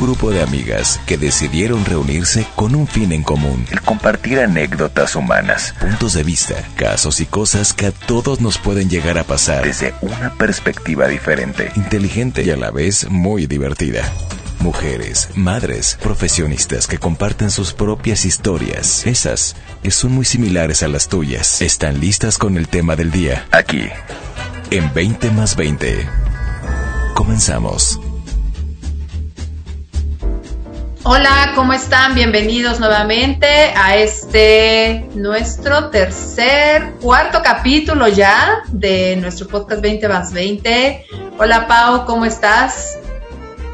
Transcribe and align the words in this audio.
Grupo 0.00 0.30
de 0.30 0.40
amigas 0.40 0.98
que 1.06 1.18
decidieron 1.18 1.84
reunirse 1.84 2.46
con 2.56 2.74
un 2.74 2.86
fin 2.86 3.12
en 3.12 3.22
común. 3.22 3.66
El 3.70 3.82
compartir 3.82 4.40
anécdotas 4.40 5.14
humanas, 5.14 5.74
puntos 5.78 6.14
de 6.14 6.22
vista, 6.22 6.54
casos 6.76 7.20
y 7.20 7.26
cosas 7.26 7.74
que 7.74 7.86
a 7.86 7.92
todos 7.92 8.40
nos 8.40 8.56
pueden 8.56 8.88
llegar 8.88 9.18
a 9.18 9.24
pasar 9.24 9.62
desde 9.62 9.92
una 10.00 10.32
perspectiva 10.38 11.06
diferente, 11.06 11.70
inteligente 11.76 12.42
y 12.42 12.50
a 12.50 12.56
la 12.56 12.70
vez 12.70 13.10
muy 13.10 13.46
divertida. 13.46 14.10
Mujeres, 14.60 15.28
madres, 15.34 15.98
profesionistas 16.02 16.86
que 16.86 16.96
comparten 16.96 17.50
sus 17.50 17.74
propias 17.74 18.24
historias. 18.24 19.06
Esas 19.06 19.54
que 19.82 19.90
son 19.90 20.12
muy 20.12 20.24
similares 20.24 20.82
a 20.82 20.88
las 20.88 21.08
tuyas. 21.08 21.60
Están 21.60 22.00
listas 22.00 22.38
con 22.38 22.56
el 22.56 22.68
tema 22.68 22.96
del 22.96 23.10
día. 23.10 23.46
Aquí, 23.50 23.90
en 24.70 24.94
20 24.94 25.30
más 25.32 25.56
20. 25.56 26.08
Comenzamos. 27.14 28.00
Hola, 31.02 31.52
¿cómo 31.54 31.72
están? 31.72 32.14
Bienvenidos 32.14 32.78
nuevamente 32.78 33.46
a 33.74 33.96
este 33.96 35.08
nuestro 35.14 35.88
tercer, 35.88 36.92
cuarto 37.00 37.40
capítulo 37.42 38.06
ya 38.06 38.62
de 38.68 39.16
nuestro 39.16 39.48
podcast 39.48 39.80
20 39.80 40.08
más 40.10 40.30
20. 40.34 41.06
Hola 41.38 41.66
Pau, 41.66 42.04
¿cómo 42.04 42.26
estás? 42.26 42.98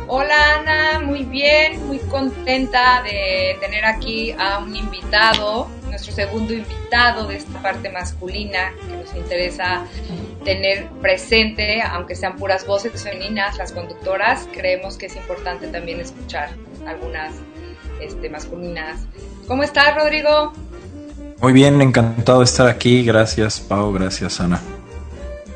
Hola 0.09 0.61
Ana, 0.61 1.01
muy 1.01 1.25
bien, 1.25 1.85
muy 1.89 1.99
contenta 1.99 3.03
de 3.03 3.57
tener 3.61 3.85
aquí 3.85 4.33
a 4.39 4.59
un 4.59 4.77
invitado, 4.77 5.67
nuestro 5.89 6.13
segundo 6.13 6.53
invitado 6.53 7.27
de 7.27 7.37
esta 7.37 7.61
parte 7.61 7.91
masculina 7.91 8.73
que 8.89 8.97
nos 8.97 9.13
interesa 9.17 9.85
tener 10.45 10.87
presente, 11.03 11.83
aunque 11.83 12.15
sean 12.15 12.37
puras 12.37 12.65
voces 12.65 13.03
femeninas, 13.03 13.59
las 13.59 13.73
conductoras, 13.73 14.49
creemos 14.53 14.97
que 14.97 15.07
es 15.07 15.17
importante 15.17 15.67
también 15.67 15.99
escuchar 15.99 16.51
algunas 16.87 17.35
este, 18.01 18.31
masculinas. 18.31 19.01
¿Cómo 19.49 19.65
estás, 19.65 19.97
Rodrigo? 19.97 20.53
Muy 21.41 21.53
bien, 21.53 21.83
encantado 21.83 22.39
de 22.39 22.45
estar 22.45 22.69
aquí. 22.69 23.05
Gracias, 23.05 23.59
Pau. 23.59 23.93
Gracias, 23.93 24.41
Ana. 24.41 24.61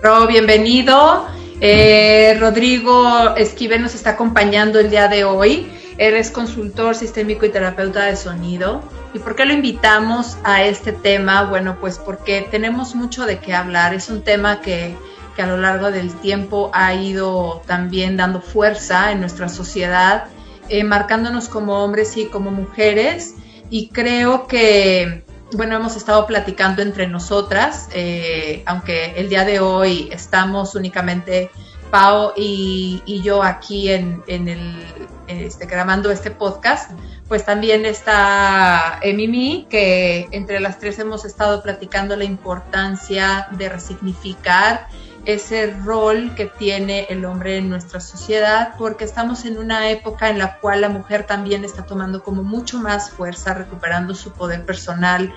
Ro, 0.02 0.26
bienvenido. 0.26 1.39
Eh, 1.60 2.36
Rodrigo 2.40 3.36
Esquivel 3.36 3.82
nos 3.82 3.94
está 3.94 4.10
acompañando 4.10 4.80
el 4.80 4.90
día 4.90 5.08
de 5.08 5.24
hoy. 5.24 5.70
Él 5.98 6.14
es 6.14 6.30
consultor 6.30 6.94
sistémico 6.94 7.44
y 7.44 7.50
terapeuta 7.50 8.06
de 8.06 8.16
sonido. 8.16 8.82
¿Y 9.12 9.18
por 9.18 9.36
qué 9.36 9.44
lo 9.44 9.52
invitamos 9.52 10.38
a 10.44 10.64
este 10.64 10.92
tema? 10.92 11.44
Bueno, 11.44 11.76
pues 11.80 11.98
porque 11.98 12.46
tenemos 12.50 12.94
mucho 12.94 13.26
de 13.26 13.38
qué 13.38 13.54
hablar. 13.54 13.92
Es 13.92 14.08
un 14.08 14.22
tema 14.22 14.60
que, 14.60 14.96
que 15.36 15.42
a 15.42 15.46
lo 15.46 15.58
largo 15.58 15.90
del 15.90 16.14
tiempo 16.14 16.70
ha 16.72 16.94
ido 16.94 17.62
también 17.66 18.16
dando 18.16 18.40
fuerza 18.40 19.12
en 19.12 19.20
nuestra 19.20 19.48
sociedad 19.48 20.28
eh, 20.70 20.84
marcándonos 20.84 21.48
como 21.48 21.82
hombres 21.82 22.16
y 22.16 22.26
como 22.26 22.52
mujeres. 22.52 23.34
Y 23.70 23.88
creo 23.88 24.46
que, 24.46 25.24
bueno, 25.52 25.76
hemos 25.76 25.96
estado 25.96 26.26
platicando 26.26 26.82
entre 26.82 27.06
nosotras, 27.06 27.88
eh, 27.92 28.62
aunque 28.66 29.14
el 29.16 29.28
día 29.28 29.44
de 29.44 29.60
hoy 29.60 30.08
estamos 30.12 30.74
únicamente 30.74 31.50
Pau 31.90 32.32
y, 32.36 33.20
yo 33.24 33.42
aquí 33.42 33.90
en, 33.90 34.22
el, 34.28 34.84
este, 35.26 35.66
grabando 35.66 36.10
este 36.10 36.30
podcast, 36.30 36.92
pues 37.28 37.44
también 37.44 37.84
está 37.84 39.00
Mimi, 39.02 39.66
que 39.68 40.28
entre 40.30 40.60
las 40.60 40.78
tres 40.78 40.98
hemos 41.00 41.24
estado 41.24 41.62
platicando 41.62 42.16
la 42.16 42.24
importancia 42.24 43.48
de 43.52 43.68
resignificar 43.68 44.86
ese 45.34 45.74
rol 45.84 46.34
que 46.34 46.46
tiene 46.46 47.06
el 47.10 47.24
hombre 47.24 47.56
en 47.56 47.68
nuestra 47.68 48.00
sociedad, 48.00 48.74
porque 48.78 49.04
estamos 49.04 49.44
en 49.44 49.58
una 49.58 49.90
época 49.90 50.28
en 50.30 50.38
la 50.38 50.58
cual 50.58 50.80
la 50.82 50.88
mujer 50.88 51.26
también 51.26 51.64
está 51.64 51.84
tomando 51.84 52.22
como 52.22 52.42
mucho 52.42 52.78
más 52.78 53.10
fuerza, 53.10 53.54
recuperando 53.54 54.14
su 54.14 54.32
poder 54.32 54.64
personal, 54.64 55.32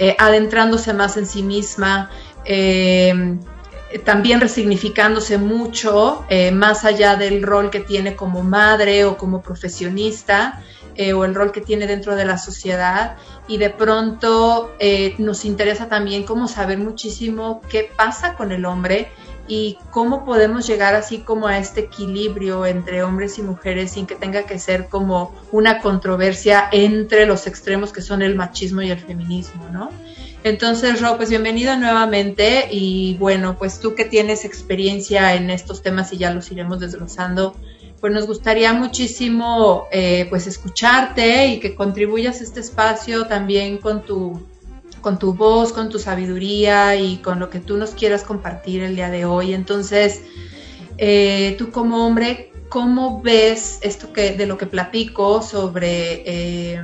eh, 0.00 0.14
adentrándose 0.16 0.94
más 0.94 1.16
en 1.16 1.26
sí 1.26 1.42
misma, 1.42 2.08
eh, 2.44 3.36
también 4.04 4.40
resignificándose 4.40 5.38
mucho, 5.38 6.24
eh, 6.28 6.52
más 6.52 6.84
allá 6.84 7.16
del 7.16 7.42
rol 7.42 7.70
que 7.70 7.80
tiene 7.80 8.14
como 8.14 8.44
madre 8.44 9.04
o 9.04 9.16
como 9.16 9.42
profesionista. 9.42 10.62
o 11.14 11.24
el 11.24 11.32
rol 11.32 11.52
que 11.52 11.60
tiene 11.60 11.86
dentro 11.86 12.16
de 12.16 12.24
la 12.24 12.38
sociedad 12.38 13.18
y 13.46 13.58
de 13.58 13.70
pronto 13.70 14.74
nos 15.18 15.44
interesa 15.44 15.88
también 15.88 16.24
como 16.24 16.48
saber 16.48 16.78
muchísimo 16.78 17.62
qué 17.70 17.88
pasa 17.96 18.34
con 18.34 18.50
el 18.50 18.64
hombre 18.64 19.12
y 19.48 19.78
cómo 19.90 20.24
podemos 20.24 20.66
llegar 20.66 20.94
así 20.94 21.18
como 21.18 21.48
a 21.48 21.58
este 21.58 21.80
equilibrio 21.80 22.66
entre 22.66 23.02
hombres 23.02 23.38
y 23.38 23.42
mujeres 23.42 23.92
sin 23.92 24.06
que 24.06 24.14
tenga 24.14 24.44
que 24.44 24.58
ser 24.58 24.88
como 24.88 25.34
una 25.50 25.80
controversia 25.80 26.68
entre 26.70 27.26
los 27.26 27.46
extremos 27.46 27.92
que 27.92 28.02
son 28.02 28.22
el 28.22 28.36
machismo 28.36 28.82
y 28.82 28.90
el 28.90 28.98
feminismo, 28.98 29.66
¿no? 29.72 29.90
Entonces, 30.44 31.00
Ro, 31.00 31.16
pues 31.16 31.30
bienvenido 31.30 31.76
nuevamente 31.76 32.68
y 32.70 33.16
bueno, 33.18 33.58
pues 33.58 33.80
tú 33.80 33.94
que 33.94 34.04
tienes 34.04 34.44
experiencia 34.44 35.34
en 35.34 35.50
estos 35.50 35.82
temas 35.82 36.12
y 36.12 36.18
ya 36.18 36.32
los 36.32 36.50
iremos 36.52 36.78
desglosando, 36.78 37.56
pues 38.00 38.12
nos 38.12 38.26
gustaría 38.26 38.72
muchísimo 38.72 39.88
eh, 39.90 40.26
pues 40.30 40.46
escucharte 40.46 41.48
y 41.48 41.60
que 41.60 41.74
contribuyas 41.74 42.40
a 42.40 42.44
este 42.44 42.60
espacio 42.60 43.26
también 43.26 43.78
con 43.78 44.04
tu 44.04 44.40
con 45.00 45.18
tu 45.18 45.34
voz, 45.34 45.72
con 45.72 45.88
tu 45.88 45.98
sabiduría 45.98 46.96
y 46.96 47.18
con 47.18 47.38
lo 47.38 47.50
que 47.50 47.60
tú 47.60 47.76
nos 47.76 47.90
quieras 47.90 48.24
compartir 48.24 48.82
el 48.82 48.96
día 48.96 49.10
de 49.10 49.24
hoy. 49.24 49.54
Entonces, 49.54 50.22
eh, 50.98 51.54
tú 51.58 51.70
como 51.70 52.06
hombre, 52.06 52.52
¿cómo 52.68 53.22
ves 53.22 53.78
esto 53.82 54.12
que 54.12 54.32
de 54.32 54.46
lo 54.46 54.58
que 54.58 54.66
platico 54.66 55.42
sobre 55.42 56.22
eh, 56.26 56.82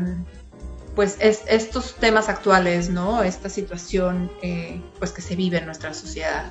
pues 0.95 1.19
estos 1.21 1.97
temas 1.97 2.29
actuales, 2.29 2.89
¿no? 2.89 3.23
Esta 3.23 3.49
situación 3.49 4.31
eh, 4.43 4.81
pues 4.99 5.11
que 5.11 5.23
se 5.23 5.35
vive 5.35 5.59
en 5.59 5.67
nuestra 5.67 5.93
sociedad. 5.93 6.51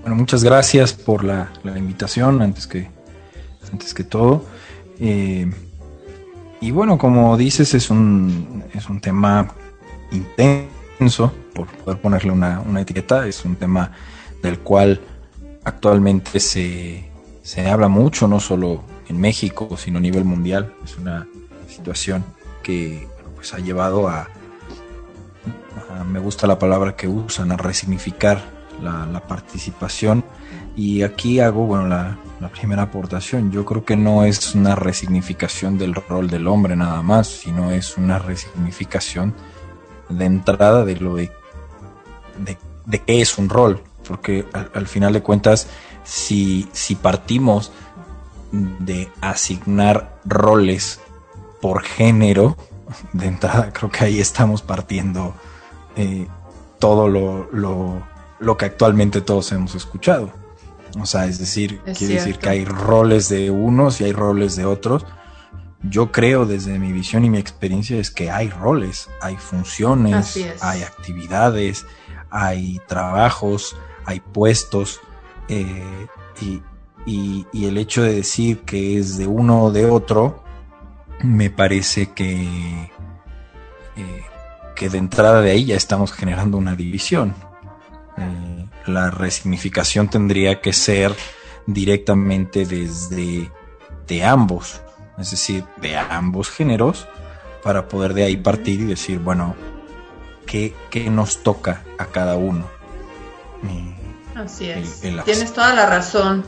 Bueno, 0.00 0.16
muchas 0.16 0.42
gracias 0.42 0.92
por 0.92 1.24
la, 1.24 1.50
invitación 1.64 2.42
antes 2.42 2.66
que, 2.66 2.90
antes 3.72 3.94
que 3.94 4.04
todo. 4.04 4.44
y 4.98 6.70
bueno, 6.70 6.98
como 6.98 7.36
dices, 7.36 7.74
es 7.74 7.90
un, 7.90 8.64
es 8.74 8.88
un 8.88 9.00
tema 9.00 9.54
intenso 10.10 10.75
por 11.54 11.66
poder 11.66 12.00
ponerle 12.00 12.32
una, 12.32 12.62
etiqueta. 12.80 13.26
Es 13.26 13.44
un 13.44 13.56
tema 13.56 13.92
del 14.42 14.58
cual 14.60 15.00
actualmente 15.64 16.40
se, 16.40 17.10
habla 17.70 17.88
mucho, 17.88 18.28
no 18.28 18.40
solo 18.40 18.82
en 19.08 19.20
México, 19.20 19.76
sino 19.76 19.98
a 19.98 20.00
nivel 20.00 20.24
mundial. 20.24 20.72
Es 20.84 20.96
una 20.96 21.26
situación 21.68 22.24
que 22.62 23.06
pues, 23.34 23.52
ha 23.54 23.58
llevado 23.58 24.08
a, 24.08 24.28
me 26.06 26.18
gusta 26.18 26.46
la 26.46 26.58
palabra 26.58 26.96
que 26.96 27.08
usan, 27.08 27.52
a 27.52 27.56
resignificar 27.56 28.40
la, 28.82 29.20
participación. 29.26 30.24
Y 30.76 31.02
aquí 31.02 31.40
hago, 31.40 31.66
bueno, 31.66 31.86
la, 31.86 32.18
la, 32.40 32.48
primera 32.48 32.82
aportación. 32.82 33.50
Yo 33.50 33.64
creo 33.64 33.84
que 33.84 33.96
no 33.96 34.24
es 34.24 34.54
una 34.54 34.74
resignificación 34.74 35.78
del 35.78 35.94
rol 35.94 36.28
del 36.28 36.46
hombre 36.46 36.76
nada 36.76 37.02
más, 37.02 37.28
sino 37.28 37.70
es 37.70 37.96
una 37.96 38.18
resignificación 38.18 39.34
de 40.08 40.24
entrada 40.24 40.84
de 40.84 40.96
lo 40.96 41.16
de, 41.16 41.30
de, 42.86 42.98
qué 43.00 43.20
es 43.20 43.38
un 43.38 43.48
rol, 43.48 43.82
porque 44.06 44.46
al, 44.52 44.86
final 44.86 45.12
de 45.12 45.22
cuentas, 45.22 45.68
si, 46.04 46.68
si 46.72 46.94
partimos 46.94 47.72
de 48.52 49.10
asignar 49.20 50.18
roles 50.24 51.00
por 51.60 51.82
género, 51.82 52.56
de 53.12 53.26
entrada 53.26 53.72
creo 53.72 53.90
que 53.90 54.04
ahí 54.04 54.20
estamos 54.20 54.62
partiendo 54.62 55.34
eh, 55.96 56.28
todo 56.78 57.08
lo, 57.08 57.48
lo, 57.52 58.02
lo, 58.38 58.56
que 58.56 58.66
actualmente 58.66 59.20
todos 59.20 59.50
hemos 59.52 59.74
escuchado. 59.74 60.30
O 61.00 61.06
sea, 61.06 61.26
es 61.26 61.38
decir, 61.38 61.80
quiere 61.96 62.14
decir 62.14 62.38
que 62.38 62.48
hay 62.48 62.64
roles 62.64 63.28
de 63.28 63.50
unos 63.50 64.00
y 64.00 64.04
hay 64.04 64.12
roles 64.12 64.56
de 64.56 64.64
otros, 64.64 65.04
yo 65.82 66.10
creo 66.10 66.46
desde 66.46 66.78
mi 66.78 66.92
visión 66.92 67.24
y 67.24 67.30
mi 67.30 67.38
experiencia 67.38 67.98
es 67.98 68.10
que 68.10 68.30
hay 68.30 68.48
roles, 68.48 69.08
hay 69.20 69.36
funciones, 69.36 70.38
hay 70.60 70.82
actividades, 70.82 71.86
hay 72.30 72.80
trabajos, 72.86 73.76
hay 74.04 74.20
puestos 74.20 75.00
eh, 75.48 76.06
y, 76.40 76.62
el 77.52 77.78
hecho 77.78 78.02
de 78.02 78.14
decir 78.14 78.60
que 78.60 78.98
es 78.98 79.16
de 79.16 79.26
uno 79.26 79.64
o 79.64 79.72
de 79.72 79.86
otro, 79.86 80.42
me 81.22 81.50
parece 81.50 82.12
que, 82.12 82.90
eh, 83.96 84.22
que 84.74 84.88
de 84.88 84.98
entrada 84.98 85.40
de 85.40 85.52
ahí 85.52 85.66
ya 85.66 85.76
estamos 85.76 86.12
generando 86.12 86.58
una 86.58 86.74
división. 86.74 87.34
Eh, 88.18 88.66
la 88.86 89.10
resignificación 89.10 90.08
tendría 90.08 90.60
que 90.60 90.72
ser 90.72 91.14
directamente 91.66 92.66
desde 92.66 93.50
de 94.06 94.24
ambos, 94.24 94.80
es 95.18 95.30
decir, 95.30 95.64
de 95.78 95.96
ambos 95.96 96.50
géneros, 96.50 97.06
para 97.62 97.88
poder 97.88 98.14
de 98.14 98.24
ahí 98.24 98.36
partir 98.36 98.80
y 98.80 98.84
decir, 98.84 99.18
bueno, 99.18 99.56
¿qué, 100.46 100.74
qué 100.90 101.10
nos 101.10 101.42
toca 101.42 101.82
a 101.98 102.06
cada 102.06 102.36
uno? 102.36 102.66
Así 104.34 104.68
es. 104.70 105.00
Tienes 105.00 105.52
toda 105.52 105.74
la 105.74 105.86
razón. 105.86 106.44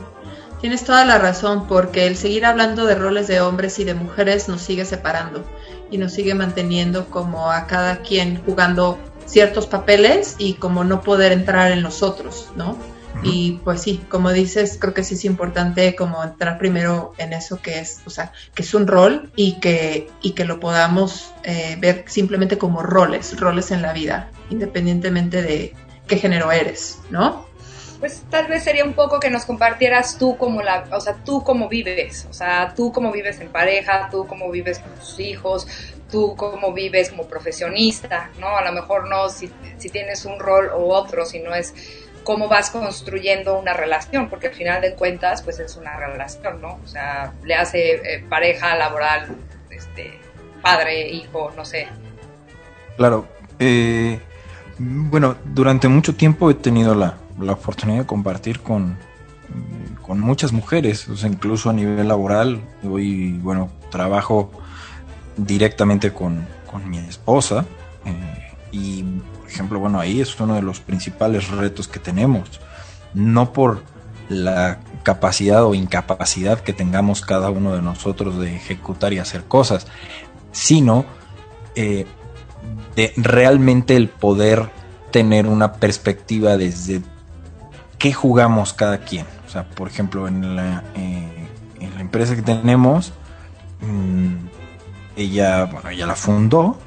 Tienes 0.61 0.83
toda 0.83 1.05
la 1.05 1.17
razón, 1.17 1.67
porque 1.67 2.05
el 2.05 2.17
seguir 2.17 2.45
hablando 2.45 2.85
de 2.85 2.95
roles 2.95 3.27
de 3.27 3.39
hombres 3.41 3.79
y 3.79 3.85
de 3.85 3.93
mujeres 3.93 4.49
nos 4.49 4.61
sigue 4.61 4.85
separando 4.85 5.43
y 5.89 5.97
nos 5.97 6.13
sigue 6.13 6.35
manteniendo 6.35 7.09
como 7.09 7.49
a 7.49 7.65
cada 7.65 8.01
quien 8.01 8.43
jugando 8.43 8.99
ciertos 9.25 9.67
papeles 9.67 10.35
y 10.37 10.55
como 10.55 10.83
no 10.83 11.01
poder 11.01 11.31
entrar 11.31 11.71
en 11.71 11.81
los 11.81 12.03
otros, 12.03 12.49
¿no? 12.55 12.77
Y 13.23 13.59
pues 13.63 13.81
sí, 13.81 14.01
como 14.09 14.31
dices, 14.31 14.77
creo 14.79 14.93
que 14.93 15.03
sí 15.03 15.15
es 15.15 15.25
importante 15.25 15.95
como 15.95 16.23
entrar 16.23 16.57
primero 16.57 17.13
en 17.17 17.33
eso 17.33 17.61
que 17.61 17.79
es, 17.79 18.01
o 18.05 18.09
sea, 18.09 18.31
que 18.55 18.61
es 18.61 18.73
un 18.73 18.87
rol 18.87 19.31
y 19.35 19.59
que, 19.59 20.09
y 20.21 20.31
que 20.31 20.45
lo 20.45 20.59
podamos 20.59 21.33
eh, 21.43 21.75
ver 21.79 22.05
simplemente 22.07 22.57
como 22.57 22.81
roles, 22.81 23.37
roles 23.39 23.71
en 23.71 23.81
la 23.81 23.93
vida, 23.93 24.29
independientemente 24.49 25.41
de 25.41 25.73
qué 26.07 26.17
género 26.17 26.51
eres, 26.51 26.99
¿no? 27.09 27.49
pues 27.99 28.23
tal 28.29 28.47
vez 28.47 28.63
sería 28.63 28.85
un 28.85 28.93
poco 28.93 29.19
que 29.19 29.29
nos 29.29 29.45
compartieras 29.45 30.17
tú 30.17 30.37
como 30.37 30.61
la, 30.61 30.85
o 30.91 31.01
sea, 31.01 31.15
tú 31.25 31.43
cómo 31.43 31.67
vives, 31.67 32.27
o 32.29 32.33
sea, 32.33 32.73
tú 32.73 32.93
cómo 32.93 33.11
vives 33.11 33.41
en 33.41 33.49
pareja, 33.49 34.07
tú 34.09 34.25
cómo 34.25 34.49
vives 34.49 34.79
con 34.79 34.93
tus 34.95 35.19
hijos, 35.19 35.67
tú 36.09 36.35
cómo 36.37 36.73
vives 36.73 37.09
como 37.09 37.25
profesionista, 37.25 38.31
¿no? 38.39 38.57
A 38.57 38.63
lo 38.63 38.71
mejor 38.71 39.09
no 39.09 39.29
si, 39.29 39.51
si 39.77 39.89
tienes 39.89 40.23
un 40.23 40.39
rol 40.39 40.71
u 40.77 40.91
otro, 40.91 41.25
sino 41.25 41.53
es 41.53 41.73
cómo 42.23 42.47
vas 42.47 42.69
construyendo 42.69 43.59
una 43.59 43.73
relación, 43.73 44.29
porque 44.29 44.47
al 44.47 44.53
final 44.53 44.81
de 44.81 44.93
cuentas, 44.93 45.41
pues 45.41 45.59
es 45.59 45.75
una 45.75 45.97
relación, 45.97 46.61
¿no? 46.61 46.79
O 46.83 46.87
sea, 46.87 47.33
le 47.43 47.55
hace 47.55 47.95
eh, 47.95 48.25
pareja 48.29 48.75
laboral, 48.75 49.27
este, 49.69 50.19
padre, 50.61 51.09
hijo, 51.09 51.51
no 51.55 51.65
sé. 51.65 51.87
Claro. 52.97 53.27
Eh, 53.59 54.19
bueno, 54.77 55.35
durante 55.43 55.87
mucho 55.87 56.15
tiempo 56.15 56.49
he 56.49 56.53
tenido 56.53 56.95
la, 56.95 57.17
la 57.39 57.53
oportunidad 57.53 57.99
de 57.99 58.05
compartir 58.05 58.61
con, 58.61 58.97
con 60.01 60.19
muchas 60.19 60.51
mujeres, 60.51 61.07
incluso 61.23 61.69
a 61.69 61.73
nivel 61.73 62.07
laboral. 62.07 62.61
Hoy, 62.83 63.33
bueno, 63.33 63.69
trabajo 63.91 64.51
directamente 65.37 66.11
con, 66.11 66.47
mi 66.87 66.99
esposa 66.99 67.65
eh, 68.05 68.51
y, 68.71 69.03
ejemplo, 69.49 69.79
bueno, 69.79 69.99
ahí 69.99 70.21
es 70.21 70.39
uno 70.39 70.55
de 70.55 70.61
los 70.61 70.79
principales 70.79 71.49
retos 71.49 71.87
que 71.87 71.99
tenemos. 71.99 72.61
No 73.13 73.53
por 73.53 73.83
la 74.29 74.79
capacidad 75.03 75.65
o 75.65 75.73
incapacidad 75.73 76.59
que 76.59 76.73
tengamos 76.73 77.21
cada 77.21 77.49
uno 77.49 77.73
de 77.75 77.81
nosotros 77.81 78.39
de 78.39 78.55
ejecutar 78.55 79.13
y 79.13 79.19
hacer 79.19 79.43
cosas, 79.45 79.87
sino 80.51 81.05
eh, 81.75 82.05
de 82.95 83.13
realmente 83.17 83.95
el 83.95 84.09
poder 84.09 84.69
tener 85.11 85.47
una 85.47 85.73
perspectiva 85.73 86.57
desde 86.57 87.01
qué 87.97 88.13
jugamos 88.13 88.73
cada 88.73 88.99
quien. 88.99 89.25
O 89.47 89.49
sea, 89.49 89.63
por 89.63 89.87
ejemplo, 89.87 90.27
en 90.27 90.55
la, 90.55 90.83
eh, 90.95 91.47
en 91.79 91.95
la 91.95 92.01
empresa 92.01 92.35
que 92.35 92.41
tenemos, 92.41 93.13
mm, 93.81 94.35
ella, 95.15 95.65
bueno, 95.65 95.89
ella 95.89 96.05
la 96.05 96.15
fundó, 96.15 96.77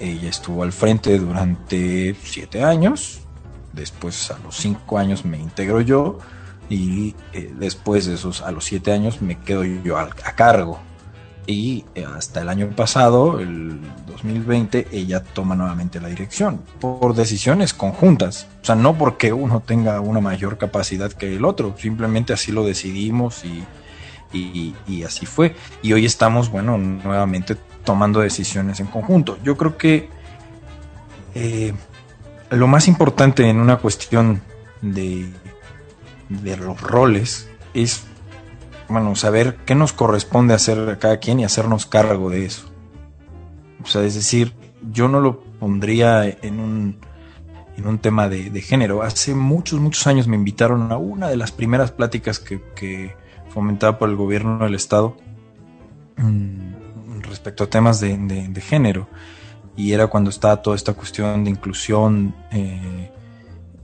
ella 0.00 0.28
estuvo 0.28 0.62
al 0.62 0.72
frente 0.72 1.18
durante 1.18 2.14
siete 2.22 2.64
años, 2.64 3.20
después 3.72 4.30
a 4.30 4.38
los 4.38 4.56
cinco 4.56 4.98
años 4.98 5.24
me 5.24 5.38
integro 5.38 5.80
yo 5.80 6.18
y 6.68 7.14
eh, 7.32 7.52
después 7.58 8.06
de 8.06 8.14
esos, 8.14 8.42
a 8.42 8.50
los 8.50 8.64
siete 8.64 8.92
años 8.92 9.22
me 9.22 9.38
quedo 9.38 9.64
yo 9.64 9.98
a 9.98 10.08
cargo 10.08 10.80
y 11.50 11.84
eh, 11.94 12.04
hasta 12.04 12.42
el 12.42 12.48
año 12.48 12.70
pasado, 12.70 13.40
el 13.40 13.80
2020, 14.06 14.88
ella 14.92 15.24
toma 15.24 15.56
nuevamente 15.56 16.00
la 16.00 16.08
dirección 16.08 16.62
por 16.80 17.14
decisiones 17.14 17.74
conjuntas. 17.74 18.46
O 18.62 18.64
sea, 18.64 18.76
no 18.76 18.96
porque 18.96 19.32
uno 19.32 19.60
tenga 19.60 20.00
una 20.00 20.20
mayor 20.20 20.58
capacidad 20.58 21.12
que 21.12 21.34
el 21.34 21.44
otro, 21.44 21.74
simplemente 21.76 22.32
así 22.32 22.52
lo 22.52 22.64
decidimos 22.64 23.42
y, 23.44 23.64
así 25.04 25.26
fue. 25.26 25.56
Y 25.82 25.92
hoy 25.92 26.04
estamos, 26.04 26.50
bueno, 26.50 26.78
nuevamente 26.78 27.56
tomando 27.84 28.20
decisiones 28.20 28.80
en 28.80 28.86
conjunto. 28.86 29.38
Yo 29.42 29.56
creo 29.56 29.76
que 29.76 30.08
eh, 31.34 31.72
lo 32.50 32.66
más 32.66 32.88
importante 32.88 33.48
en 33.48 33.58
una 33.58 33.78
cuestión 33.78 34.42
de, 34.82 35.30
de 36.28 36.56
los 36.56 36.80
roles 36.80 37.48
es 37.74 38.04
bueno, 38.90 39.14
saber 39.14 39.56
qué 39.64 39.74
nos 39.74 39.92
corresponde 39.92 40.52
hacer 40.52 40.88
a 40.88 40.98
cada 40.98 41.18
quien 41.18 41.40
y 41.40 41.44
hacernos 41.44 41.86
cargo 41.86 42.28
de 42.28 42.44
eso. 42.44 42.68
O 43.82 43.86
sea, 43.86 44.02
es 44.02 44.14
decir, 44.14 44.52
yo 44.92 45.08
no 45.08 45.20
lo 45.20 45.40
pondría 45.40 46.24
en 46.28 46.60
un, 46.60 46.98
en 47.76 47.86
un 47.86 47.98
tema 47.98 48.28
de, 48.28 48.60
género. 48.60 49.02
Hace 49.02 49.34
muchos, 49.34 49.80
muchos 49.80 50.06
años 50.06 50.26
me 50.26 50.36
invitaron 50.36 50.90
a 50.92 50.96
una 50.96 51.28
de 51.28 51.36
las 51.36 51.52
primeras 51.52 51.92
pláticas 51.92 52.38
que, 52.38 53.14
fomentaba 53.50 53.98
por 53.98 54.08
el 54.08 54.14
gobierno 54.14 54.58
del 54.58 54.76
Estado 54.76 55.16
mm, 56.16 56.69
respecto 57.30 57.64
a 57.64 57.70
temas 57.70 58.00
de, 58.00 58.60
género. 58.60 59.08
Y 59.76 59.92
era 59.92 60.08
cuando 60.08 60.28
estaba 60.28 60.60
toda 60.60 60.76
esta 60.76 60.92
cuestión 60.92 61.44
de 61.44 61.50
inclusión. 61.50 62.34
Eh, 62.50 63.10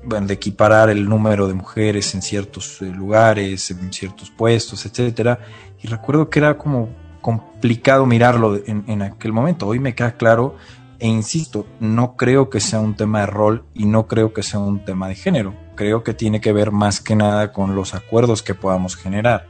bueno, 0.07 0.29
de 0.29 0.35
equiparar 0.35 0.89
el 0.89 1.09
número 1.09 1.49
de 1.49 1.55
mujeres 1.55 2.15
en 2.15 2.23
ciertos 2.23 2.81
eh, 2.81 2.87
lugares, 2.87 3.71
en 3.73 3.93
ciertos 3.93 4.31
puestos, 4.31 4.87
etcétera. 4.87 5.41
Y 5.83 5.89
recuerdo 5.89 6.31
que 6.31 6.39
era 6.39 6.57
como 6.57 6.89
complicado 7.21 8.07
mirarlo 8.07 8.57
en, 8.67 9.03
aquel 9.03 9.33
momento. 9.33 9.67
Hoy 9.67 9.81
me 9.81 9.97
queda 9.97 10.13
claro 10.13 10.55
e 11.01 11.09
insisto, 11.09 11.67
no 11.81 12.17
creo 12.17 12.49
que 12.49 12.61
sea 12.61 12.79
un 12.79 12.95
tema 12.95 13.21
de 13.21 13.27
rol 13.27 13.65
y 13.75 13.85
no 13.85 14.07
creo 14.07 14.33
que 14.33 14.45
sea 14.45 14.61
un 14.61 14.85
tema 14.85 15.09
de 15.09 15.17
género. 15.17 15.53
Creo 15.75 16.05
que 16.05 16.15
tiene 16.15 16.41
que 16.41 16.53
ver 16.53 16.71
más 16.71 17.01
que 17.01 17.17
nada 17.17 17.53
con 17.53 17.75
los 17.75 17.95
acuerdos 17.95 18.45
que 18.45 18.55
podamos 18.55 18.95
generar. 18.95 19.49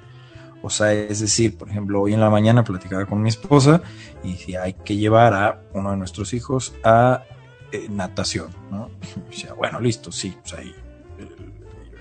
O 0.66 0.70
sea, 0.70 0.92
es 0.92 1.20
decir, 1.20 1.56
por 1.56 1.70
ejemplo, 1.70 2.02
hoy 2.02 2.14
en 2.14 2.18
la 2.18 2.28
mañana 2.28 2.64
platicaba 2.64 3.06
con 3.06 3.22
mi 3.22 3.28
esposa 3.28 3.82
y 4.24 4.34
si 4.34 4.56
hay 4.56 4.72
que 4.72 4.96
llevar 4.96 5.32
a 5.32 5.60
uno 5.74 5.92
de 5.92 5.96
nuestros 5.96 6.34
hijos 6.34 6.74
a 6.82 7.22
eh, 7.70 7.86
natación, 7.88 8.48
¿no? 8.68 8.90
Decía, 9.30 9.52
bueno, 9.52 9.78
listo, 9.78 10.10
sí. 10.10 10.36
Yo 10.44 10.56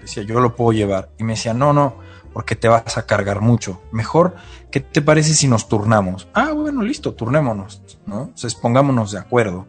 decía, 0.02 0.24
yo 0.24 0.40
lo 0.40 0.56
puedo 0.56 0.72
llevar. 0.72 1.12
Y 1.20 1.24
me 1.24 1.34
decía, 1.34 1.54
no, 1.54 1.74
no, 1.74 1.98
porque 2.34 2.56
te 2.56 2.68
vas 2.68 2.98
a 2.98 3.06
cargar 3.06 3.40
mucho. 3.40 3.84
Mejor, 3.92 4.34
¿qué 4.72 4.80
te 4.80 5.04
parece 5.04 5.36
si 5.36 5.48
nos 5.48 5.70
turnamos? 5.70 6.28
Ah, 6.34 6.52
bueno, 6.52 6.82
listo, 6.82 7.14
turnémonos, 7.14 7.84
¿no? 8.08 8.32
O 8.34 8.62
pongámonos 8.64 9.12
de 9.12 9.20
acuerdo. 9.20 9.68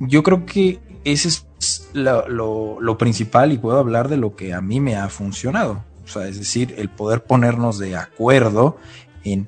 Yo 0.00 0.24
creo 0.24 0.44
que 0.44 0.80
ese 1.04 1.28
es 1.28 1.88
lo 1.92 2.98
principal 2.98 3.52
y 3.52 3.58
puedo 3.58 3.78
hablar 3.78 4.08
de 4.08 4.16
lo 4.16 4.34
que 4.34 4.54
a 4.54 4.60
mí 4.60 4.80
me 4.80 4.96
ha 4.96 5.08
funcionado. 5.08 5.84
O 6.08 6.10
sea, 6.10 6.26
es 6.26 6.38
decir, 6.38 6.74
el 6.78 6.88
poder 6.88 7.24
ponernos 7.24 7.78
de 7.78 7.96
acuerdo 7.96 8.78
en 9.24 9.46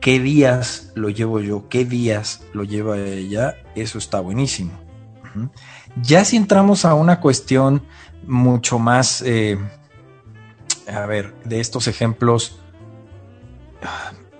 qué 0.00 0.18
días 0.18 0.92
lo 0.94 1.10
llevo 1.10 1.40
yo, 1.40 1.68
qué 1.68 1.84
días 1.84 2.42
lo 2.52 2.64
lleva 2.64 2.98
ella, 2.98 3.54
eso 3.74 3.98
está 3.98 4.20
buenísimo. 4.20 4.72
Ya 6.02 6.24
si 6.24 6.36
entramos 6.36 6.84
a 6.84 6.94
una 6.94 7.20
cuestión 7.20 7.82
mucho 8.26 8.78
más, 8.78 9.22
eh, 9.22 9.58
a 10.88 11.06
ver, 11.06 11.34
de 11.44 11.60
estos 11.60 11.86
ejemplos 11.88 12.60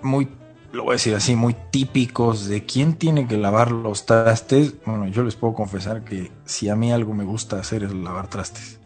muy, 0.01 0.29
lo 0.71 0.83
voy 0.83 0.91
a 0.91 0.93
decir 0.93 1.15
así, 1.15 1.35
muy 1.35 1.55
típicos 1.71 2.47
de 2.47 2.65
quién 2.65 2.95
tiene 2.95 3.27
que 3.27 3.37
lavar 3.37 3.71
los 3.71 4.05
trastes. 4.05 4.75
Bueno, 4.85 5.07
yo 5.07 5.23
les 5.23 5.35
puedo 5.35 5.53
confesar 5.53 6.03
que 6.03 6.31
si 6.45 6.69
a 6.69 6.75
mí 6.75 6.91
algo 6.91 7.13
me 7.13 7.23
gusta 7.23 7.59
hacer 7.59 7.83
es 7.83 7.93
lavar 7.93 8.27
trastes. 8.29 8.76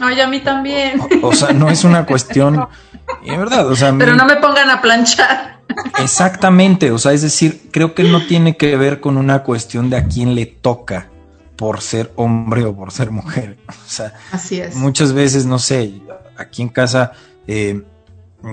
Ay, 0.00 0.20
a 0.20 0.26
mí 0.26 0.40
también. 0.40 1.00
O, 1.22 1.32
sea, 1.32 1.52
no 1.52 1.70
es 1.70 1.84
una 1.84 2.06
cuestión, 2.06 2.68
en 3.24 3.38
verdad, 3.38 3.66
o 3.66 3.76
sea, 3.76 3.94
pero 3.98 4.14
no 4.14 4.26
me 4.26 4.36
pongan 4.36 4.70
a 4.70 4.80
planchar. 4.80 5.58
Exactamente, 5.98 6.90
o 6.90 6.98
sea, 6.98 7.12
es 7.12 7.22
decir, 7.22 7.68
creo 7.70 7.94
que 7.94 8.04
no 8.04 8.26
tiene 8.26 8.56
que 8.56 8.76
ver 8.76 9.00
con 9.00 9.16
una 9.16 9.42
cuestión 9.42 9.90
de 9.90 9.96
a 9.96 10.04
quién 10.06 10.34
le 10.34 10.46
toca 10.46 11.08
por 11.56 11.80
ser 11.80 12.12
hombre 12.16 12.64
o 12.64 12.74
por 12.74 12.92
ser 12.92 13.10
mujer. 13.10 13.58
O 13.68 13.72
sea, 13.90 14.14
Así 14.32 14.60
es. 14.60 14.74
muchas 14.76 15.12
veces, 15.12 15.44
no 15.44 15.58
sé, 15.58 16.00
aquí 16.36 16.62
en 16.62 16.68
casa, 16.68 17.12
eh, 17.46 17.82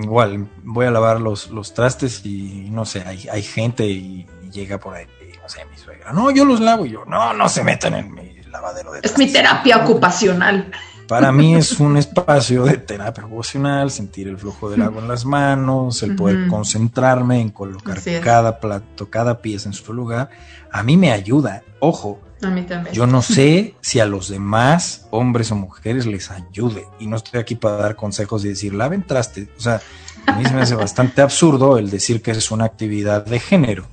igual 0.02 0.48
voy 0.64 0.86
a 0.86 0.90
lavar 0.90 1.20
los, 1.20 1.50
los 1.50 1.72
trastes 1.72 2.24
y 2.24 2.68
no 2.70 2.84
sé, 2.84 3.02
hay, 3.06 3.28
hay 3.30 3.42
gente 3.42 3.86
y, 3.86 4.26
llega 4.52 4.78
por 4.78 4.94
ahí, 4.94 5.06
no 5.42 5.48
sé, 5.48 5.64
mi 5.66 5.76
suegra, 5.76 6.12
no, 6.12 6.30
yo 6.30 6.44
los 6.46 6.60
lavo 6.60 6.86
y 6.86 6.90
yo, 6.90 7.04
no, 7.04 7.34
no 7.34 7.48
se 7.48 7.62
metan 7.62 7.94
en 7.94 8.14
mi 8.14 8.40
lavadero 8.44 8.92
de 8.92 9.00
Es 9.02 9.18
mi 9.18 9.30
terapia 9.30 9.78
ocupacional. 9.78 10.72
Para 11.08 11.30
mí 11.30 11.54
es 11.54 11.78
un 11.78 11.96
espacio 11.96 12.64
de 12.64 12.78
terapia 12.78 13.24
emocional, 13.24 13.90
sentir 13.90 14.26
el 14.28 14.38
flujo 14.38 14.68
del 14.68 14.82
agua 14.82 15.02
en 15.02 15.08
las 15.08 15.24
manos, 15.24 16.02
el 16.02 16.16
poder 16.16 16.48
concentrarme 16.48 17.40
en 17.40 17.50
colocar 17.50 18.00
cada 18.22 18.58
plato, 18.58 19.08
cada 19.08 19.38
pieza 19.38 19.68
en 19.68 19.72
su 19.72 19.92
lugar. 19.92 20.30
A 20.72 20.82
mí 20.82 20.96
me 20.96 21.12
ayuda, 21.12 21.62
ojo. 21.80 22.20
A 22.42 22.48
mí 22.48 22.62
también. 22.62 22.94
Yo 22.94 23.06
no 23.06 23.22
sé 23.22 23.76
si 23.80 24.00
a 24.00 24.06
los 24.06 24.28
demás, 24.28 25.06
hombres 25.10 25.50
o 25.52 25.56
mujeres, 25.56 26.06
les 26.06 26.30
ayude. 26.30 26.86
Y 26.98 27.06
no 27.06 27.16
estoy 27.16 27.40
aquí 27.40 27.54
para 27.54 27.76
dar 27.76 27.96
consejos 27.96 28.44
y 28.44 28.48
decir, 28.48 28.74
laven 28.74 29.06
traste. 29.06 29.48
O 29.56 29.60
sea, 29.60 29.80
a 30.26 30.32
mí 30.32 30.44
se 30.44 30.54
me 30.54 30.62
hace 30.62 30.74
bastante 30.74 31.22
absurdo 31.22 31.78
el 31.78 31.88
decir 31.88 32.20
que 32.20 32.32
es 32.32 32.50
una 32.50 32.64
actividad 32.64 33.24
de 33.24 33.38
género. 33.38 33.86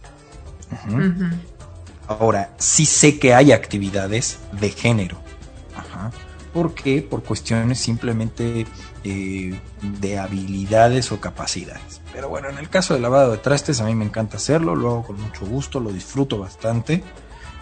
Ahora, 2.07 2.49
sí 2.57 2.85
sé 2.85 3.19
que 3.19 3.33
hay 3.33 3.51
actividades 3.51 4.39
de 4.51 4.71
género. 4.71 5.17
¿Por 6.53 6.75
qué? 6.75 7.01
Por 7.01 7.23
cuestiones 7.23 7.79
simplemente 7.79 8.67
eh, 9.03 9.59
de 9.81 10.19
habilidades 10.19 11.11
o 11.11 11.19
capacidades. 11.19 12.01
Pero 12.13 12.29
bueno, 12.29 12.49
en 12.49 12.59
el 12.59 12.69
caso 12.69 12.93
del 12.93 13.01
lavado 13.01 13.31
de 13.31 13.39
trastes 13.39 13.81
a 13.81 13.85
mí 13.85 13.95
me 13.95 14.05
encanta 14.05 14.37
hacerlo, 14.37 14.75
lo 14.75 14.89
hago 14.89 15.03
con 15.03 15.21
mucho 15.21 15.47
gusto, 15.47 15.79
lo 15.79 15.91
disfruto 15.91 16.37
bastante. 16.37 17.03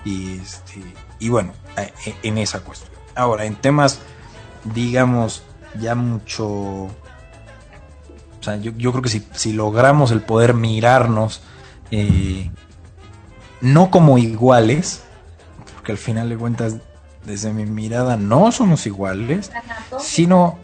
Y, 0.04 0.40
este, 0.40 0.82
y 1.20 1.30
bueno, 1.30 1.54
eh, 1.78 1.94
en 2.24 2.38
esa 2.38 2.60
cuestión. 2.62 2.92
Ahora, 3.16 3.46
en 3.46 3.56
temas, 3.56 4.00
digamos, 4.74 5.44
ya 5.80 5.96
mucho... 5.96 6.48
O 6.48 8.44
sea, 8.44 8.58
yo, 8.58 8.74
creo 8.74 9.02
que 9.02 9.10
si, 9.10 9.54
logramos 9.54 10.12
el 10.12 10.22
poder 10.22 10.56
mirarnos, 10.56 11.42
eh, 11.92 12.50
no 13.62 13.92
como 13.92 14.18
iguales, 14.18 15.04
porque 15.76 15.92
al 15.92 16.00
final 16.00 16.30
de 16.30 16.38
cuentas 16.38 16.78
desde 17.26 17.54
mi 17.54 17.66
mirada 17.66 18.18
no 18.18 18.52
somos 18.52 18.86
iguales, 18.86 19.52
sino 20.00 20.60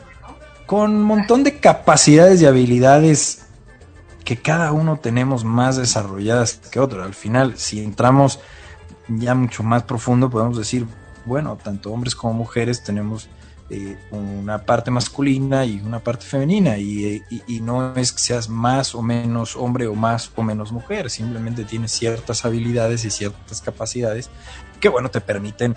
con 0.65 0.95
un 0.95 1.03
montón 1.03 1.43
de 1.43 1.59
capacidades 1.59 2.41
y 2.41 2.45
habilidades 2.45 3.45
que 4.25 4.37
cada 4.37 4.73
uno 4.73 4.97
tenemos 4.97 5.45
más 5.45 5.77
desarrolladas 5.77 6.55
que 6.71 6.79
otro. 6.79 7.03
Al 7.03 7.13
final, 7.13 7.57
si 7.57 7.81
entramos 7.81 8.39
ya 9.07 9.33
mucho 9.35 9.63
más 9.63 9.83
profundo, 9.83 10.29
podemos 10.29 10.57
decir, 10.57 10.85
bueno, 11.25 11.57
tanto 11.61 11.91
hombres 11.91 12.15
como 12.15 12.33
mujeres 12.33 12.83
tenemos 12.83 13.29
eh, 13.69 13.97
una 14.11 14.65
parte 14.65 14.91
masculina 14.91 15.65
y 15.65 15.81
una 15.81 15.99
parte 15.99 16.25
femenina 16.25 16.77
y, 16.77 17.21
y, 17.29 17.59
no 17.59 17.93
es 17.95 18.13
que 18.13 18.19
seas 18.19 18.47
más 18.47 18.95
o 18.95 19.01
menos 19.01 19.57
hombre 19.57 19.87
o 19.87 19.93
más 19.93 20.31
o 20.37 20.43
menos 20.43 20.71
mujer, 20.71 21.09
simplemente 21.09 21.65
tienes 21.65 21.91
ciertas 21.91 22.45
habilidades 22.45 23.03
y 23.03 23.11
ciertas 23.11 23.61
capacidades 23.61 24.29
que 24.79 24.87
bueno 24.87 25.11
te 25.11 25.19
permiten 25.19 25.75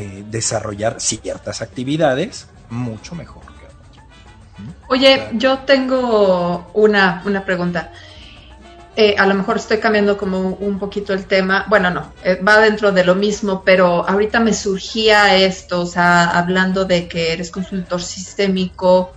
eh, 0.00 0.22
desarrollar 0.30 1.00
ciertas 1.00 1.60
actividades 1.60 2.46
mucho 2.70 3.16
mejor 3.16 3.42
que 3.42 3.66
otras. 3.66 4.06
Oye, 4.86 5.28
yo 5.32 5.58
tengo 5.60 6.70
una, 6.74 7.42
pregunta. 7.44 7.90
Eh, 8.94 9.16
a 9.18 9.26
lo 9.26 9.34
mejor 9.34 9.56
estoy 9.56 9.78
cambiando 9.78 10.16
como 10.16 10.50
un 10.50 10.78
poquito 10.78 11.12
el 11.12 11.24
tema. 11.24 11.66
Bueno, 11.68 11.90
no, 11.90 12.12
eh, 12.22 12.36
va 12.36 12.60
dentro 12.60 12.92
de 12.92 13.02
lo 13.02 13.16
mismo, 13.16 13.64
pero 13.64 14.08
ahorita 14.08 14.38
me 14.38 14.54
surgía 14.54 15.34
esto, 15.34 15.80
o 15.80 15.86
sea, 15.86 16.26
hablando 16.26 16.84
de 16.84 17.08
que 17.08 17.32
eres 17.32 17.50
consultor 17.50 18.00
sistémico, 18.00 19.14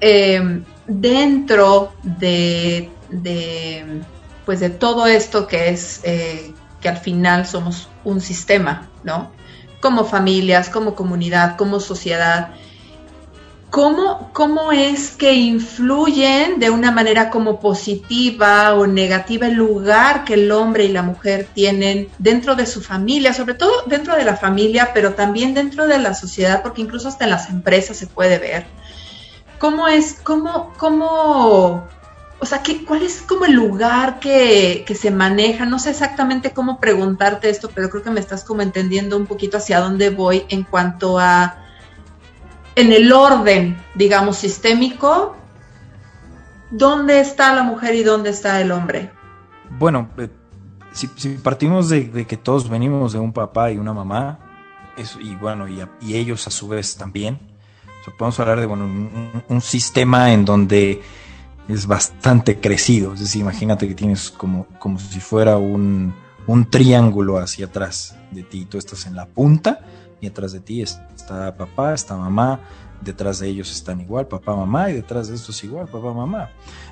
em, 0.00 0.64
dentro 0.86 1.94
de, 2.02 2.90
de, 3.08 4.02
pues 4.44 4.60
de 4.60 4.68
todo 4.68 5.06
esto 5.06 5.46
que 5.46 5.70
es 5.70 6.02
que 6.02 6.88
al 6.90 6.98
final 6.98 7.46
somos 7.46 7.88
un 8.04 8.20
sistema, 8.20 8.86
¿no? 9.02 9.39
Como 9.80 10.04
familias, 10.04 10.68
como 10.68 10.94
comunidad, 10.94 11.56
como 11.56 11.80
sociedad, 11.80 12.50
¿cómo, 13.70 14.30
cómo 14.32 14.72
es 14.72 15.12
que 15.12 15.32
influyen 15.34 16.58
de 16.58 16.70
una 16.70 16.90
manera 16.90 17.30
como 17.30 17.60
positiva 17.60 18.74
o 18.74 18.86
negativa 18.86 19.46
el 19.46 19.54
lugar 19.54 20.24
que 20.24 20.34
el 20.34 20.52
hombre 20.52 20.84
y 20.84 20.88
la 20.88 21.02
mujer 21.02 21.48
tienen 21.54 22.08
dentro 22.18 22.56
de 22.56 22.66
su 22.66 22.82
familia, 22.82 23.32
sobre 23.32 23.54
todo 23.54 23.72
dentro 23.86 24.16
de 24.16 24.24
la 24.24 24.36
familia, 24.36 24.90
pero 24.92 25.14
también 25.14 25.54
dentro 25.54 25.86
de 25.86 25.98
la 25.98 26.14
sociedad, 26.14 26.62
porque 26.62 26.82
incluso 26.82 27.08
hasta 27.08 27.24
en 27.24 27.30
las 27.30 27.48
empresas 27.48 27.96
se 27.96 28.06
puede 28.06 28.38
ver. 28.38 28.66
¿Cómo 29.58 29.88
es, 29.88 30.18
cómo, 30.22 30.72
cómo 30.78 31.86
o 32.40 32.46
sea, 32.46 32.62
¿qué, 32.62 32.84
¿cuál 32.84 33.02
es 33.02 33.20
como 33.20 33.44
el 33.44 33.52
lugar 33.52 34.18
que, 34.18 34.84
se 34.98 35.10
maneja? 35.10 35.66
No 35.66 35.78
sé 35.78 35.90
exactamente 35.90 36.52
cómo 36.52 36.80
preguntarte 36.80 37.50
esto, 37.50 37.70
pero 37.74 37.90
creo 37.90 38.02
que 38.02 38.10
me 38.10 38.20
estás 38.20 38.44
como 38.44 38.62
entendiendo 38.62 39.18
un 39.18 39.26
poquito 39.26 39.58
hacia 39.58 39.80
dónde 39.80 40.08
voy 40.08 40.44
en 40.48 40.64
cuanto 40.64 41.18
a, 41.18 41.66
en 42.76 42.92
el 42.92 43.12
orden, 43.12 43.76
digamos, 43.94 44.38
sistémico, 44.38 45.36
¿dónde 46.70 47.20
está 47.20 47.54
la 47.54 47.62
mujer 47.62 47.94
y 47.94 48.02
dónde 48.02 48.30
está 48.30 48.58
el 48.62 48.72
hombre? 48.72 49.10
Bueno, 49.78 50.08
eh, 50.16 50.30
si, 50.92 51.08
partimos 51.36 51.90
de, 51.90 52.26
que 52.26 52.36
todos 52.38 52.70
venimos 52.70 53.12
de 53.12 53.18
un 53.18 53.34
papá 53.34 53.70
y 53.70 53.76
una 53.76 53.92
mamá, 53.92 54.38
y 55.20 55.34
bueno, 55.36 55.66
y, 55.68 56.14
ellos 56.14 56.46
a 56.46 56.50
su 56.50 56.68
vez 56.68 56.96
también, 56.96 57.38
podemos 58.16 58.40
hablar 58.40 58.60
de 58.60 58.66
bueno, 58.66 58.86
un 59.48 59.60
sistema 59.60 60.32
en 60.32 60.44
donde 60.44 61.00
es 61.72 61.86
bastante 61.86 62.60
crecido. 62.60 63.14
Es 63.14 63.20
decir, 63.20 63.40
imagínate 63.40 63.88
que 63.88 63.94
tienes 63.94 64.30
como, 64.30 64.66
como 64.78 64.98
si 64.98 65.20
fuera 65.20 65.56
un, 65.56 66.14
triángulo 66.70 67.38
hacia 67.38 67.66
atrás 67.66 68.16
de 68.32 68.42
ti. 68.42 68.64
Tú 68.64 68.78
estás 68.78 69.06
en 69.06 69.14
la 69.14 69.26
punta 69.26 69.80
y 70.20 70.26
atrás 70.26 70.52
de 70.52 70.60
ti 70.60 70.82
está 70.82 71.56
papá, 71.56 71.94
está 71.94 72.16
mamá, 72.16 72.60
detrás 73.00 73.38
de 73.38 73.48
ellos 73.48 73.70
están 73.70 74.00
igual, 74.00 74.26
papá, 74.26 74.56
mamá, 74.56 74.90
y 74.90 74.94
detrás 74.94 75.28
de 75.28 75.36
estos 75.36 75.62
igual, 75.64 75.86
papá, 75.86 76.12
mamá. 76.12 76.50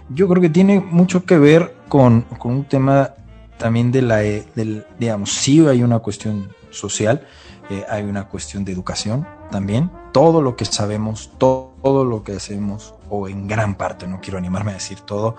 Yo 0.08 0.28
creo 0.28 0.40
que 0.40 0.48
tiene 0.48 0.80
mucho 0.80 1.24
que 1.24 1.38
ver 1.38 1.74
con, 1.88 2.24
un 2.44 2.64
tema 2.64 3.14
también 3.58 3.90
de 3.90 4.02
la, 4.02 4.22
eh, 4.24 4.46
del, 4.54 4.86
digamos, 4.98 5.32
sí 5.32 5.66
hay 5.66 5.82
una 5.82 5.98
cuestión 5.98 6.50
social, 6.70 7.26
eh, 7.68 7.84
hay 7.90 8.04
una 8.04 8.28
cuestión 8.28 8.64
de 8.64 8.72
educación 8.72 9.26
también. 9.50 9.90
Todo 10.12 10.40
lo 10.40 10.56
que 10.56 10.64
sabemos, 10.64 11.32
todo 11.38 12.04
lo 12.04 12.22
que 12.22 12.36
hacemos, 12.36 12.94
o 13.10 13.28
en 13.28 13.46
gran 13.46 13.76
parte, 13.76 14.06
no 14.06 14.20
quiero 14.20 14.38
animarme 14.38 14.72
a 14.72 14.74
decir 14.74 15.00
todo, 15.00 15.36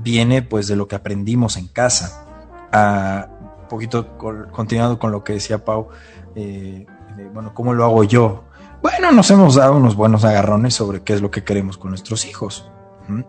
viene 0.00 0.42
pues 0.42 0.66
de 0.66 0.76
lo 0.76 0.88
que 0.88 0.96
aprendimos 0.96 1.56
en 1.56 1.68
casa. 1.68 2.24
Ah, 2.72 3.28
poquito 3.68 4.16
continuando 4.50 4.98
con 4.98 5.12
lo 5.12 5.22
que 5.22 5.34
decía 5.34 5.64
Pau, 5.64 5.88
eh, 6.34 6.86
bueno, 7.32 7.54
¿cómo 7.54 7.74
lo 7.74 7.84
hago 7.84 8.04
yo? 8.04 8.44
Bueno, 8.82 9.12
nos 9.12 9.30
hemos 9.30 9.56
dado 9.56 9.76
unos 9.76 9.96
buenos 9.96 10.24
agarrones 10.24 10.74
sobre 10.74 11.02
qué 11.02 11.14
es 11.14 11.20
lo 11.20 11.30
que 11.30 11.44
queremos 11.44 11.78
con 11.78 11.90
nuestros 11.90 12.26
hijos. 12.26 12.70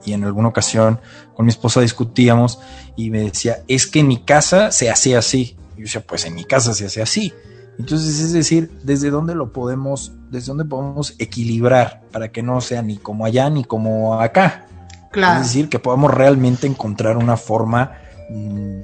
Y 0.03 0.13
en 0.13 0.24
alguna 0.25 0.50
ocasión 0.50 1.00
con 1.34 1.46
mi 1.46 1.51
esposa 1.51 1.81
discutíamos 1.81 2.60
y 2.96 3.10
me 3.10 3.22
decía, 3.22 3.63
es 3.67 3.88
que 3.88 4.01
en 4.01 4.08
mi 4.08 4.24
casa 4.24 4.72
se 4.72 4.89
hace 4.89 5.15
así. 5.15 5.58
Y 5.75 5.79
yo 5.79 5.84
decía, 5.84 6.03
pues 6.05 6.25
en 6.25 6.36
mi 6.36 6.43
casa 6.43 6.74
se 6.74 6.86
hace 6.86 7.01
así. 7.01 7.34
Entonces, 7.79 8.19
es 8.19 8.34
decir, 8.34 8.72
desde 8.84 9.10
dónde 9.10 9.36
lo 9.36 9.53
podemos, 9.53 10.12
desde 10.29 10.48
dónde 10.48 10.65
podemos 10.65 11.15
equilibrar 11.19 12.01
para 12.12 12.31
que 12.31 12.43
no 12.43 12.62
sea 12.62 12.81
ni 12.81 12.98
como 12.98 13.25
allá 13.25 13.50
ni 13.50 13.63
como 13.63 14.19
acá. 14.19 14.65
Claro. 15.12 15.41
Es 15.41 15.48
decir, 15.48 15.69
que 15.69 15.79
podamos 15.79 16.13
realmente 16.13 16.67
encontrar 16.67 17.17
una 17.17 17.36
forma, 17.36 17.93
mm, 18.29 18.81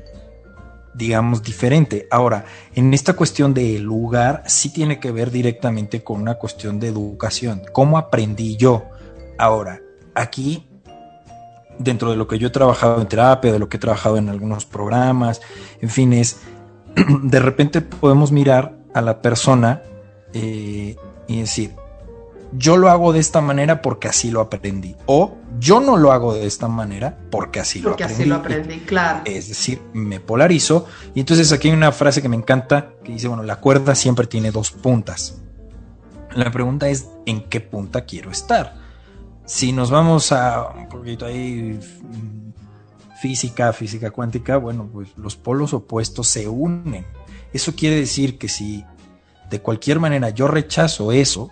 digamos, 0.96 1.44
diferente. 1.44 2.08
Ahora, 2.10 2.46
en 2.74 2.94
esta 2.94 3.14
cuestión 3.14 3.54
de 3.54 3.78
lugar, 3.80 4.44
sí 4.48 4.70
tiene 4.70 5.00
que 5.00 5.12
ver 5.12 5.30
directamente 5.30 6.04
con 6.04 6.22
una 6.22 6.36
cuestión 6.36 6.80
de 6.80 6.88
educación. 6.88 7.62
¿Cómo 7.72 7.98
aprendí 7.98 8.58
yo? 8.58 8.86
Ahora, 9.38 9.82
aquí 10.16 10.68
dentro 11.78 12.10
de 12.10 12.16
lo 12.16 12.28
que 12.28 12.40
yo 12.40 12.48
he 12.48 12.52
trabajado 12.52 13.02
en 13.02 13.08
terapia, 13.08 13.52
de 13.52 13.60
lo 13.60 13.70
que 13.70 13.78
he 13.78 13.80
trabajado 13.80 14.18
en 14.18 14.30
algunos 14.30 14.66
programas, 14.66 15.42
en 15.82 15.90
fin, 15.90 16.14
es 16.14 16.40
de 17.24 17.40
repente 17.40 17.82
podemos 17.82 18.32
mirar 18.32 18.74
a 18.94 19.02
la 19.02 19.22
persona 19.22 19.82
eh, 20.34 20.96
y 21.28 21.40
decir, 21.40 21.76
yo 22.54 22.78
lo 22.78 22.90
hago 22.90 23.14
de 23.14 23.20
esta 23.20 23.42
manera 23.42 23.82
porque 23.82 24.08
así 24.08 24.32
lo 24.32 24.42
aprendí. 24.42 24.96
O 25.06 25.38
yo 25.60 25.80
no 25.80 25.98
lo 25.98 26.12
hago 26.12 26.34
de 26.34 26.46
esta 26.46 26.68
manera 26.68 27.18
porque 27.32 27.60
así 27.60 27.80
lo 27.80 27.92
aprendí. 27.92 28.14
así 28.14 28.26
lo 28.26 28.36
aprendí, 28.36 28.80
claro. 28.80 29.22
Es 29.26 29.50
decir, 29.50 29.82
me 29.94 30.20
polarizo. 30.20 30.86
Y 31.14 31.22
entonces 31.22 31.52
aquí 31.52 31.70
hay 31.70 31.74
una 31.74 31.92
frase 31.92 32.22
que 32.22 32.30
me 32.30 32.36
encanta 32.36 32.94
que 33.04 33.14
dice, 33.14 33.28
bueno, 33.28 33.44
la 33.44 33.58
cuerda 33.58 33.96
siempre 33.96 34.28
tiene 34.28 34.52
dos 34.52 34.72
puntas. 34.72 35.42
La 36.36 36.52
pregunta 36.52 36.90
es, 36.90 37.08
¿en 37.26 37.48
qué 37.50 37.62
punta 37.62 38.06
quiero 38.06 38.32
estar? 38.32 38.76
Si 39.46 39.72
nos 39.72 39.92
vamos 39.92 40.32
a 40.32 40.70
un 40.76 40.90
poquito 40.90 41.26
ahí 41.26 41.80
mm, 42.02 43.20
física, 43.22 43.72
física 43.74 44.12
cuántica, 44.12 44.58
bueno, 44.58 44.90
pues 44.92 45.10
los 45.18 45.36
polos 45.36 45.74
opuestos 45.74 46.28
se 46.28 46.48
unen 46.48 47.06
eso 47.56 47.74
quiere 47.74 47.96
decir 47.96 48.38
que 48.38 48.50
si 48.50 48.84
de 49.50 49.62
cualquier 49.62 50.00
manera 50.00 50.30
yo 50.30 50.48
rechazo 50.48 51.12
eso 51.12 51.50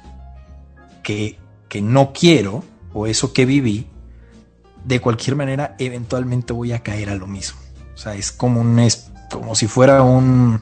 que, 1.03 1.37
no 1.81 2.13
quiero 2.13 2.63
o 2.93 3.07
eso 3.07 3.33
que 3.33 3.45
viví, 3.45 3.87
de 4.85 5.01
cualquier 5.01 5.35
manera 5.35 5.75
eventualmente 5.79 6.53
voy 6.53 6.71
a 6.71 6.83
caer 6.83 7.09
a 7.09 7.15
lo 7.15 7.25
mismo. 7.25 7.59
O 7.95 7.97
sea, 7.97 8.13
es 8.15 8.31
como, 8.31 8.61
un, 8.61 8.87
como 9.31 9.55
si 9.55 9.67
fuera 9.67 10.03
un, 10.03 10.61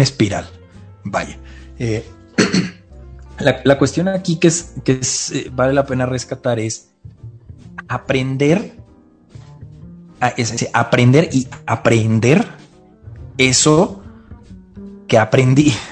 espiral. 0.00 0.48
Vaya. 1.04 1.38
Eh, 1.78 2.04
la, 3.38 3.78
cuestión 3.78 4.08
aquí 4.08 4.36
que, 4.36 4.48
es, 4.48 4.74
que 4.84 5.00
eh, 5.34 5.50
vale 5.52 5.72
la 5.72 5.86
pena 5.86 6.06
rescatar 6.06 6.58
es 6.58 6.90
aprender, 7.88 8.76
aprender 10.72 11.28
y 11.32 11.48
aprender 11.66 12.46
eso 13.38 14.02
que 15.06 15.18
aprendí. 15.18 15.74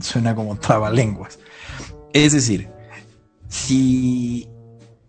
Suena 0.00 0.34
como 0.34 0.56
trabalenguas. 0.56 1.38
Es 2.12 2.32
decir, 2.32 2.68
si, 3.48 4.48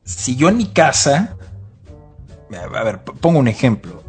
si 0.03 0.35
yo 0.35 0.49
en 0.49 0.57
mi 0.57 0.67
casa, 0.67 1.37
a 2.55 2.83
ver, 2.83 2.99
pongo 2.99 3.39
un 3.39 3.47
ejemplo. 3.47 4.03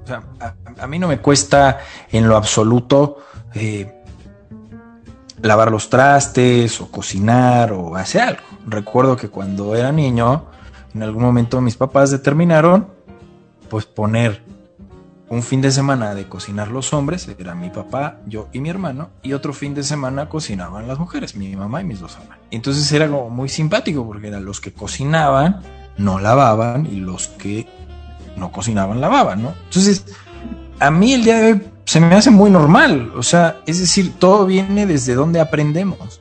a, 0.79 0.87
mí 0.87 0.99
no 0.99 1.09
me 1.09 1.19
cuesta 1.19 1.81
en 2.11 2.29
lo 2.29 2.37
absoluto 2.37 3.19
eh, 3.55 4.03
lavar 5.41 5.71
los 5.71 5.91
trastes 5.91 6.81
o 6.81 6.91
cocinar 6.91 7.73
o 7.73 7.97
hacer 7.97 8.23
algo. 8.23 8.43
Recuerdo 8.67 9.17
que 9.17 9.29
cuando 9.29 9.77
era 9.77 9.93
niño, 9.93 10.47
en 10.95 11.03
algún 11.03 11.23
momento 11.23 11.61
mis 11.61 11.77
papás 11.77 12.11
determinaron 12.11 12.89
pues 13.69 13.87
poner 13.87 14.43
un 15.35 15.43
fin 15.43 15.61
de 15.61 15.73
semana 15.73 16.15
de 16.15 16.29
cocinar 16.29 16.69
los 16.69 16.93
hombres, 16.93 17.29
era 17.41 17.57
mi 17.57 17.69
papá, 17.69 18.21
yo 18.25 18.49
y 18.53 18.61
mi 18.61 18.69
hermano, 18.69 19.11
y 19.21 19.33
otro 19.33 19.53
fin 19.53 19.75
de 19.75 19.83
semana 19.83 20.29
cocinaban 20.29 20.87
las 20.87 21.01
mujeres, 21.01 21.35
mi 21.35 21.57
mamá 21.57 21.81
y 21.81 21.85
mis 21.85 21.99
dos 21.99 22.15
hermanos. 22.15 22.45
Entonces 22.53 22.91
era 22.93 23.09
como 23.09 23.31
muy 23.31 23.49
simpático 23.49 24.07
porque 24.07 24.29
eran 24.29 24.45
los 24.45 24.61
que 24.61 24.73
cocinaban, 24.73 25.61
no 25.99 26.21
lavaban, 26.21 26.87
y 26.87 27.01
los 27.01 27.27
que 27.27 27.67
no 28.37 28.53
cocinaban, 28.53 29.01
lavaban, 29.01 29.43
¿no? 29.43 29.55
Entonces, 29.65 30.07
a 30.79 30.93
mí 30.93 31.15
el 31.15 31.25
día 31.25 31.39
de 31.39 31.53
hoy 31.55 31.63
se 31.85 31.99
me 31.99 32.15
hace 32.15 32.31
muy 32.31 32.51
normal, 32.51 33.13
o 33.17 33.25
sea, 33.25 33.61
es 33.67 33.81
decir, 33.81 34.13
todo 34.21 34.47
viene 34.47 34.87
desde 34.87 35.15
donde 35.15 35.41
aprendemos. 35.41 36.21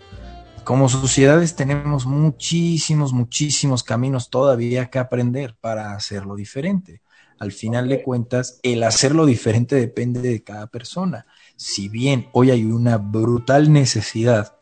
Como 0.63 0.89
sociedades 0.89 1.55
tenemos 1.55 2.07
muchísimos, 2.07 3.13
muchísimos 3.13 3.83
caminos 3.83 4.31
todavía 4.31 4.89
que 4.89 4.97
aprender 4.97 5.55
para 5.61 5.93
hacerlo 5.93 6.35
diferente 6.35 7.03
al 7.39 7.51
final 7.51 7.89
de 7.89 8.01
cuentas, 8.01 8.59
el 8.63 8.83
hacerlo 8.83 9.25
diferente 9.25 9.75
depende 9.75 10.21
de 10.21 10.43
cada 10.43 10.67
persona. 10.67 11.25
Si 11.55 11.89
bien 11.89 12.29
hoy 12.31 12.51
hay 12.51 12.63
una 12.63 12.97
brutal 12.97 13.71
necesidad 13.71 14.57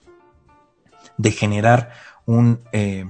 de 1.17 1.31
generar 1.31 1.93
un 2.25 2.61
eh, 2.71 3.05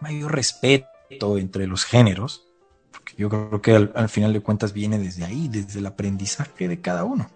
mayor 0.00 0.34
respeto 0.34 1.38
entre 1.38 1.66
los 1.66 1.84
géneros, 1.84 2.46
porque 2.90 3.14
yo 3.16 3.28
creo 3.28 3.60
que 3.60 3.74
al, 3.94 4.08
final 4.08 4.32
de 4.32 4.40
cuentas 4.40 4.72
viene 4.72 4.98
desde 4.98 5.24
ahí, 5.24 5.48
desde 5.48 5.78
el 5.78 5.86
aprendizaje 5.86 6.68
de 6.68 6.80
cada 6.80 7.04
uno. 7.04 7.28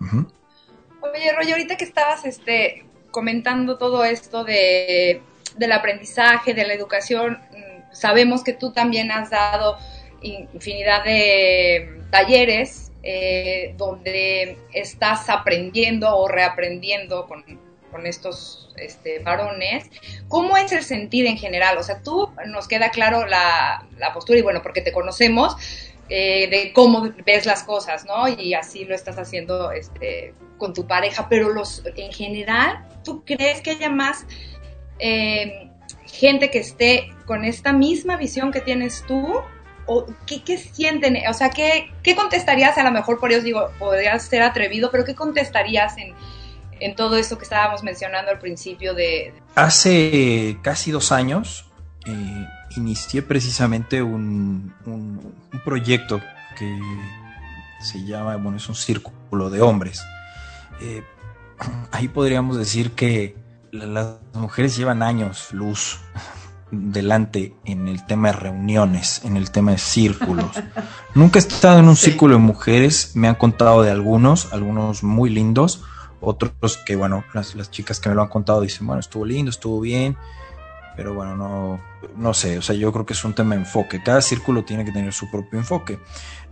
Oye, 0.00 1.32
Roy, 1.36 1.50
ahorita 1.50 1.76
que 1.76 1.84
estabas 1.84 2.24
este, 2.24 2.86
comentando 3.10 3.78
todo 3.78 4.04
esto 4.04 4.44
de, 4.44 5.22
del 5.56 5.72
aprendizaje, 5.72 6.54
de 6.54 6.66
la 6.66 6.74
educación, 6.74 7.38
mm, 7.50 7.92
sabemos 7.94 8.42
que 8.42 8.52
tú 8.52 8.72
también 8.72 9.10
has 9.10 9.30
dado 9.30 9.76
infinidad 10.22 11.04
de 11.04 12.02
talleres 12.10 12.92
eh, 13.04 13.74
donde 13.76 14.56
estás 14.72 15.28
aprendiendo 15.28 16.16
o 16.16 16.28
reaprendiendo 16.28 17.26
con, 17.26 17.44
estos 18.06 18.72
este, 18.78 19.18
varones. 19.18 19.90
¿Cómo 20.28 20.56
es 20.56 20.72
el 20.72 20.82
sentir 20.82 21.26
en 21.26 21.36
general? 21.36 21.76
O 21.76 21.82
sea, 21.82 22.02
tú 22.02 22.30
nos 22.46 22.66
queda 22.66 22.90
claro 22.90 23.26
la, 23.26 23.86
postura 24.14 24.38
y 24.38 24.42
bueno, 24.42 24.62
porque 24.62 24.80
te 24.80 24.92
conocemos, 24.92 25.56
eh, 26.08 26.48
de 26.48 26.72
cómo 26.72 27.12
ves 27.26 27.44
las 27.44 27.64
cosas, 27.64 28.06
¿no? 28.06 28.28
Y 28.28 28.54
así 28.54 28.86
lo 28.86 28.94
estás 28.94 29.18
haciendo 29.18 29.72
este, 29.72 30.32
con 30.56 30.72
tu 30.72 30.86
pareja, 30.86 31.28
pero 31.28 31.50
los, 31.50 31.82
en 31.96 32.12
general, 32.12 32.86
¿tú 33.04 33.24
crees 33.26 33.60
que 33.60 33.72
haya 33.72 33.90
más 33.90 34.26
eh, 34.98 35.68
gente 36.06 36.50
que 36.50 36.58
esté 36.58 37.10
con 37.26 37.44
esta 37.44 37.72
misma 37.72 38.16
visión 38.16 38.52
que 38.52 38.60
tienes 38.60 39.04
tú 39.06 39.42
qué, 40.26 40.58
sienten, 40.58 41.18
o 41.28 41.34
sea, 41.34 41.50
¿qué, 41.50 41.92
¿qué, 42.02 42.14
contestarías? 42.14 42.78
A 42.78 42.84
lo 42.84 42.90
mejor 42.90 43.18
por 43.18 43.32
eso 43.32 43.42
digo, 43.42 43.70
podrías 43.78 44.24
ser 44.24 44.42
atrevido, 44.42 44.90
pero 44.90 45.04
¿qué 45.04 45.14
contestarías 45.14 45.94
en, 45.98 46.14
todo 46.96 47.16
eso 47.16 47.38
que 47.38 47.44
estábamos 47.44 47.84
mencionando 47.84 48.32
al 48.32 48.40
principio 48.40 48.92
de... 48.92 49.32
Hace 49.54 50.58
casi 50.62 50.90
dos 50.90 51.12
años 51.12 51.70
eh, 52.06 52.46
inicié 52.76 53.22
precisamente 53.22 54.02
un, 54.02 54.74
un, 54.84 55.32
proyecto 55.64 56.20
que 56.58 56.76
se 57.80 58.04
llama, 58.04 58.34
bueno, 58.36 58.56
es 58.56 58.68
un 58.68 58.74
círculo 58.74 59.48
de 59.48 59.60
hombres. 59.60 60.02
Eh, 60.80 61.04
ahí 61.92 62.08
podríamos 62.08 62.58
decir 62.58 62.90
que 62.92 63.36
las 63.70 64.16
mujeres 64.34 64.76
llevan 64.76 65.04
años 65.04 65.52
luz 65.52 66.00
delante 66.72 67.54
en 67.66 67.86
el 67.86 68.04
tema 68.06 68.28
de 68.28 68.38
reuniones, 68.38 69.20
en 69.24 69.36
el 69.36 69.50
tema 69.50 69.72
de 69.72 69.78
círculos. 69.78 70.50
Nunca 71.14 71.38
he 71.38 71.42
estado 71.42 71.78
en 71.78 71.88
un 71.88 71.96
círculo 71.96 72.34
de 72.34 72.40
mujeres, 72.40 73.12
me 73.14 73.28
han 73.28 73.34
contado 73.34 73.82
de 73.82 73.90
algunos, 73.90 74.52
algunos 74.52 75.02
muy 75.02 75.28
lindos, 75.28 75.84
otros 76.20 76.78
que, 76.78 76.96
bueno, 76.96 77.24
las, 77.34 77.70
chicas 77.70 78.00
que 78.00 78.08
me 78.08 78.14
lo 78.14 78.22
han 78.22 78.28
contado 78.28 78.62
dicen, 78.62 78.86
bueno, 78.86 79.00
estuvo 79.00 79.26
lindo, 79.26 79.50
estuvo 79.50 79.80
bien, 79.80 80.16
pero 80.96 81.12
bueno, 81.14 81.36
no, 81.36 81.80
no 82.16 82.32
sé, 82.32 82.56
o 82.56 82.62
sea, 82.62 82.74
yo 82.74 82.90
creo 82.90 83.04
que 83.04 83.12
es 83.12 83.24
un 83.24 83.34
tema 83.34 83.54
de 83.54 83.60
enfoque, 83.60 84.02
cada 84.02 84.22
círculo 84.22 84.64
tiene 84.64 84.84
que 84.86 84.92
tener 84.92 85.12
su 85.12 85.30
propio 85.30 85.58
enfoque. 85.58 85.98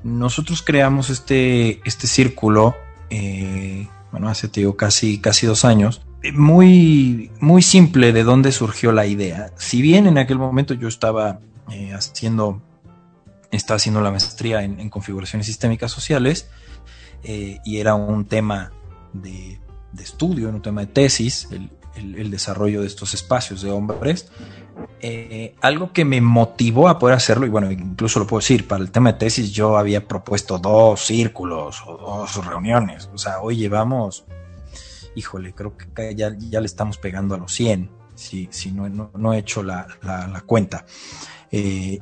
Nosotros 0.03 0.63
creamos 0.63 1.09
este, 1.09 1.81
este 1.89 2.07
círculo, 2.07 2.77
eh, 3.09 3.89
bueno, 4.13 4.29
hace, 4.29 4.49
te 4.49 4.61
digo, 4.61 4.77
casi, 4.77 5.19
casi 5.19 5.47
dos 5.47 5.65
años, 5.65 6.03
muy, 6.35 7.31
muy 7.41 7.63
simple 7.63 8.13
de 8.13 8.25
dónde 8.25 8.53
surgió 8.53 8.93
la 8.93 9.07
idea. 9.07 9.53
Si 9.57 9.81
bien 9.81 10.07
en 10.07 10.19
aquel 10.19 10.39
momento 10.39 10.75
yo 10.75 10.89
estaba 10.89 11.41
eh, 11.71 11.93
haciendo, 11.95 12.61
estaba 13.51 13.77
haciendo 13.77 14.01
la 14.01 14.11
maestría 14.11 14.63
en, 14.63 14.91
configuraciones 14.91 15.47
sistémicas 15.47 15.91
sociales 15.91 16.51
eh, 17.23 17.59
y 17.65 17.79
era 17.79 17.95
un 17.95 18.27
tema 18.27 18.73
de, 19.13 19.59
estudio, 19.99 20.51
un 20.51 20.63
tema 20.63 20.83
de 20.83 20.89
tesis, 20.89 21.49
el, 21.51 21.71
desarrollo 22.31 22.83
de 22.83 22.87
estos 22.87 23.13
espacios 23.13 23.63
de 23.63 23.71
hombres, 23.71 24.31
eh, 25.01 25.55
algo 25.61 25.93
que 25.93 26.05
me 26.05 26.21
motivó 26.21 26.89
a 26.89 26.99
poder 26.99 27.17
hacerlo, 27.17 27.45
y 27.45 27.51
bueno, 27.51 27.71
incluso 27.71 28.21
lo 28.21 28.27
puedo 28.27 28.41
decir, 28.41 28.67
para 28.67 28.83
el 28.83 28.91
tema 28.91 29.13
de 29.13 29.19
tesis 29.19 29.53
yo 29.53 29.77
había 29.77 30.07
propuesto 30.07 30.59
dos 30.59 31.05
círculos 31.05 31.83
o 31.85 31.99
dos 31.99 32.47
reuniones, 32.47 33.11
o 33.13 33.19
sea, 33.19 33.41
hoy 33.41 33.57
llevamos 33.57 34.25
híjole, 35.15 35.55
creo 35.55 35.77
que 35.77 36.15
ya, 36.15 36.31
le 36.31 36.67
estamos 36.67 36.99
pegando 36.99 37.35
a 37.35 37.39
los 37.39 37.53
100, 37.53 37.91
si, 38.15 38.49
no, 38.73 39.33
he 39.33 39.39
hecho 39.39 39.63
la, 39.63 39.87
cuenta. 40.47 40.85
Eh, 41.51 41.99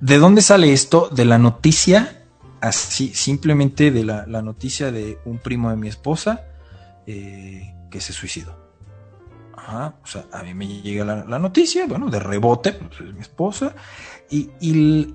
¿De 0.00 0.18
dónde 0.18 0.42
sale 0.42 0.72
esto? 0.72 1.08
De 1.10 1.24
la 1.24 1.38
noticia, 1.38 2.24
así, 2.60 3.12
simplemente 3.14 3.90
de 3.90 4.04
la, 4.04 4.24
noticia 4.42 4.90
de 4.90 5.18
un 5.24 5.38
primo 5.38 5.70
de 5.70 5.76
mi 5.76 5.88
esposa 5.88 6.44
eh, 7.06 7.74
que 7.90 8.00
se 8.00 8.12
suicidó. 8.12 8.60
Ajá, 9.56 9.94
o 10.02 10.06
sea, 10.06 10.26
a 10.32 10.42
mí 10.42 10.54
me 10.54 10.66
llega 10.66 11.04
la, 11.04 11.38
noticia, 11.38 11.86
bueno, 11.86 12.10
de 12.10 12.18
rebote, 12.18 12.72
pues, 12.72 13.00
es 13.00 13.14
mi 13.14 13.20
esposa, 13.20 13.74
y, 14.28 15.14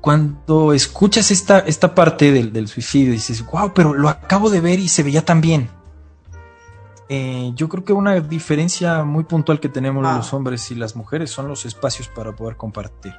cuando 0.00 0.72
escuchas 0.72 1.32
esta, 1.32 1.58
esta 1.58 1.94
parte 1.94 2.30
del, 2.32 2.52
del, 2.52 2.68
suicidio, 2.68 3.12
dices, 3.12 3.44
wow, 3.44 3.72
pero 3.74 3.94
lo 3.94 4.08
acabo 4.08 4.48
de 4.48 4.60
ver 4.60 4.78
y 4.78 4.88
se 4.88 5.02
veía 5.02 5.24
tan 5.24 5.40
bien. 5.40 5.68
Eh, 7.08 7.52
yo 7.54 7.68
creo 7.68 7.84
que 7.84 7.92
una 7.92 8.20
diferencia 8.20 9.02
muy 9.02 9.24
puntual 9.24 9.60
que 9.60 9.68
tenemos 9.68 10.04
ah. 10.06 10.16
los 10.16 10.32
hombres 10.34 10.70
y 10.70 10.74
las 10.74 10.94
mujeres 10.94 11.30
son 11.30 11.48
los 11.48 11.64
espacios 11.64 12.08
para 12.08 12.32
poder 12.32 12.56
compartir, 12.56 13.14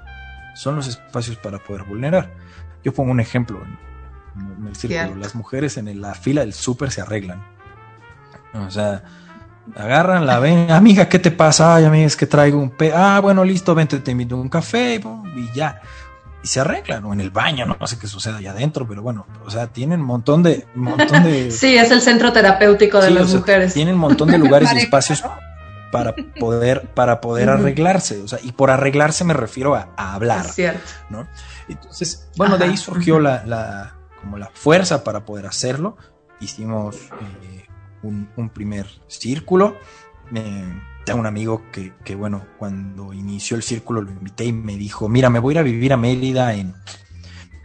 son 0.56 0.76
los 0.76 0.88
espacios 0.88 1.38
para 1.38 1.58
poder 1.58 1.84
vulnerar. 1.84 2.36
Yo 2.84 2.94
pongo 2.94 3.12
un 3.12 3.20
ejemplo 3.20 3.60
en, 3.64 4.68
el 4.68 4.76
círculo, 4.76 5.16
las 5.16 5.34
mujeres 5.34 5.78
en 5.78 6.00
la 6.00 6.14
fila 6.14 6.42
del 6.42 6.54
súper 6.54 6.92
se 6.92 7.02
arreglan. 7.02 7.44
O 8.54 8.70
sea, 8.70 9.04
agarran, 9.76 10.26
la 10.26 10.40
ven, 10.40 10.72
amiga, 10.72 11.10
¿qué 11.10 11.20
te 11.20 11.32
pasa? 11.32 11.76
Ay, 11.76 11.86
amiga, 11.86 12.06
es 12.06 12.16
que 12.16 12.26
traigo 12.26 12.60
un 12.60 12.70
pe... 12.70 12.94
Ah, 12.94 13.20
bueno, 13.22 13.44
listo, 13.44 13.74
vente, 13.76 14.00
te 14.00 14.12
invito 14.12 14.38
un 14.38 14.50
café 14.50 15.02
y 15.36 15.52
ya 15.54 15.82
y 16.42 16.48
se 16.48 16.60
arreglan, 16.60 17.04
o 17.06 17.14
en 17.14 17.22
el 17.22 17.32
baño, 17.32 17.66
no, 17.66 17.88
sé 17.88 18.00
qué 18.00 18.08
sucede 18.08 18.38
allá 18.38 18.52
adentro, 18.52 18.88
pero 18.88 19.02
bueno, 19.02 19.28
o 19.46 19.50
sea, 19.50 19.68
tienen 19.68 20.02
un 20.02 20.06
montón 20.06 20.42
de... 20.42 20.68
montón 20.74 21.24
de 21.24 21.52
sí, 21.52 21.76
es 21.76 21.92
el 21.92 22.02
centro 22.02 22.32
terapéutico 22.32 23.02
de 23.02 23.12
las 23.12 23.34
mujeres. 23.34 23.74
tienen 23.74 23.96
un 23.96 24.02
montón 24.02 24.30
de 24.30 24.38
lugares 24.38 24.72
y 24.74 24.78
espacios 24.80 25.24
para 25.92 26.16
poder, 26.40 26.88
para 26.94 27.20
poder 27.20 27.50
arreglarse, 27.50 28.22
o 28.22 28.28
sea, 28.28 28.40
y 28.42 28.52
por 28.52 28.72
arreglarse 28.72 29.24
me 29.24 29.34
refiero 29.34 29.76
a, 29.76 29.90
hablar, 29.98 30.46
cierto. 30.46 30.82
¿no? 31.10 31.28
Entonces, 31.68 32.30
bueno, 32.38 32.58
de 32.58 32.66
ahí 32.66 32.78
surgió 32.78 33.20
la, 33.20 33.44
la, 33.46 33.96
como 34.22 34.38
la 34.38 34.50
fuerza 34.54 35.04
para 35.04 35.26
poder 35.26 35.46
hacerlo, 35.46 35.98
hicimos 36.40 36.96
eh, 37.42 37.66
un, 38.04 38.30
un, 38.38 38.50
primer 38.50 38.88
círculo, 39.08 39.76
eh, 40.34 40.82
tengo 41.06 41.20
un 41.20 41.26
amigo 41.26 41.64
que, 41.72 41.94
que, 42.04 42.16
bueno, 42.16 42.46
cuando 42.58 43.14
inició 43.14 43.58
el 43.58 43.64
círculo 43.64 44.02
lo 44.02 44.12
invité 44.12 44.46
y 44.46 44.54
me 44.54 44.78
dijo, 44.78 45.10
mira, 45.10 45.30
me 45.30 45.40
voy 45.40 45.54
a 45.54 45.56
ir 45.56 45.60
a 45.60 45.64
vivir 45.64 45.94
a 45.94 45.98
Mérida 45.98 46.54
en 46.54 46.76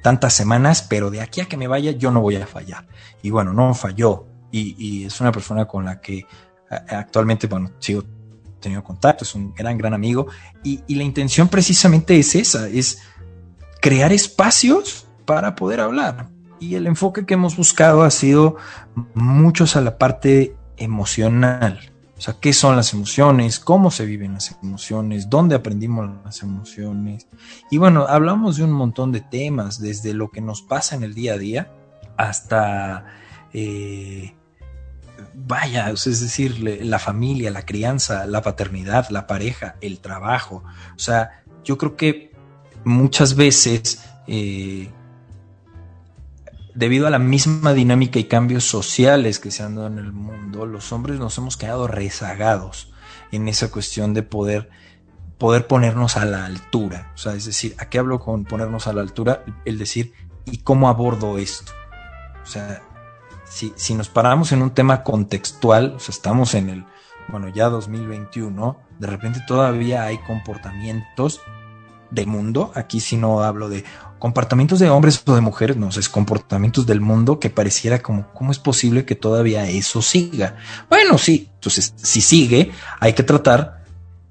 tantas 0.02 0.34
semanas, 0.34 0.82
pero 0.82 1.10
de 1.10 1.20
aquí 1.20 1.40
a 1.40 1.46
que 1.46 1.56
me 1.56 1.66
vaya 1.66 1.90
yo 1.92 2.10
no 2.10 2.20
voy 2.20 2.36
a 2.36 2.46
fallar. 2.46 2.86
Y 3.22 3.30
bueno, 3.30 3.52
no 3.52 3.74
falló. 3.74 4.26
Y, 4.50 5.04
es 5.04 5.20
una 5.20 5.32
persona 5.32 5.66
con 5.66 5.84
la 5.84 6.00
que 6.00 6.26
actualmente, 6.70 7.48
bueno, 7.48 7.72
sigo 7.80 8.04
tenido 8.60 8.84
contacto, 8.84 9.24
es 9.24 9.34
un 9.34 9.52
gran, 9.52 9.76
gran 9.76 9.94
amigo, 9.94 10.28
y 10.62 10.94
la 10.94 11.02
intención 11.02 11.48
precisamente 11.48 12.16
es 12.16 12.34
esa, 12.36 12.68
es 12.68 13.02
crear 13.80 14.12
espacios 14.12 15.06
para 15.24 15.54
poder 15.54 15.80
hablar. 15.80 16.28
Y 16.60 16.76
el 16.76 16.86
enfoque 16.86 17.26
que 17.26 17.34
hemos 17.34 17.56
buscado 17.56 18.02
ha 18.02 18.10
sido 18.10 18.56
muchos 19.14 19.76
a 19.76 19.80
la 19.80 19.98
parte 19.98 20.56
emocional. 20.76 21.93
O 22.16 22.20
sea, 22.20 22.36
¿qué 22.40 22.52
son 22.52 22.76
las 22.76 22.92
emociones? 22.94 23.58
¿Cómo 23.58 23.90
se 23.90 24.06
viven 24.06 24.34
las 24.34 24.56
emociones? 24.62 25.28
¿Dónde 25.28 25.56
aprendimos 25.56 26.08
las 26.24 26.42
emociones? 26.42 27.26
Y 27.70 27.78
bueno, 27.78 28.06
hablamos 28.08 28.56
de 28.56 28.64
un 28.64 28.72
montón 28.72 29.10
de 29.10 29.20
temas, 29.20 29.80
desde 29.80 30.14
lo 30.14 30.30
que 30.30 30.40
nos 30.40 30.62
pasa 30.62 30.94
en 30.94 31.02
el 31.02 31.14
día 31.14 31.34
a 31.34 31.38
día 31.38 31.72
hasta, 32.16 33.06
eh, 33.52 34.32
vaya, 35.34 35.90
es 35.90 36.04
decir, 36.04 36.60
la 36.60 37.00
familia, 37.00 37.50
la 37.50 37.66
crianza, 37.66 38.26
la 38.26 38.42
paternidad, 38.42 39.08
la 39.10 39.26
pareja, 39.26 39.74
el 39.80 39.98
trabajo. 39.98 40.62
O 40.94 40.98
sea, 40.98 41.42
yo 41.64 41.78
creo 41.78 41.96
que 41.96 42.32
muchas 42.84 43.34
veces... 43.34 44.04
Eh, 44.26 44.90
debido 46.74 47.06
a 47.06 47.10
la 47.10 47.18
misma 47.18 47.72
dinámica 47.72 48.18
y 48.18 48.24
cambios 48.24 48.64
sociales 48.64 49.38
que 49.38 49.50
se 49.50 49.62
han 49.62 49.76
dado 49.76 49.86
en 49.86 49.98
el 49.98 50.12
mundo, 50.12 50.66
los 50.66 50.92
hombres 50.92 51.18
nos 51.18 51.38
hemos 51.38 51.56
quedado 51.56 51.86
rezagados 51.86 52.92
en 53.30 53.48
esa 53.48 53.70
cuestión 53.70 54.14
de 54.14 54.22
poder, 54.22 54.70
poder 55.38 55.66
ponernos 55.66 56.16
a 56.16 56.24
la 56.24 56.44
altura. 56.44 57.12
O 57.14 57.18
sea, 57.18 57.34
es 57.34 57.46
decir, 57.46 57.74
¿a 57.78 57.88
qué 57.88 57.98
hablo 57.98 58.20
con 58.20 58.44
ponernos 58.44 58.86
a 58.86 58.92
la 58.92 59.02
altura? 59.02 59.44
El 59.64 59.78
decir, 59.78 60.12
¿y 60.44 60.58
cómo 60.58 60.88
abordo 60.88 61.38
esto? 61.38 61.72
O 62.42 62.46
sea, 62.46 62.82
si, 63.44 63.72
si 63.76 63.94
nos 63.94 64.08
paramos 64.08 64.52
en 64.52 64.62
un 64.62 64.70
tema 64.70 65.02
contextual, 65.02 65.96
estamos 66.08 66.54
en 66.54 66.70
el, 66.70 66.84
bueno, 67.28 67.48
ya 67.48 67.68
2021, 67.68 68.78
de 68.98 69.06
repente 69.06 69.40
todavía 69.46 70.04
hay 70.04 70.18
comportamientos 70.18 71.40
del 72.14 72.26
mundo, 72.26 72.72
aquí 72.74 73.00
si 73.00 73.16
no 73.16 73.42
hablo 73.42 73.68
de 73.68 73.84
comportamientos 74.18 74.78
de 74.78 74.88
hombres 74.88 75.22
o 75.26 75.34
de 75.34 75.40
mujeres, 75.40 75.76
no, 75.76 75.88
es 75.88 76.08
comportamientos 76.08 76.86
del 76.86 77.00
mundo 77.00 77.38
que 77.38 77.50
pareciera 77.50 78.00
como, 78.00 78.32
¿cómo 78.32 78.52
es 78.52 78.58
posible 78.58 79.04
que 79.04 79.14
todavía 79.14 79.68
eso 79.68 80.00
siga? 80.00 80.56
Bueno, 80.88 81.18
sí, 81.18 81.50
entonces 81.54 81.92
si 81.96 82.20
sigue, 82.20 82.72
hay 83.00 83.12
que 83.12 83.22
tratar 83.22 83.84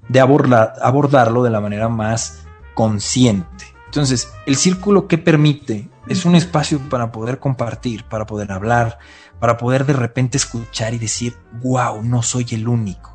de 0.08 0.20
abordar, 0.20 0.74
abordarlo 0.82 1.42
de 1.42 1.50
la 1.50 1.60
manera 1.60 1.88
más 1.88 2.44
consciente. 2.74 3.66
Entonces, 3.86 4.32
el 4.46 4.56
círculo 4.56 5.06
que 5.06 5.18
permite 5.18 5.88
es 6.08 6.24
un 6.24 6.34
espacio 6.34 6.80
para 6.90 7.12
poder 7.12 7.38
compartir, 7.38 8.04
para 8.04 8.26
poder 8.26 8.50
hablar, 8.50 8.98
para 9.38 9.56
poder 9.56 9.86
de 9.86 9.92
repente 9.92 10.36
escuchar 10.36 10.94
y 10.94 10.98
decir, 10.98 11.36
wow, 11.62 12.02
no 12.02 12.22
soy 12.22 12.46
el 12.50 12.66
único 12.66 13.13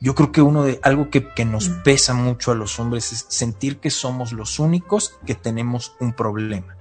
yo 0.00 0.14
creo 0.14 0.32
que 0.32 0.42
uno 0.42 0.64
de 0.64 0.80
algo 0.82 1.10
que, 1.10 1.44
nos 1.44 1.68
mm. 1.68 1.82
pesa 1.82 2.14
mucho 2.14 2.52
a 2.52 2.54
los 2.54 2.78
hombres 2.78 3.12
es 3.12 3.26
sentir 3.28 3.78
que 3.78 3.90
somos 3.90 4.32
los 4.32 4.58
únicos 4.58 5.18
que 5.26 5.34
tenemos 5.34 5.94
un 6.00 6.12
problema. 6.12 6.76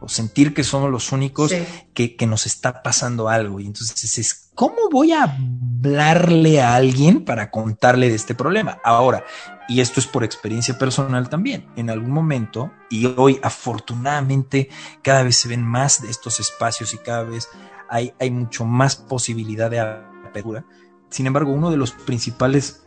O 0.00 0.08
sentir 0.08 0.52
que 0.52 0.64
somos 0.64 0.90
los 0.90 1.12
únicos 1.12 1.52
que, 1.94 2.16
que, 2.16 2.26
nos 2.26 2.46
está 2.46 2.82
pasando 2.82 3.28
algo. 3.28 3.60
Y 3.60 3.66
entonces 3.66 4.18
es, 4.18 4.50
¿cómo 4.54 4.90
voy 4.90 5.12
a 5.12 5.22
hablarle 5.22 6.60
a 6.60 6.74
alguien 6.74 7.24
para 7.24 7.50
contarle 7.50 8.08
de 8.08 8.16
este 8.16 8.34
problema? 8.34 8.78
Ahora, 8.84 9.24
y 9.68 9.80
esto 9.80 10.00
es 10.00 10.06
por 10.06 10.24
experiencia 10.24 10.76
personal 10.76 11.28
también, 11.28 11.66
en 11.76 11.88
algún 11.88 12.10
momento, 12.10 12.72
y 12.90 13.06
hoy 13.16 13.38
afortunadamente 13.42 14.68
cada 15.02 15.22
vez 15.22 15.36
se 15.36 15.48
ven 15.48 15.62
más 15.62 16.02
de 16.02 16.10
estos 16.10 16.40
espacios 16.40 16.92
y 16.94 16.98
cada 16.98 17.22
vez 17.22 17.48
hay, 17.88 18.12
hay 18.18 18.30
mucho 18.30 18.64
más 18.64 18.96
posibilidad 18.96 19.70
de 19.70 19.80
apertura 19.80 20.64
sin 21.12 21.26
embargo, 21.26 21.52
uno 21.52 21.70
de 21.70 21.76
los 21.76 21.92
principales 21.92 22.82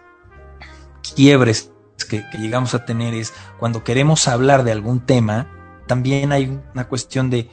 quiebres 1.16 1.72
que, 2.10 2.24
llegamos 2.38 2.74
a 2.74 2.86
tener 2.86 3.14
es 3.14 3.34
cuando 3.60 3.84
queremos 3.84 4.28
hablar 4.28 4.64
de 4.64 4.72
algún 4.72 5.00
tema, 5.00 5.48
también 5.88 6.32
hay 6.32 6.60
una 6.74 6.88
cuestión 6.88 7.30
de 7.30 7.50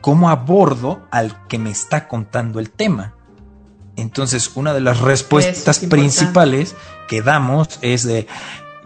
cómo 0.00 0.30
abordo 0.30 1.06
al 1.10 1.46
que 1.48 1.58
me 1.58 1.70
está 1.70 2.08
contando 2.08 2.60
el 2.60 2.70
tema. 2.70 3.14
Entonces, 3.96 4.52
una 4.54 4.72
de 4.72 4.80
las 4.80 5.00
respuestas 5.00 5.80
principales 5.80 6.74
que 7.08 7.22
damos 7.22 7.78
es 7.82 8.04
de, 8.04 8.26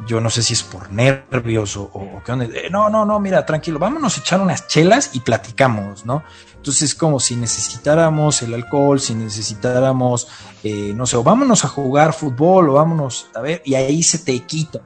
yo 0.06 0.20
no 0.20 0.30
sé 0.30 0.42
si 0.42 0.52
es 0.52 0.62
por 0.62 0.92
nervios 0.92 1.76
o, 1.76 2.22
qué 2.24 2.32
onda, 2.32 2.46
no, 2.70 2.88
no, 2.88 3.04
no, 3.04 3.18
mira, 3.18 3.44
tranquilo, 3.44 3.78
vámonos 3.78 4.16
a 4.16 4.20
echar 4.20 4.40
unas 4.40 4.66
chelas 4.68 5.10
y 5.14 5.20
platicamos, 5.20 6.06
¿no? 6.06 6.22
Entonces 6.56 6.82
es 6.82 6.94
como 6.94 7.20
si 7.20 7.36
necesitáramos 7.36 8.42
el 8.42 8.54
alcohol, 8.54 9.00
si 9.00 9.14
necesitáramos, 9.14 10.28
eh, 10.62 10.92
no 10.94 11.06
sé, 11.06 11.16
o 11.16 11.22
vámonos 11.22 11.64
a 11.64 11.68
jugar 11.68 12.12
fútbol 12.12 12.70
o 12.70 12.72
vámonos 12.74 13.28
a 13.34 13.40
ver, 13.40 13.62
y 13.64 13.74
ahí 13.74 14.02
se 14.02 14.18
te 14.18 14.38
quita. 14.40 14.80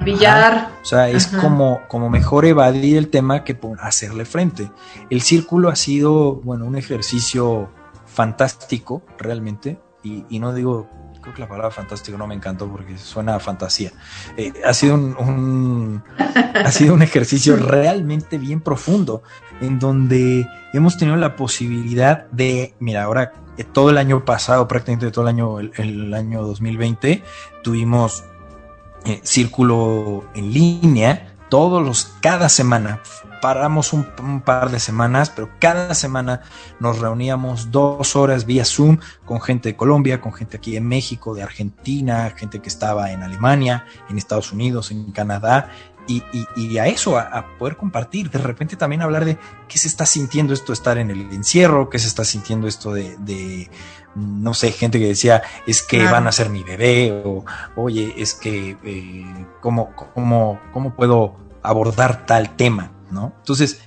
Billar. 0.00 0.72
O 0.82 0.84
sea, 0.84 1.08
es 1.08 1.26
como, 1.26 1.80
como 1.88 2.10
mejor 2.10 2.44
evadir 2.44 2.98
el 2.98 3.08
tema 3.08 3.44
que 3.44 3.58
hacerle 3.80 4.26
frente. 4.26 4.70
El 5.08 5.22
círculo 5.22 5.70
ha 5.70 5.76
sido, 5.76 6.34
bueno, 6.36 6.66
un 6.66 6.76
ejercicio 6.76 7.70
fantástico, 8.04 9.02
realmente, 9.18 9.80
y, 10.02 10.24
y 10.28 10.38
no 10.38 10.52
digo 10.52 10.88
creo 11.26 11.34
que 11.34 11.42
la 11.42 11.48
palabra 11.48 11.70
fantástico 11.72 12.16
no 12.16 12.26
me 12.26 12.34
encantó 12.36 12.70
porque 12.70 12.96
suena 12.96 13.34
a 13.34 13.40
fantasía. 13.40 13.92
Eh, 14.36 14.52
ha, 14.64 14.72
sido 14.72 14.94
un, 14.94 16.02
ha 16.54 16.70
sido 16.70 16.94
un 16.94 17.02
ejercicio 17.02 17.56
realmente 17.56 18.38
bien 18.38 18.60
profundo 18.60 19.22
en 19.60 19.80
donde 19.80 20.46
hemos 20.72 20.96
tenido 20.96 21.16
la 21.16 21.34
posibilidad 21.34 22.26
de, 22.30 22.74
mira, 22.78 23.02
ahora 23.02 23.32
eh, 23.56 23.64
todo 23.64 23.90
el 23.90 23.98
año 23.98 24.24
pasado, 24.24 24.68
prácticamente 24.68 25.10
todo 25.10 25.24
el 25.24 25.34
año, 25.34 25.58
el, 25.58 26.14
año 26.14 26.42
2020, 26.42 27.24
tuvimos 27.64 28.24
eh, 29.04 29.20
círculo 29.24 30.24
en 30.34 30.52
línea 30.52 31.34
todos 31.48 31.84
los, 31.84 32.12
cada 32.20 32.48
semana, 32.48 33.00
paramos 33.46 33.92
un, 33.92 34.40
par 34.44 34.72
de 34.72 34.80
semanas, 34.80 35.30
pero 35.30 35.48
cada 35.60 35.94
semana 35.94 36.40
nos 36.80 36.98
reuníamos 36.98 37.70
dos 37.70 38.16
horas 38.16 38.44
vía 38.44 38.64
Zoom 38.64 38.98
con 39.24 39.40
gente 39.40 39.68
de 39.68 39.76
Colombia, 39.76 40.20
con 40.20 40.32
gente 40.32 40.56
aquí 40.56 40.76
en 40.76 40.88
México, 40.88 41.32
de 41.32 41.44
Argentina, 41.44 42.34
gente 42.36 42.58
que 42.60 42.68
estaba 42.68 43.12
en 43.12 43.22
Alemania, 43.22 43.84
en 44.10 44.18
Estados 44.18 44.52
Unidos, 44.52 44.90
en 44.90 45.12
Canadá, 45.12 45.70
y, 46.08 46.78
a 46.78 46.88
eso, 46.88 47.18
a, 47.18 47.46
poder 47.56 47.76
compartir, 47.76 48.30
de 48.30 48.40
repente 48.40 48.74
también 48.74 49.02
hablar 49.02 49.24
de 49.24 49.38
qué 49.68 49.78
se 49.78 49.86
está 49.86 50.06
sintiendo 50.06 50.52
esto 50.52 50.72
de 50.72 50.74
estar 50.74 50.98
en 50.98 51.12
el 51.12 51.20
encierro, 51.30 51.88
qué 51.88 52.00
se 52.00 52.08
está 52.08 52.24
sintiendo 52.24 52.66
esto 52.66 52.94
de, 52.94 53.70
no 54.16 54.54
sé, 54.54 54.72
gente 54.72 54.98
que 54.98 55.06
decía, 55.06 55.44
es 55.68 55.82
que 55.82 56.02
van 56.02 56.26
a 56.26 56.32
ser 56.32 56.50
mi 56.50 56.64
bebé, 56.64 57.22
o 57.24 57.44
oye, 57.76 58.12
es 58.16 58.34
que, 58.34 58.76
eh, 58.82 59.46
¿cómo, 59.60 59.94
cómo, 59.94 60.58
¿cómo 60.72 60.96
puedo 60.96 61.36
abordar 61.62 62.26
tal 62.26 62.56
tema? 62.56 62.90
¿No? 63.10 63.32
Entonces, 63.38 63.80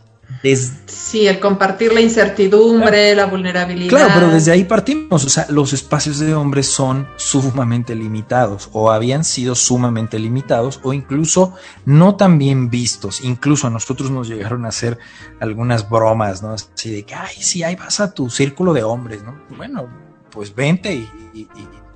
Sí, 0.85 1.27
el 1.27 1.39
compartir 1.39 1.91
la 1.91 1.99
incertidumbre, 1.99 3.13
la 3.13 3.25
vulnerabilidad. 3.25 3.89
Claro, 3.89 4.11
pero 4.13 4.29
desde 4.29 4.51
ahí 4.53 4.63
partimos. 4.63 5.25
O 5.25 5.29
sea, 5.29 5.47
los 5.49 5.73
espacios 5.73 6.19
de 6.19 6.33
hombres 6.33 6.67
son 6.67 7.09
sumamente 7.17 7.93
limitados 7.93 8.69
o 8.71 8.89
habían 8.91 9.25
sido 9.25 9.53
sumamente 9.55 10.17
limitados 10.17 10.79
o 10.83 10.93
incluso 10.93 11.55
no 11.85 12.15
tan 12.15 12.37
bien 12.37 12.69
vistos. 12.69 13.21
Incluso 13.21 13.67
a 13.67 13.69
nosotros 13.69 14.11
nos 14.11 14.29
llegaron 14.29 14.65
a 14.65 14.69
hacer 14.69 14.97
algunas 15.41 15.89
bromas, 15.89 16.41
¿no? 16.41 16.53
Así 16.53 16.91
de 16.91 17.03
que, 17.03 17.15
ay, 17.15 17.35
sí, 17.37 17.63
ahí 17.63 17.75
vas 17.75 17.99
a 17.99 18.13
tu 18.13 18.29
círculo 18.29 18.71
de 18.71 18.83
hombres, 18.83 19.23
¿no? 19.23 19.41
Bueno, 19.57 19.89
pues 20.29 20.55
vente 20.55 20.93
y... 20.93 21.09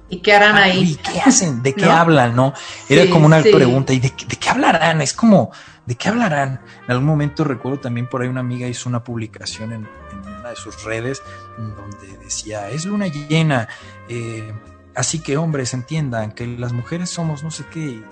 y, 0.10 0.20
qué 0.20 0.34
harán 0.34 0.58
ahí? 0.58 0.92
¿Y 0.92 0.96
qué 0.96 1.22
hacen? 1.22 1.64
¿De 1.64 1.74
qué 1.74 1.86
hablan? 1.86 2.36
¿No? 2.36 2.54
Era 2.90 3.10
como 3.10 3.26
una 3.26 3.42
pregunta. 3.42 3.94
¿Y 3.94 4.00
de, 4.00 4.10
de 4.10 4.36
qué 4.36 4.50
hablarán? 4.50 5.02
Es 5.02 5.14
como 5.14 5.52
¿De 5.86 5.96
qué 5.96 6.10
hablarán? 6.10 6.62
En 6.86 6.91
algún 6.91 7.06
momento 7.06 7.43
recuerdo 7.43 7.80
también 7.80 8.08
por 8.08 8.22
ahí 8.22 8.30
una 8.30 8.39
amiga 8.39 8.67
hizo 8.67 8.88
una 8.88 9.04
publicación 9.04 9.74
en, 9.74 9.88
una 10.26 10.50
de 10.50 10.56
sus 10.56 10.84
redes 10.84 11.22
donde 11.58 12.17
decía, 12.24 12.69
es 12.69 12.86
luna 12.86 13.08
llena, 13.08 13.67
eh, 14.08 14.54
así 14.96 15.19
que 15.19 15.38
hombres 15.38 15.74
entiendan 15.74 16.32
que 16.32 16.48
las 16.48 16.72
mujeres 16.72 17.10
somos 17.10 17.43
no 17.43 17.52
sé 17.52 17.65
qué, 17.72 17.80
y, 17.80 18.06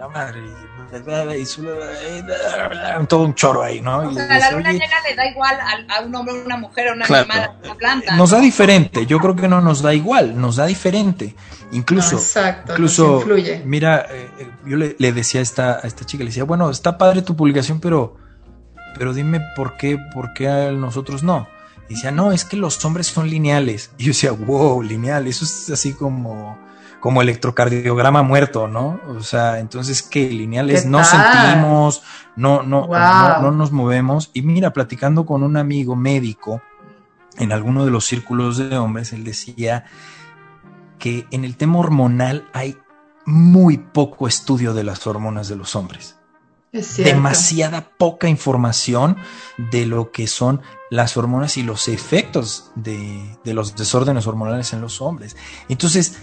la 0.00 0.08
madre, 0.08 0.40
y, 0.40 1.44
todo 3.06 3.22
un 3.22 3.34
choro 3.34 3.62
ahí, 3.62 3.82
¿no? 3.82 3.98
O 3.98 4.12
sea, 4.14 4.38
la 4.38 4.50
luna 4.52 4.72
llena 4.72 4.94
le 5.06 5.14
da 5.14 5.26
igual 5.26 5.58
a, 5.60 6.00
un 6.00 6.14
hombre, 6.14 6.40
a 6.40 6.44
una 6.46 6.56
mujer, 6.56 6.88
a 6.88 6.92
una 6.94 7.04
animal, 7.04 7.42
a 7.44 7.50
una 7.64 7.74
planta. 7.74 8.16
Nos 8.16 8.30
da 8.30 8.40
diferente, 8.40 9.04
yo 9.04 9.18
creo 9.18 9.36
que 9.36 9.46
no 9.46 9.60
nos 9.60 9.82
da 9.82 9.92
igual, 9.92 10.40
nos 10.40 10.56
da 10.56 10.64
diferente. 10.64 11.36
Incluso, 11.72 12.18
incluso 12.66 13.22
mira, 13.66 14.06
eh, 14.10 14.30
eh, 14.38 14.50
yo 14.64 14.78
le, 14.78 15.12
decía 15.12 15.40
a 15.40 15.42
esta, 15.42 15.72
a 15.74 15.80
esta 15.82 16.06
chica, 16.06 16.24
le 16.24 16.30
decía, 16.30 16.44
bueno, 16.44 16.70
está 16.70 16.96
padre 16.96 17.20
tu 17.20 17.36
publicación, 17.36 17.78
pero, 17.78 18.16
pero 18.96 19.12
dime 19.12 19.42
por 19.54 19.76
qué, 19.76 19.98
por 20.14 20.32
qué 20.32 20.48
a 20.48 20.72
nosotros 20.72 21.22
no. 21.22 21.46
Y 21.90 21.94
decía, 21.94 22.10
no, 22.10 22.32
es 22.32 22.46
que 22.46 22.56
los 22.56 22.82
hombres 22.86 23.08
son 23.08 23.28
lineales. 23.28 23.90
Y 23.98 24.04
yo 24.04 24.10
decía, 24.12 24.32
wow, 24.32 24.82
lineal, 24.82 25.26
eso 25.26 25.44
es 25.44 25.68
así 25.68 25.92
como, 25.92 26.58
como 27.00 27.22
electrocardiograma 27.22 28.22
muerto, 28.22 28.68
¿no? 28.68 29.00
O 29.08 29.22
sea, 29.22 29.58
entonces 29.58 30.02
que 30.02 30.30
lineales 30.30 30.86
no 30.86 31.02
sentimos, 31.02 32.02
no, 32.36 32.62
no, 32.62 32.86
no, 32.86 33.42
no 33.42 33.50
nos 33.50 33.72
movemos. 33.72 34.30
Y 34.34 34.42
mira, 34.42 34.72
platicando 34.72 35.26
con 35.26 35.42
un 35.42 35.56
amigo 35.56 35.96
médico 35.96 36.62
en 37.38 37.52
alguno 37.52 37.84
de 37.84 37.90
los 37.90 38.04
círculos 38.04 38.58
de 38.58 38.76
hombres, 38.76 39.12
él 39.12 39.24
decía, 39.24 39.86
que 41.00 41.26
en 41.32 41.44
el 41.44 41.56
tema 41.56 41.78
hormonal 41.80 42.48
hay 42.52 42.76
muy 43.24 43.78
poco 43.78 44.28
estudio 44.28 44.72
de 44.72 44.84
las 44.84 45.08
hormonas 45.08 45.48
de 45.48 45.56
los 45.56 45.74
hombres. 45.74 46.16
Demasiada 46.98 47.90
poca 47.98 48.28
información 48.28 49.16
de 49.72 49.86
lo 49.86 50.12
que 50.12 50.28
son 50.28 50.62
las 50.88 51.16
hormonas 51.16 51.56
y 51.56 51.64
los 51.64 51.88
efectos 51.88 52.70
de, 52.76 53.36
los 53.44 53.74
desórdenes 53.74 54.28
hormonales 54.28 54.72
en 54.72 54.80
los 54.80 55.00
hombres. 55.00 55.36
Entonces, 55.68 56.20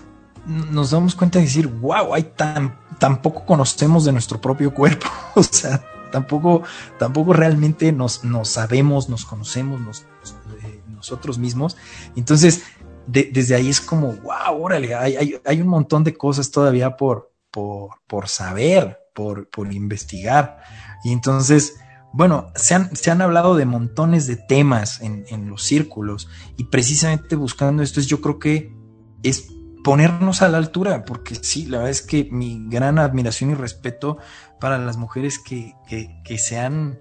nos 0.47 0.91
damos 0.91 1.15
cuenta 1.15 1.39
de 1.39 1.45
decir, 1.45 1.67
wow, 1.67 2.13
hay 2.13 2.23
tan, 2.35 2.77
poco 3.21 3.45
conocemos 3.45 4.05
de 4.05 4.13
nuestro 4.13 4.39
propio 4.39 4.73
cuerpo. 4.73 5.07
o 5.35 5.43
sea, 5.43 5.83
tampoco, 6.11 6.63
tampoco 6.97 7.33
realmente 7.33 7.91
nos, 7.91 8.23
nos 8.23 8.49
sabemos, 8.49 9.09
nos 9.09 9.25
conocemos 9.25 10.05
eh, 10.63 10.81
nosotros 10.87 11.37
mismos. 11.37 11.75
Entonces, 12.15 12.63
desde 13.07 13.55
ahí 13.55 13.69
es 13.69 13.81
como, 13.81 14.13
wow, 14.13 14.61
órale, 14.61 14.93
hay, 14.95 15.61
un 15.61 15.67
montón 15.67 16.03
de 16.03 16.13
cosas 16.13 16.51
todavía 16.51 16.97
por, 16.97 17.31
por, 17.51 18.27
saber, 18.27 18.99
por, 19.13 19.47
investigar. 19.71 20.61
Y 21.03 21.13
entonces, 21.13 21.75
bueno, 22.13 22.51
se 22.55 22.75
han, 22.75 22.95
se 22.95 23.11
han, 23.11 23.21
hablado 23.21 23.55
de 23.55 23.65
montones 23.65 24.27
de 24.27 24.35
temas 24.35 25.01
en, 25.01 25.25
en, 25.29 25.49
los 25.49 25.63
círculos 25.63 26.27
y 26.57 26.65
precisamente 26.65 27.35
buscando 27.35 27.81
esto 27.81 27.99
es 27.99 28.07
yo 28.07 28.19
creo 28.21 28.39
que 28.39 28.75
es 29.23 29.47
ponernos 29.87 30.41
a 30.41 30.49
la 30.49 30.57
altura, 30.57 31.05
porque 31.05 31.35
sí, 31.35 31.65
la 31.65 31.77
verdad 31.77 31.91
es 31.91 32.01
que 32.01 32.27
mi 32.29 32.61
gran 32.67 32.99
admiración 32.99 33.51
y 33.51 33.53
respeto 33.53 34.17
para 34.59 34.77
las 34.77 34.97
mujeres 34.97 35.39
que, 35.39 35.75
que, 35.87 36.21
que 36.25 36.37
se 36.37 36.59
han, 36.59 36.99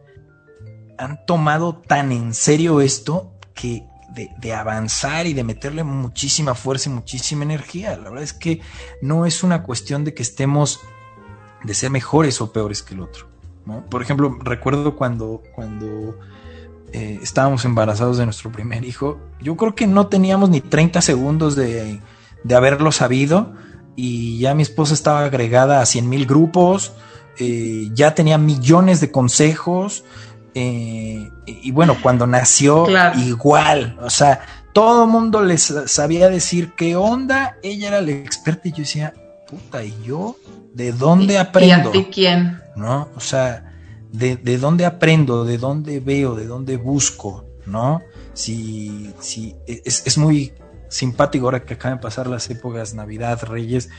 han 0.96 1.26
tomado 1.26 1.78
tan 1.78 2.12
en 2.12 2.32
serio 2.32 2.80
esto 2.80 3.32
que, 3.54 3.82
de, 4.14 4.54
avanzar 4.54 5.26
y 5.26 5.34
de 5.34 5.42
meterle 5.42 5.82
muchísima 5.82 6.54
fuerza 6.54 6.88
y 6.88 6.92
muchísima 6.92 7.42
energía. 7.42 7.96
La 7.96 8.04
verdad 8.04 8.22
es 8.22 8.32
que 8.32 8.60
no 9.02 9.26
es 9.26 9.42
una 9.42 9.64
cuestión 9.64 10.04
de 10.04 10.14
que 10.14 10.22
estemos 10.22 10.78
de 11.64 11.74
ser 11.74 11.90
mejores 11.90 12.40
o 12.40 12.52
peores 12.52 12.84
que 12.84 12.94
el 12.94 13.00
otro. 13.00 13.26
Por 13.90 14.00
ejemplo, 14.00 14.38
recuerdo 14.42 14.94
cuando, 14.94 15.42
cuando 15.56 16.20
eh, 16.92 17.18
estábamos 17.20 17.64
embarazados 17.64 18.18
de 18.18 18.26
nuestro 18.26 18.52
primer 18.52 18.84
hijo, 18.84 19.18
yo 19.40 19.56
creo 19.56 19.74
que 19.74 19.88
no 19.88 20.06
teníamos 20.06 20.50
ni 20.50 20.60
30 20.60 21.02
segundos 21.02 21.56
de, 21.56 22.00
de 22.46 22.54
haberlo 22.54 22.92
sabido 22.92 23.54
y 23.96 24.38
ya 24.38 24.54
mi 24.54 24.62
esposa 24.62 24.94
estaba 24.94 25.24
agregada 25.24 25.80
a 25.80 25.86
100 25.86 26.08
mil 26.08 26.26
grupos, 26.26 26.92
eh, 27.38 27.88
ya 27.92 28.14
tenía 28.14 28.38
millones 28.38 29.00
de 29.00 29.10
consejos, 29.10 30.04
eh, 30.54 31.28
y 31.46 31.70
bueno, 31.70 31.96
cuando 32.02 32.26
nació, 32.26 32.86
igual, 33.16 33.98
o 34.00 34.10
sea, 34.10 34.40
todo 34.72 35.04
el 35.04 35.10
mundo 35.10 35.42
les 35.42 35.74
sabía 35.86 36.28
decir 36.28 36.72
qué 36.76 36.96
onda, 36.96 37.56
ella 37.62 37.88
era 37.88 38.00
la 38.00 38.12
experta 38.12 38.68
y 38.68 38.72
yo 38.72 38.78
decía, 38.78 39.14
puta, 39.48 39.82
¿y 39.82 39.94
yo? 40.04 40.36
¿De 40.72 40.92
dónde 40.92 41.38
aprendo? 41.38 41.90
¿Y 41.94 41.98
a 41.98 42.10
quién? 42.10 42.60
¿No? 42.76 43.08
O 43.16 43.20
sea, 43.20 43.72
de, 44.12 44.36
dónde 44.58 44.84
aprendo? 44.84 45.44
¿De 45.44 45.56
dónde 45.58 46.00
veo? 46.00 46.34
¿De 46.34 46.46
dónde 46.46 46.76
busco? 46.76 47.46
¿No? 47.64 48.02
Si, 48.34 49.12
si 49.20 49.56
es, 49.66 50.06
es 50.06 50.18
muy 50.18 50.52
simpático 50.88 51.46
ahora 51.46 51.64
que 51.64 51.74
acaban 51.74 51.98
de 51.98 52.02
pasar 52.02 52.26
las 52.26 52.48
épocas 52.50 52.94
Navidad, 52.94 53.42
Reyes, 53.44 53.90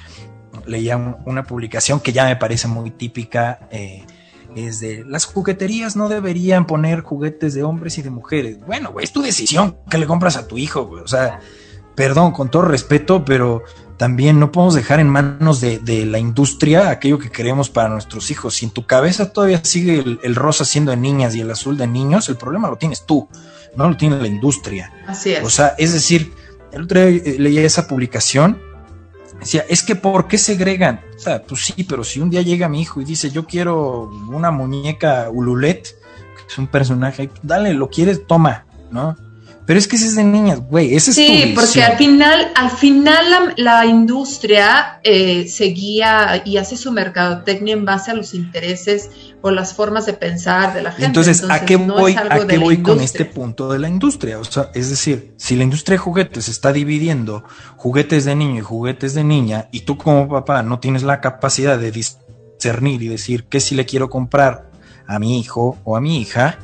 leía 0.66 0.98
una 0.98 1.44
publicación 1.44 2.00
que 2.00 2.14
ya 2.14 2.26
me 2.26 2.36
parece 2.36 2.68
muy 2.68 2.92
típica. 2.92 3.68
Eh, 3.72 4.06
es 4.56 4.80
de 4.80 5.04
las 5.06 5.26
jugueterías 5.26 5.96
no 5.96 6.10
deberían 6.10 6.66
poner 6.66 7.02
juguetes 7.02 7.54
de 7.54 7.64
hombres 7.64 7.98
y 7.98 8.02
de 8.02 8.10
mujeres. 8.10 8.60
Bueno, 8.66 8.92
güey, 8.92 9.04
es 9.04 9.12
tu 9.12 9.22
decisión 9.22 9.78
que 9.90 9.98
le 9.98 10.08
compras 10.08 10.38
a 10.38 10.48
tu 10.48 10.58
hijo, 10.58 10.86
güey. 10.86 11.04
O 11.04 11.08
sea, 11.08 11.40
perdón, 11.96 12.32
con 12.32 12.50
todo 12.50 12.64
respeto, 12.64 13.24
pero 13.26 13.64
también 13.98 14.40
no 14.40 14.52
podemos 14.52 14.76
dejar 14.76 15.00
en 15.00 15.10
manos 15.10 15.60
de, 15.60 16.06
la 16.06 16.20
industria 16.20 16.90
aquello 16.90 17.20
que 17.20 17.32
queremos 17.32 17.70
para 17.70 17.90
nuestros 17.90 18.32
hijos. 18.32 18.56
Si 18.56 18.66
en 18.66 18.72
tu 18.72 18.86
cabeza 18.86 19.34
todavía 19.34 19.64
sigue 19.64 20.04
el, 20.22 20.36
rosa 20.36 20.66
siendo 20.66 20.92
de 20.92 20.98
niñas 20.98 21.36
y 21.36 21.42
el 21.42 21.52
azul 21.52 21.78
de 21.78 21.88
niños, 21.88 22.30
el 22.30 22.38
problema 22.38 22.70
lo 22.70 22.78
tienes 22.78 23.06
tú, 23.06 23.28
no 23.76 23.90
lo 23.90 23.98
tiene 23.98 24.22
la 24.22 24.28
industria. 24.28 24.94
Así 25.08 25.34
es. 25.34 25.44
O 25.44 25.50
sea, 25.50 25.76
es 25.78 25.94
decir, 25.94 26.34
el 26.72 26.84
otro 26.84 27.06
día 27.06 27.22
eh, 27.24 27.36
leía 27.40 27.62
esa 27.62 27.88
publicación 27.88 28.60
Decía, 29.40 29.66
es 29.70 29.84
que 29.84 29.96
¿por 29.96 30.28
qué 30.28 30.38
segregan? 30.38 31.02
Pues 31.48 31.66
sí, 31.66 31.84
pero 31.84 32.04
si 32.04 32.20
un 32.20 32.30
día 32.30 32.42
llega 32.42 32.70
mi 32.70 32.82
hijo 32.82 33.02
y 33.02 33.06
dice, 33.06 33.30
yo 33.30 33.46
quiero 33.46 34.10
una 34.30 34.52
muñeca 34.52 35.30
Ululet, 35.30 35.84
que 35.84 36.48
es 36.48 36.58
un 36.58 36.68
personaje, 36.68 37.30
dale, 37.44 37.74
lo 37.74 37.90
quieres, 37.90 38.26
toma, 38.26 38.66
¿no? 38.92 39.16
Pero 39.68 39.80
es 39.80 39.88
que 39.90 39.98
ese 39.98 40.08
es 40.08 40.16
de 40.16 40.24
niñas, 40.24 40.62
güey, 40.62 40.96
ese 40.96 41.12
es 41.12 41.18
Sí, 41.18 41.52
porque 41.54 41.84
al 41.84 41.98
final, 41.98 42.54
al 42.56 42.72
final 42.72 43.54
la, 43.58 43.86
industria 43.86 45.02
eh, 45.04 45.46
seguía 45.50 46.42
y 46.46 46.56
hace 46.56 46.78
su 46.78 46.94
mercadotecnia 46.94 47.74
en 47.74 47.84
base 47.84 48.12
a 48.12 48.14
los 48.14 48.34
intereses 48.34 49.10
o 49.42 49.52
las 49.52 49.74
formas 49.74 50.06
de 50.06 50.14
pensar 50.14 50.74
de 50.74 50.84
la 50.84 50.92
gente. 50.92 51.08
Entonces, 51.08 51.44
¿a 51.50 51.66
qué 51.66 51.76
voy, 51.76 52.16
¿a 52.16 52.48
qué 52.48 52.58
voy 52.58 52.82
con 52.82 53.02
este 53.02 53.26
punto 53.26 53.70
de 53.70 53.80
la 53.80 53.90
industria? 53.90 54.40
O 54.40 54.46
sea, 54.46 54.72
es 54.74 54.90
decir, 54.90 55.34
si 55.36 55.58
la 55.58 55.64
industria 55.64 55.96
de 55.96 56.00
juguetes 56.00 56.48
está 56.48 56.72
dividiendo 56.72 57.44
juguetes 57.76 58.24
de 58.24 58.36
niño 58.36 58.60
y 58.60 58.62
juguetes 58.62 59.16
de 59.16 59.26
niña, 59.26 59.68
y 59.74 59.82
tú 59.82 59.98
como 59.98 60.30
papá 60.30 60.64
no 60.64 60.80
tienes 60.80 61.04
la 61.04 61.20
capacidad 61.20 61.78
de 61.78 61.92
discernir 61.92 63.04
y 63.04 63.10
decir 63.10 63.44
qué 63.50 63.60
si 63.60 63.76
le 63.76 63.86
quiero 63.86 64.10
comprar 64.10 64.72
a 65.08 65.20
mi 65.20 65.42
hijo 65.42 65.78
o 65.84 65.98
a 65.98 66.02
mi 66.02 66.22
hija, 66.22 66.58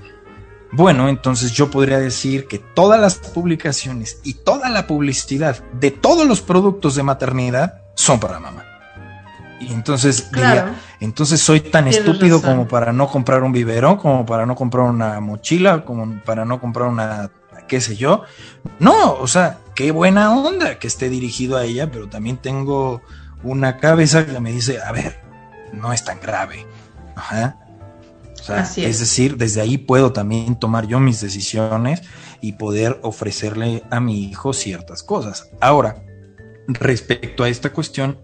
bueno, 0.75 1.07
entonces 1.07 1.51
yo 1.51 1.69
podría 1.69 1.99
decir 1.99 2.47
que 2.47 2.57
todas 2.57 2.99
las 2.99 3.15
publicaciones 3.15 4.19
y 4.23 4.33
toda 4.33 4.69
la 4.69 4.87
publicidad 4.87 5.63
de 5.73 5.91
todos 5.91 6.25
los 6.27 6.41
productos 6.41 6.95
de 6.95 7.03
maternidad 7.03 7.81
son 7.93 8.19
para 8.19 8.39
mamá. 8.39 8.65
Y 9.59 9.71
entonces 9.71 10.31
entonces 10.99 11.41
soy 11.41 11.59
tan 11.59 11.87
estúpido 11.87 12.41
como 12.41 12.67
para 12.67 12.91
no 12.91 13.07
comprar 13.07 13.43
un 13.43 13.51
biberón, 13.51 13.97
como 13.97 14.25
para 14.25 14.47
no 14.47 14.55
comprar 14.55 14.85
una 14.85 15.19
mochila, 15.19 15.85
como 15.85 16.19
para 16.23 16.43
no 16.43 16.59
comprar 16.59 16.87
una 16.89 17.29
qué 17.67 17.79
sé 17.79 17.95
yo. 17.95 18.23
No, 18.79 19.13
o 19.13 19.27
sea, 19.27 19.59
qué 19.75 19.91
buena 19.91 20.35
onda 20.35 20.79
que 20.79 20.87
esté 20.87 21.07
dirigido 21.07 21.55
a 21.55 21.65
ella, 21.65 21.91
pero 21.91 22.09
también 22.09 22.37
tengo 22.37 23.03
una 23.43 23.77
cabeza 23.77 24.25
que 24.25 24.39
me 24.39 24.51
dice, 24.51 24.81
a 24.81 24.91
ver, 24.91 25.21
no 25.71 25.93
es 25.93 26.03
tan 26.03 26.19
grave. 26.19 26.65
Ajá 27.15 27.62
es. 28.49 28.99
decir, 28.99 29.37
desde 29.37 29.61
ahí 29.61 29.77
puedo 29.77 30.13
también 30.13 30.57
tomar 30.57 30.87
yo 30.87 30.99
mis 30.99 31.21
decisiones 31.21 32.01
y 32.41 32.53
poder 32.53 32.99
ofrecerle 33.03 33.83
a 33.89 33.99
mi 33.99 34.25
hijo 34.25 34.53
ciertas 34.53 35.03
cosas. 35.03 35.49
Ahora, 35.61 36.03
respecto 36.67 37.43
a 37.43 37.49
esta 37.49 37.71
cuestión 37.71 38.19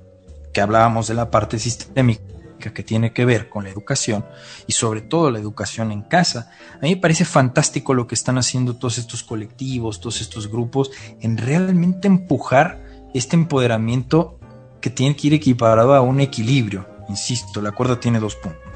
que 0.54 0.62
hablábamos 0.62 1.08
de 1.08 1.14
la 1.14 1.32
parte 1.32 1.60
sistémica 1.60 2.24
que 2.60 2.84
tiene 2.84 3.14
que 3.14 3.24
ver 3.24 3.50
con 3.50 3.64
la 3.64 3.70
educación 3.70 4.26
y 4.68 4.74
sobre 4.74 5.02
todo 5.02 5.32
la 5.32 5.40
educación 5.40 5.92
en 5.92 6.02
casa. 6.02 6.52
A 6.76 6.82
mí 6.82 6.96
me 6.96 7.02
parece 7.02 7.24
fantástico 7.24 7.94
lo 7.94 8.06
que 8.06 8.16
están 8.16 8.38
haciendo 8.38 8.76
todos 8.76 8.98
estos 8.98 9.24
colectivos, 9.24 10.02
todos 10.02 10.20
estos 10.20 10.52
grupos, 10.52 10.92
en 11.22 11.38
realmente 11.38 12.08
empujar 12.08 12.84
este 13.14 13.38
empoderamiento 13.38 14.38
que 14.82 14.90
tiene 14.90 15.16
que 15.16 15.28
ir 15.28 15.34
equiparado 15.34 15.96
a 15.96 16.02
un 16.02 16.20
equilibrio. 16.20 16.86
Insisto, 17.08 17.62
la 17.62 17.72
cuerda 17.72 18.00
tiene 18.00 18.20
dos 18.20 18.36
puntas. 18.36 18.69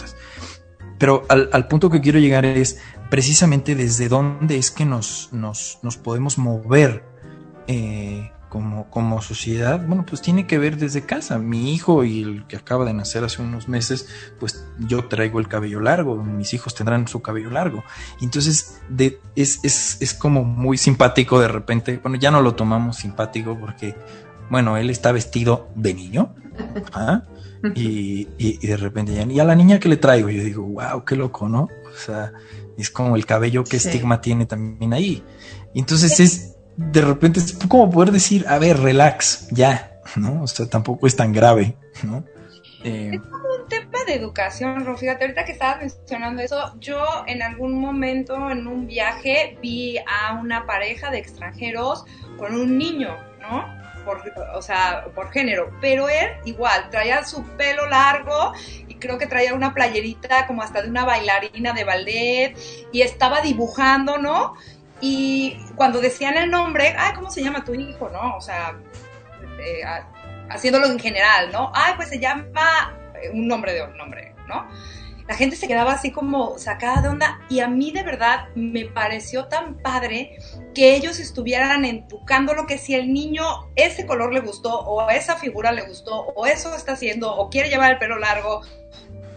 Pero 1.03 1.25
al, 1.27 1.67
punto 1.67 1.89
que 1.89 1.99
quiero 1.99 2.17
llegar 2.17 2.45
es 2.45 2.79
precisamente 3.09 3.75
desde 3.75 4.07
dónde 4.07 4.57
es 4.57 4.71
que 4.71 4.85
nos, 4.85 5.27
nos, 5.33 5.97
podemos 6.01 6.37
mover 6.37 7.03
eh, 7.67 8.31
como, 8.47 8.89
como 8.89 9.21
sociedad. 9.21 9.85
Bueno, 9.85 10.05
pues 10.05 10.21
tiene 10.21 10.47
que 10.47 10.57
ver 10.57 10.77
desde 10.77 11.05
casa. 11.05 11.39
Mi 11.39 11.73
hijo 11.73 12.05
y 12.05 12.21
el 12.21 12.47
que 12.47 12.55
acaba 12.55 12.85
de 12.85 12.93
nacer 12.93 13.21
hace 13.25 13.41
unos 13.41 13.67
meses, 13.67 14.07
pues 14.39 14.65
yo 14.79 15.09
traigo 15.09 15.41
el 15.41 15.49
cabello 15.49 15.81
largo, 15.81 16.23
mis 16.23 16.53
hijos 16.53 16.73
tendrán 16.73 17.05
su 17.09 17.21
cabello 17.21 17.49
largo. 17.49 17.83
Entonces 18.21 18.79
de, 18.87 19.19
es, 19.35 19.59
es, 19.63 20.01
es 20.01 20.13
como 20.13 20.45
muy 20.45 20.77
simpático 20.77 21.37
de 21.37 21.49
repente. 21.49 21.99
Bueno, 22.01 22.15
ya 22.15 22.31
no 22.31 22.41
lo 22.41 22.55
tomamos 22.55 22.95
simpático 22.95 23.59
porque, 23.59 23.93
bueno, 24.49 24.77
él 24.77 24.89
está 24.89 25.11
vestido 25.11 25.67
de 25.75 25.95
niño. 25.95 26.33
¿ah? 26.93 27.23
Y, 27.75 28.25
de 28.65 28.77
repente, 28.77 29.13
ya, 29.13 29.23
y 29.23 29.39
a 29.39 29.43
la 29.45 29.55
niña 29.55 29.79
que 29.79 29.89
le 29.89 29.97
traigo, 29.97 30.29
yo 30.29 30.43
digo, 30.43 30.63
wow, 30.63 31.05
qué 31.05 31.15
loco, 31.15 31.47
¿no? 31.47 31.63
O 31.63 31.97
sea, 31.97 32.33
es 32.77 32.89
como 32.89 33.15
el 33.15 33.25
cabello 33.25 33.63
que 33.63 33.77
estigma 33.77 34.19
tiene 34.21 34.45
también 34.45 34.93
ahí. 34.93 35.23
Y 35.73 35.79
entonces 35.79 36.19
es, 36.19 36.55
de 36.75 37.01
repente 37.01 37.39
es 37.39 37.53
como 37.67 37.89
poder 37.89 38.11
decir, 38.11 38.45
a 38.47 38.59
ver, 38.59 38.79
relax, 38.79 39.47
ya, 39.51 40.01
¿no? 40.15 40.43
O 40.43 40.47
sea, 40.47 40.65
tampoco 40.65 41.07
es 41.07 41.15
tan 41.15 41.31
grave, 41.31 41.77
¿no? 42.03 42.25
Eh, 42.83 43.17
de 44.05 44.15
educación, 44.15 44.85
Ro. 44.85 44.97
Fíjate, 44.97 45.25
ahorita 45.25 45.45
que 45.45 45.51
estabas 45.53 45.79
mencionando 45.79 46.41
eso, 46.41 46.73
yo 46.79 47.03
en 47.27 47.41
algún 47.41 47.79
momento 47.79 48.49
en 48.49 48.67
un 48.67 48.87
viaje 48.87 49.57
vi 49.61 49.97
a 49.99 50.33
una 50.33 50.65
pareja 50.65 51.11
de 51.11 51.19
extranjeros 51.19 52.05
con 52.37 52.55
un 52.55 52.77
niño, 52.77 53.17
¿no? 53.39 53.83
por, 54.03 54.21
o 54.53 54.61
sea, 54.61 55.05
por 55.15 55.31
género, 55.31 55.71
pero 55.81 56.09
él 56.09 56.29
igual, 56.45 56.89
traía 56.89 57.23
su 57.23 57.43
pelo 57.55 57.87
largo 57.87 58.53
y 58.87 58.95
creo 58.95 59.17
que 59.17 59.27
traía 59.27 59.53
una 59.53 59.73
playerita 59.73 60.45
como 60.47 60.61
hasta 60.61 60.81
de 60.81 60.89
una 60.89 61.05
bailarina 61.05 61.73
de 61.73 61.83
ballet 61.83 62.57
y 62.91 63.01
estaba 63.01 63.41
dibujando, 63.41 64.17
¿no? 64.17 64.55
Y 65.01 65.57
cuando 65.75 65.99
decían 65.99 66.37
el 66.37 66.49
nombre, 66.49 66.95
ay, 66.97 67.13
¿cómo 67.13 67.29
se 67.29 67.43
llama 67.43 67.63
tu 67.63 67.73
hijo, 67.73 68.09
no? 68.09 68.37
O 68.37 68.41
sea, 68.41 68.75
este, 69.41 69.83
haciéndolo 70.49 70.87
en 70.87 70.99
general, 70.99 71.51
¿no? 71.51 71.71
Ay, 71.73 71.93
pues 71.95 72.09
se 72.09 72.19
llama 72.19 72.93
eh, 72.93 73.02
un 73.31 73.47
nombre 73.47 73.73
de 73.73 73.83
un 73.83 73.97
nombre, 73.97 74.35
¿no? 74.47 74.67
La 75.27 75.35
gente 75.35 75.55
se 75.55 75.67
quedaba 75.67 75.93
así 75.93 76.11
como 76.11 76.57
sacada 76.59 77.01
de 77.01 77.07
onda 77.07 77.39
y 77.49 77.61
a 77.61 77.67
mí 77.69 77.91
de 77.91 78.03
verdad 78.03 78.49
me 78.55 78.85
pareció 78.85 79.45
tan 79.45 79.75
padre 79.75 80.37
que 80.75 80.95
ellos 80.95 81.19
estuvieran 81.19 81.85
entucando 81.85 82.53
lo 82.53 82.67
que 82.67 82.77
si 82.77 82.93
el 82.93 83.13
niño 83.13 83.43
ese 83.75 84.05
color 84.05 84.33
le 84.33 84.41
gustó 84.41 84.81
o 84.81 85.09
esa 85.09 85.37
figura 85.37 85.71
le 85.71 85.83
gustó 85.83 86.25
o 86.35 86.45
eso 86.45 86.75
está 86.75 86.93
haciendo 86.93 87.33
o 87.33 87.49
quiere 87.49 87.69
llevar 87.69 87.93
el 87.93 87.99
pelo 87.99 88.19
largo 88.19 88.63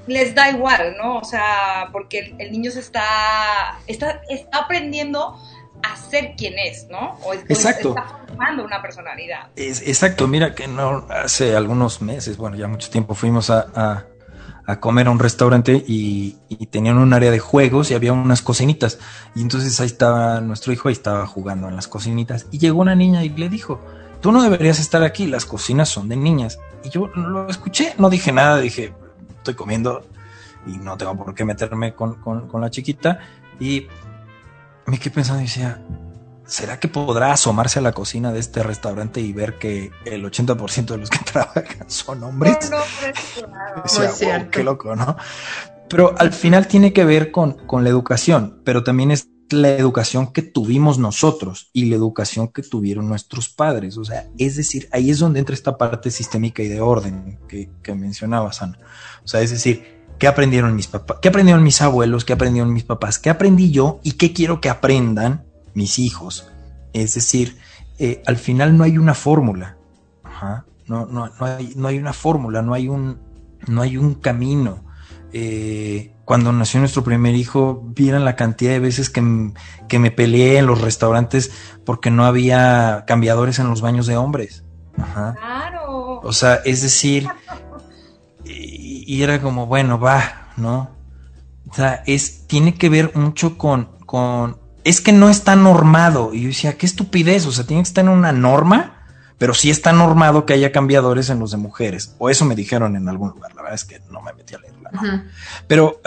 les 0.06 0.34
da 0.34 0.50
igual, 0.50 0.96
¿no? 0.96 1.18
O 1.18 1.24
sea, 1.24 1.88
porque 1.92 2.34
el, 2.38 2.52
niño 2.52 2.70
se 2.70 2.80
está, 2.80 3.80
está, 3.86 4.22
está 4.28 4.58
aprendiendo 4.58 5.36
a 5.82 5.96
ser 5.96 6.34
quien 6.36 6.58
es, 6.58 6.88
¿no? 6.88 7.14
O, 7.22 7.34
exacto. 7.34 7.90
está 7.90 8.24
formando 8.26 8.64
una 8.64 8.82
personalidad. 8.82 9.48
exacto, 9.56 10.26
mira 10.28 10.54
que 10.54 10.68
no 10.68 11.06
hace 11.10 11.56
algunos 11.56 12.02
meses, 12.02 12.36
bueno, 12.36 12.56
ya 12.56 12.68
mucho 12.68 12.90
tiempo 12.90 13.14
fuimos 13.14 13.50
a, 13.50 14.06
a, 14.66 14.80
comer 14.80 15.06
a 15.06 15.10
un 15.10 15.18
restaurante 15.18 15.84
y, 15.86 16.36
y, 16.48 16.66
tenían 16.66 16.98
un 16.98 17.12
área 17.12 17.30
de 17.30 17.38
juegos 17.38 17.90
y 17.90 17.94
había 17.94 18.12
unas 18.12 18.42
cocinitas. 18.42 18.98
Y 19.34 19.42
entonces 19.42 19.78
ahí 19.80 19.86
estaba 19.86 20.40
nuestro 20.40 20.72
hijo, 20.72 20.88
ahí 20.88 20.92
estaba 20.92 21.26
jugando 21.26 21.68
en 21.68 21.76
las 21.76 21.86
cocinitas. 21.86 22.46
Y 22.50 22.58
llegó 22.58 22.80
una 22.80 22.94
niña 22.94 23.22
y 23.22 23.28
le 23.28 23.48
dijo, 23.48 23.80
tú 24.20 24.32
no 24.32 24.42
deberías 24.42 24.80
estar 24.80 25.04
aquí, 25.04 25.26
las 25.26 25.46
cocinas 25.46 25.88
son 25.88 26.08
de 26.08 26.16
niñas. 26.16 26.58
Y 26.82 26.90
yo 26.90 27.06
lo 27.14 27.48
escuché, 27.48 27.94
no 27.98 28.10
dije 28.10 28.32
nada, 28.32 28.58
dije, 28.58 28.92
estoy 29.36 29.54
comiendo 29.54 30.04
y 30.66 30.78
no 30.78 30.96
tengo 30.96 31.16
por 31.16 31.34
qué 31.34 31.44
meterme 31.44 31.94
con, 31.94 32.18
la 32.60 32.70
chiquita. 32.70 33.20
Y 33.60 33.86
me 34.86 34.98
quedé 34.98 35.10
pensando 35.10 35.40
y 35.42 35.46
decía, 35.46 35.80
¿será 36.46 36.78
que 36.78 36.88
podrá 36.88 37.32
asomarse 37.32 37.78
a 37.78 37.82
la 37.82 37.92
cocina 37.92 38.32
de 38.32 38.40
este 38.40 38.62
restaurante 38.62 39.20
y 39.20 39.32
ver 39.32 39.58
que 39.58 39.90
el 40.04 40.24
80% 40.24 40.86
de 40.86 40.98
los 40.98 41.10
que 41.10 41.18
trabajan 41.32 41.88
son 41.88 42.22
hombres? 42.22 42.70
No, 42.70 42.78
no, 42.78 44.50
qué 44.50 44.62
loco, 44.62 44.94
¿no? 44.94 45.16
Pero 45.88 46.14
al 46.18 46.32
final 46.32 46.66
tiene 46.66 46.92
que 46.92 47.04
ver 47.04 47.30
con, 47.30 47.52
con 47.66 47.84
la 47.84 47.90
educación, 47.90 48.60
pero 48.64 48.82
también 48.82 49.10
es 49.10 49.28
la 49.50 49.70
educación 49.70 50.32
que 50.32 50.42
tuvimos 50.42 50.98
nosotros 50.98 51.70
y 51.72 51.86
la 51.86 51.96
educación 51.96 52.48
que 52.48 52.62
tuvieron 52.62 53.08
nuestros 53.08 53.48
padres. 53.48 53.96
O 53.96 54.04
sea, 54.04 54.28
es 54.38 54.56
decir, 54.56 54.88
ahí 54.92 55.10
es 55.10 55.20
donde 55.20 55.38
entra 55.38 55.54
esta 55.54 55.78
parte 55.78 56.10
sistémica 56.10 56.62
y 56.62 56.68
de 56.68 56.80
orden 56.80 57.38
que, 57.48 57.70
que 57.82 57.94
mencionabas, 57.94 58.62
Ana. 58.62 58.78
O 59.24 59.28
sea, 59.28 59.40
es 59.42 59.50
decir, 59.50 59.95
¿qué 60.18 60.26
aprendieron 60.26 60.74
mis 60.74 60.86
papás? 60.86 61.18
¿Qué 61.20 61.28
aprendieron 61.28 61.62
mis 61.62 61.80
abuelos? 61.82 62.24
¿Qué 62.24 62.32
aprendieron 62.32 62.72
mis 62.72 62.84
papás? 62.84 63.18
¿Qué 63.18 63.30
aprendí 63.30 63.70
yo? 63.70 64.00
¿Y 64.02 64.12
qué 64.12 64.32
quiero 64.32 64.60
que 64.60 64.68
aprendan 64.68 65.44
mis 65.74 65.98
hijos? 65.98 66.48
Es 66.92 67.14
decir, 67.14 67.58
eh, 67.98 68.22
al 68.26 68.36
final 68.36 68.76
no 68.76 68.84
hay 68.84 68.98
una 68.98 69.14
fórmula. 69.14 69.76
No, 70.86 71.06
no, 71.06 71.28
no, 71.28 71.46
hay, 71.46 71.72
no 71.76 71.88
hay 71.88 71.98
una 71.98 72.12
fórmula, 72.12 72.62
no 72.62 72.74
hay 72.74 72.88
un, 72.88 73.18
no 73.66 73.82
hay 73.82 73.96
un 73.96 74.14
camino. 74.14 74.84
Eh, 75.32 76.12
cuando 76.24 76.52
nació 76.52 76.80
nuestro 76.80 77.02
primer 77.02 77.34
hijo, 77.34 77.82
vieran 77.84 78.24
la 78.24 78.36
cantidad 78.36 78.72
de 78.72 78.80
veces 78.80 79.10
que, 79.10 79.52
que, 79.88 79.98
me 79.98 80.10
peleé 80.10 80.58
en 80.58 80.66
los 80.66 80.80
restaurantes 80.80 81.50
porque 81.84 82.10
no 82.10 82.24
había 82.24 83.04
cambiadores 83.06 83.58
en 83.58 83.68
los 83.68 83.80
baños 83.80 84.06
de 84.06 84.16
hombres. 84.16 84.64
Claro. 84.94 86.20
O 86.22 86.32
sea, 86.32 86.56
es 86.64 86.82
decir, 86.82 87.28
y, 89.06 89.22
era 89.22 89.40
como, 89.40 89.66
bueno, 89.66 89.98
va, 89.98 90.50
¿no? 90.56 90.90
O 91.68 91.74
sea, 91.74 92.02
es, 92.06 92.46
tiene 92.46 92.74
que 92.74 92.88
ver 92.88 93.12
mucho 93.14 93.58
con, 93.58 93.88
con, 94.06 94.58
es 94.84 95.00
que 95.00 95.12
no 95.12 95.30
está 95.30 95.56
normado. 95.56 96.34
Y 96.34 96.42
yo 96.42 96.48
decía, 96.48 96.76
qué 96.76 96.86
estupidez, 96.86 97.46
o 97.46 97.52
sea, 97.52 97.66
tiene 97.66 97.82
que 97.82 97.88
estar 97.88 98.04
en 98.04 98.10
una 98.10 98.32
norma 98.32 98.96
pero 99.38 99.52
sí 99.52 99.70
está 99.70 99.92
normado 99.92 100.46
que 100.46 100.54
haya 100.54 100.72
cambiadores 100.72 101.28
en 101.28 101.38
los 101.38 101.50
de 101.50 101.58
mujeres, 101.58 102.14
o 102.18 102.30
eso 102.30 102.44
me 102.44 102.54
dijeron 102.54 102.96
en 102.96 103.08
algún 103.08 103.30
lugar, 103.30 103.54
la 103.54 103.62
verdad 103.62 103.74
es 103.74 103.84
que 103.84 104.00
no 104.10 104.22
me 104.22 104.32
metí 104.32 104.54
a 104.54 104.58
leerla. 104.58 105.26
Pero 105.66 106.00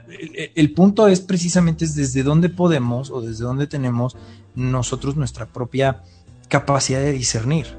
el, 0.54 0.72
punto 0.74 1.08
es 1.08 1.20
precisamente 1.20 1.84
es 1.84 1.94
desde 1.94 2.22
dónde 2.22 2.50
podemos 2.50 3.10
o 3.10 3.20
desde 3.22 3.44
dónde 3.44 3.66
tenemos 3.66 4.16
nosotros 4.54 5.16
nuestra 5.16 5.46
propia 5.46 6.02
capacidad 6.48 7.00
de 7.00 7.12
discernir. 7.12 7.78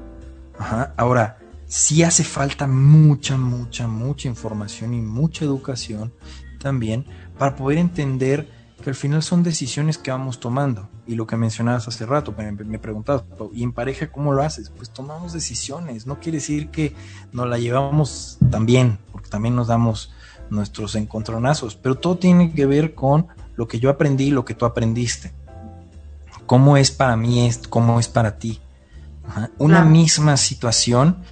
Ahora, 0.96 1.38
sí 1.66 2.02
hace 2.02 2.24
falta 2.24 2.66
mucha, 2.66 3.36
mucha, 3.36 3.86
mucha 3.86 4.28
información 4.28 4.94
y 4.94 5.00
mucha 5.00 5.44
educación 5.44 6.12
también 6.58 7.06
para 7.38 7.56
poder 7.56 7.78
entender 7.78 8.48
que 8.82 8.90
al 8.90 8.96
final 8.96 9.22
son 9.22 9.42
decisiones 9.42 9.98
que 9.98 10.10
vamos 10.10 10.38
tomando. 10.38 10.88
Y 11.06 11.14
lo 11.14 11.26
que 11.26 11.36
mencionabas 11.36 11.88
hace 11.88 12.04
rato, 12.04 12.34
me, 12.36 12.52
me 12.52 12.78
preguntabas, 12.78 13.24
¿y 13.52 13.62
en 13.62 13.72
pareja 13.72 14.12
cómo 14.12 14.32
lo 14.32 14.42
haces? 14.42 14.70
Pues 14.70 14.90
tomamos 14.90 15.32
decisiones, 15.32 16.06
no 16.06 16.20
quiere 16.20 16.38
decir 16.38 16.70
que 16.70 16.94
nos 17.32 17.48
la 17.48 17.58
llevamos 17.58 18.38
tan 18.50 18.66
bien, 18.66 18.98
porque 19.12 19.28
también 19.28 19.56
nos 19.56 19.68
damos 19.68 20.12
nuestros 20.50 20.94
encontronazos, 20.94 21.74
pero 21.74 21.96
todo 21.96 22.18
tiene 22.18 22.52
que 22.52 22.66
ver 22.66 22.94
con 22.94 23.28
lo 23.56 23.66
que 23.66 23.80
yo 23.80 23.90
aprendí 23.90 24.26
y 24.26 24.30
lo 24.30 24.44
que 24.44 24.54
tú 24.54 24.66
aprendiste. 24.66 25.32
¿Cómo 26.44 26.76
es 26.76 26.90
para 26.90 27.16
mí 27.16 27.46
esto? 27.46 27.68
¿Cómo 27.70 27.98
es 27.98 28.08
para 28.08 28.38
ti? 28.38 28.60
Una 29.58 29.84
misma 29.84 30.36
situación 30.36 31.24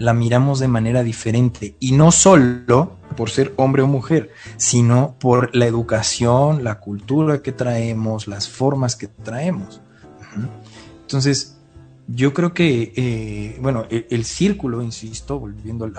la 0.00 0.14
miramos 0.14 0.58
de 0.60 0.66
manera 0.66 1.02
diferente 1.02 1.76
y 1.78 1.92
no 1.92 2.10
solo 2.10 2.96
por 3.18 3.28
ser 3.28 3.52
hombre 3.56 3.82
o 3.82 3.86
mujer, 3.86 4.30
sino 4.56 5.14
por 5.20 5.54
la 5.54 5.66
educación, 5.66 6.64
la 6.64 6.80
cultura 6.80 7.42
que 7.42 7.52
traemos, 7.52 8.26
las 8.26 8.48
formas 8.48 8.96
que 8.96 9.08
traemos. 9.08 9.82
Entonces, 11.02 11.58
yo 12.08 12.32
creo 12.32 12.54
que, 12.54 12.94
eh, 12.96 13.58
bueno, 13.60 13.84
el, 13.90 14.24
círculo, 14.24 14.82
insisto, 14.82 15.38
volviendo 15.38 15.92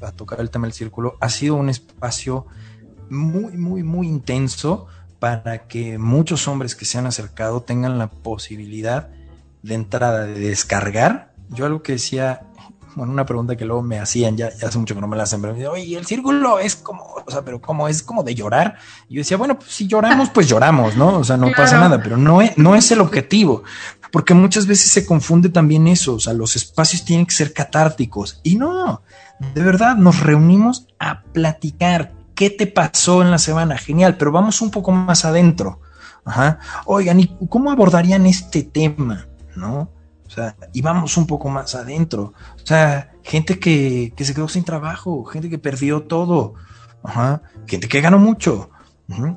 a 0.00 0.12
tocar 0.12 0.40
el 0.40 0.50
tema 0.50 0.68
del 0.68 0.72
círculo, 0.72 1.16
ha 1.18 1.28
sido 1.28 1.56
un 1.56 1.68
espacio 1.70 2.46
muy, 3.10 3.56
muy, 3.56 3.82
muy 3.82 4.06
intenso 4.06 4.86
para 5.18 5.66
que 5.66 5.98
muchos 5.98 6.46
hombres 6.46 6.76
que 6.76 6.84
se 6.84 6.98
han 6.98 7.06
acercado 7.06 7.62
tengan 7.62 7.98
la 7.98 8.10
posibilidad 8.10 9.08
de 9.64 9.74
entrada, 9.74 10.24
de 10.24 10.38
descargar. 10.38 11.32
Yo 11.48 11.66
algo 11.66 11.82
que 11.82 11.92
decía 11.92 12.42
bueno, 12.94 13.12
una 13.12 13.24
pregunta 13.26 13.56
que 13.56 13.64
luego 13.64 13.82
me 13.82 13.98
hacían, 13.98 14.36
ya, 14.36 14.46
hace 14.46 14.78
mucho 14.78 14.94
que 14.94 15.00
no 15.00 15.06
me 15.06 15.16
la 15.16 15.22
hacen, 15.22 15.40
pero 15.40 15.52
me 15.52 15.58
decían, 15.58 15.74
oye, 15.74 15.96
el 15.96 16.06
círculo 16.06 16.58
es 16.58 16.76
como, 16.76 17.02
o 17.26 17.30
sea, 17.30 17.42
pero 17.42 17.60
como 17.60 17.88
es 17.88 18.02
como 18.02 18.22
de 18.22 18.34
llorar. 18.34 18.76
Y 19.08 19.14
yo 19.14 19.20
decía, 19.20 19.36
bueno, 19.36 19.58
pues 19.58 19.70
si 19.70 19.86
lloramos, 19.86 20.30
pues 20.30 20.48
lloramos, 20.48 20.96
¿no? 20.96 21.18
O 21.18 21.24
sea, 21.24 21.36
no 21.36 21.48
pasa 21.56 21.78
nada, 21.78 22.02
pero 22.02 22.16
no 22.16 22.42
es, 22.42 22.56
no 22.58 22.74
es 22.74 22.90
el 22.90 23.00
objetivo, 23.00 23.62
porque 24.10 24.34
muchas 24.34 24.66
veces 24.66 24.90
se 24.90 25.06
confunde 25.06 25.48
también 25.48 25.86
eso, 25.86 26.14
o 26.14 26.20
sea, 26.20 26.32
los 26.32 26.56
espacios 26.56 27.04
tienen 27.04 27.26
que 27.26 27.34
ser 27.34 27.52
catárticos. 27.52 28.40
Y 28.42 28.56
no, 28.56 29.02
de 29.54 29.62
verdad, 29.62 29.96
nos 29.96 30.20
reunimos 30.20 30.88
a 30.98 31.22
platicar. 31.22 32.12
¿Qué 32.34 32.50
te 32.50 32.66
pasó 32.66 33.22
en 33.22 33.30
la 33.30 33.38
semana? 33.38 33.76
Genial, 33.76 34.16
pero 34.16 34.32
vamos 34.32 34.62
un 34.62 34.70
poco 34.70 34.92
más 34.92 35.24
adentro. 35.24 35.80
Ajá. 36.24 36.58
Oigan, 36.86 37.20
¿y 37.20 37.36
cómo 37.48 37.70
abordarían 37.70 38.26
este 38.26 38.62
tema? 38.62 39.26
¿No? 39.56 39.90
O 40.30 40.32
sea, 40.32 40.54
y 40.72 40.80
vamos 40.80 41.16
un 41.16 41.26
poco 41.26 41.48
más 41.48 41.74
adentro. 41.74 42.34
O 42.62 42.66
sea, 42.66 43.10
gente 43.24 43.58
que, 43.58 44.12
que 44.14 44.24
se 44.24 44.32
quedó 44.32 44.46
sin 44.46 44.62
trabajo, 44.62 45.24
gente 45.24 45.50
que 45.50 45.58
perdió 45.58 46.02
todo, 46.02 46.54
gente 47.66 47.88
que 47.88 48.00
ganó 48.00 48.18
mucho, 48.20 48.70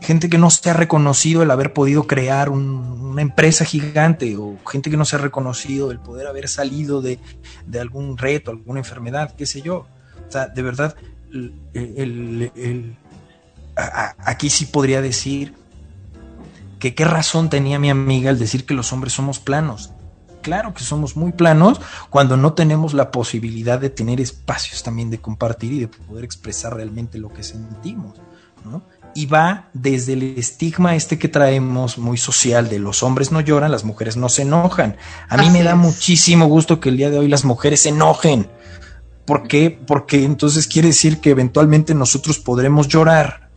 gente 0.01 0.29
que 0.29 0.37
no 0.37 0.51
se 0.51 0.69
ha 0.69 0.73
reconocido 0.73 1.41
el 1.41 1.49
haber 1.49 1.73
podido 1.73 2.05
crear 2.05 2.51
una 2.51 3.23
empresa 3.23 3.65
gigante, 3.65 4.37
o 4.37 4.57
gente 4.69 4.91
que 4.91 4.97
no 4.97 5.03
se 5.03 5.15
ha 5.15 5.19
reconocido 5.19 5.89
el 5.89 5.99
poder 5.99 6.27
haber 6.27 6.47
salido 6.47 7.01
de, 7.01 7.17
de 7.65 7.79
algún 7.79 8.15
reto, 8.15 8.51
alguna 8.51 8.77
enfermedad, 8.77 9.33
qué 9.35 9.47
sé 9.47 9.63
yo. 9.63 9.87
O 10.27 10.31
sea, 10.31 10.45
de 10.45 10.61
verdad, 10.61 10.95
el, 11.31 12.51
el, 12.55 12.97
aquí 13.75 14.51
sí 14.51 14.67
podría 14.67 15.01
decir 15.01 15.55
que 16.77 16.93
qué 16.93 17.05
razón 17.05 17.49
tenía 17.49 17.79
mi 17.79 17.89
amiga 17.89 18.29
al 18.29 18.37
decir 18.37 18.67
que 18.67 18.75
los 18.75 18.93
hombres 18.93 19.13
somos 19.13 19.39
planos 19.39 19.92
claro 20.43 20.75
que 20.75 20.83
somos 20.83 21.17
muy 21.17 21.31
planos 21.31 21.81
cuando 22.11 22.37
no 22.37 22.53
tenemos 22.53 22.93
la 22.93 23.09
posibilidad 23.09 23.79
de 23.79 23.89
tener 23.89 24.21
espacios 24.21 24.83
también 24.83 25.09
de 25.09 25.17
compartir 25.17 25.73
y 25.73 25.79
de 25.79 25.87
poder 25.87 26.23
expresar 26.23 26.75
realmente 26.75 27.17
lo 27.17 27.33
que 27.33 27.41
sentimos, 27.41 28.21
¿no? 28.63 28.83
Y 29.15 29.25
va 29.25 29.69
desde 29.73 30.13
el 30.13 30.37
estigma 30.37 30.95
este 30.95 31.17
que 31.17 31.27
traemos 31.27 31.97
muy 31.97 32.17
social 32.17 32.69
de 32.69 32.79
los 32.79 33.03
hombres 33.03 33.31
no 33.31 33.41
lloran, 33.41 33.71
las 33.71 33.83
mujeres 33.83 34.17
no 34.17 34.27
se 34.29 34.41
enojan. 34.41 34.97
A 35.29 35.37
mí 35.37 35.49
me 35.49 35.63
da 35.63 35.75
muchísimo 35.75 36.47
gusto 36.47 36.79
que 36.79 36.89
el 36.89 36.97
día 36.97 37.09
de 37.09 37.19
hoy 37.19 37.27
las 37.27 37.45
mujeres 37.45 37.81
se 37.81 37.89
enojen. 37.89 38.49
¿Por 39.25 39.47
qué? 39.47 39.69
Porque 39.85 40.25
entonces 40.25 40.67
quiere 40.67 40.89
decir 40.89 41.19
que 41.19 41.29
eventualmente 41.29 41.93
nosotros 41.93 42.39
podremos 42.39 42.87
llorar. 42.87 43.49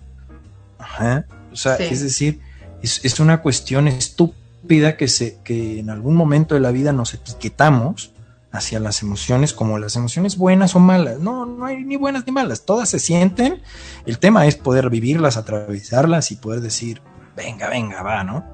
Ajá. 0.78 1.24
O 1.50 1.56
sea, 1.56 1.76
es 1.76 2.02
decir, 2.02 2.40
es, 2.82 3.02
es 3.02 3.18
una 3.18 3.40
cuestión 3.40 3.88
estúpida 3.88 4.45
pida 4.66 4.96
que, 4.96 5.08
se, 5.08 5.40
que 5.42 5.80
en 5.80 5.90
algún 5.90 6.14
momento 6.14 6.54
de 6.54 6.60
la 6.60 6.70
vida 6.70 6.92
nos 6.92 7.14
etiquetamos 7.14 8.12
hacia 8.52 8.80
las 8.80 9.02
emociones 9.02 9.52
como 9.52 9.78
las 9.78 9.96
emociones 9.96 10.36
buenas 10.36 10.74
o 10.74 10.80
malas. 10.80 11.18
No, 11.18 11.46
no 11.46 11.66
hay 11.66 11.84
ni 11.84 11.96
buenas 11.96 12.26
ni 12.26 12.32
malas, 12.32 12.64
todas 12.64 12.88
se 12.88 12.98
sienten. 12.98 13.62
El 14.06 14.18
tema 14.18 14.46
es 14.46 14.56
poder 14.56 14.90
vivirlas, 14.90 15.36
atravesarlas 15.36 16.30
y 16.30 16.36
poder 16.36 16.60
decir, 16.60 17.02
venga, 17.36 17.68
venga, 17.68 18.02
va, 18.02 18.24
¿no? 18.24 18.44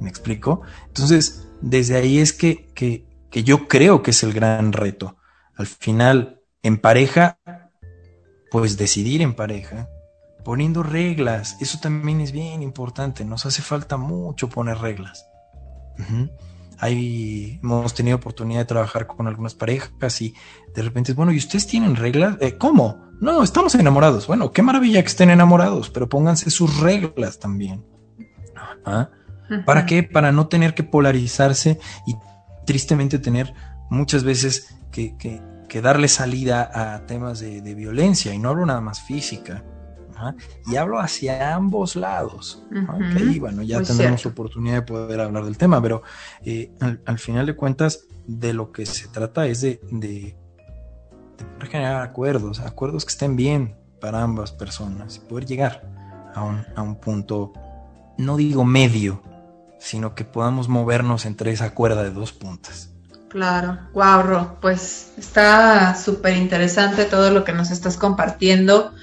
¿Me 0.00 0.08
explico? 0.08 0.62
Entonces, 0.86 1.46
desde 1.60 1.96
ahí 1.96 2.18
es 2.18 2.32
que, 2.32 2.66
que, 2.74 3.06
que 3.30 3.44
yo 3.44 3.68
creo 3.68 4.02
que 4.02 4.10
es 4.12 4.22
el 4.22 4.32
gran 4.32 4.72
reto. 4.72 5.16
al 5.56 5.66
final, 5.66 6.40
en 6.62 6.78
pareja, 6.78 7.38
pues 8.50 8.76
decidir 8.76 9.20
en 9.20 9.34
pareja, 9.34 9.88
poniendo 10.44 10.82
reglas, 10.82 11.56
eso 11.60 11.78
también 11.80 12.20
es 12.20 12.32
bien 12.32 12.62
importante, 12.62 13.24
nos 13.24 13.46
hace 13.46 13.62
falta 13.62 13.96
mucho 13.96 14.48
poner 14.48 14.78
reglas. 14.78 15.26
Hemos 16.80 17.94
tenido 17.94 18.16
oportunidad 18.16 18.60
de 18.60 18.64
trabajar 18.66 19.06
con 19.06 19.26
algunas 19.26 19.54
parejas 19.54 20.20
y 20.20 20.34
de 20.74 20.82
repente, 20.82 21.12
bueno, 21.12 21.32
¿y 21.32 21.38
ustedes 21.38 21.66
tienen 21.66 21.96
reglas? 21.96 22.36
Eh, 22.40 22.56
¿Cómo? 22.58 23.04
No, 23.20 23.42
estamos 23.42 23.74
enamorados. 23.74 24.26
Bueno, 24.26 24.52
qué 24.52 24.62
maravilla 24.62 25.00
que 25.02 25.08
estén 25.08 25.30
enamorados, 25.30 25.90
pero 25.90 26.08
pónganse 26.08 26.50
sus 26.50 26.80
reglas 26.80 27.38
también. 27.38 27.84
¿Para 29.64 29.86
qué? 29.86 30.02
Para 30.02 30.32
no 30.32 30.48
tener 30.48 30.74
que 30.74 30.82
polarizarse 30.82 31.78
y 32.06 32.16
tristemente 32.66 33.18
tener 33.18 33.54
muchas 33.90 34.24
veces 34.24 34.76
que, 34.90 35.40
darle 35.82 36.06
salida 36.06 36.70
a 36.72 37.04
temas 37.06 37.40
de, 37.40 37.74
violencia, 37.74 38.32
y 38.32 38.38
no 38.38 38.50
hablo 38.50 38.64
nada 38.64 38.80
más 38.80 39.00
física, 39.00 39.64
y 40.66 40.76
hablo 40.76 40.98
hacia 40.98 41.54
ambos 41.54 41.96
lados. 41.96 42.62
bueno, 43.40 43.62
ya 43.62 43.82
tendremos 43.82 44.24
oportunidad 44.26 44.76
de 44.76 44.82
poder 44.82 45.20
hablar 45.20 45.44
del 45.44 45.56
tema, 45.56 45.80
pero 45.80 46.02
eh, 46.44 46.72
al, 47.04 47.18
final 47.18 47.46
de 47.46 47.56
cuentas, 47.56 48.06
de 48.26 48.52
lo 48.52 48.72
que 48.72 48.86
se 48.86 49.08
trata 49.08 49.46
es 49.46 49.60
de, 49.60 49.80
de, 49.90 50.36
generar 51.70 52.02
acuerdos, 52.02 52.60
acuerdos 52.60 53.04
que 53.04 53.10
estén 53.10 53.36
bien 53.36 53.76
para 54.00 54.22
ambas 54.22 54.52
personas 54.52 55.16
y 55.16 55.20
poder 55.20 55.46
llegar 55.46 55.82
a 56.34 56.42
un, 56.42 56.64
a 56.74 56.82
un 56.82 56.96
punto, 56.96 57.52
no 58.18 58.36
digo 58.36 58.64
medio, 58.64 59.22
sino 59.78 60.14
que 60.14 60.24
podamos 60.24 60.68
movernos 60.68 61.26
entre 61.26 61.52
esa 61.52 61.74
cuerda 61.74 62.02
de 62.02 62.10
dos 62.10 62.32
puntas. 62.32 62.90
Claro, 63.34 63.78
wow, 63.94 64.58
pues 64.60 65.12
está 65.18 65.96
súper 65.96 66.36
interesante 66.36 67.04
todo 67.04 67.32
lo 67.32 67.42
que 67.42 67.52
nos 67.52 67.72
estás 67.72 67.96
compartiendo. 67.96 68.94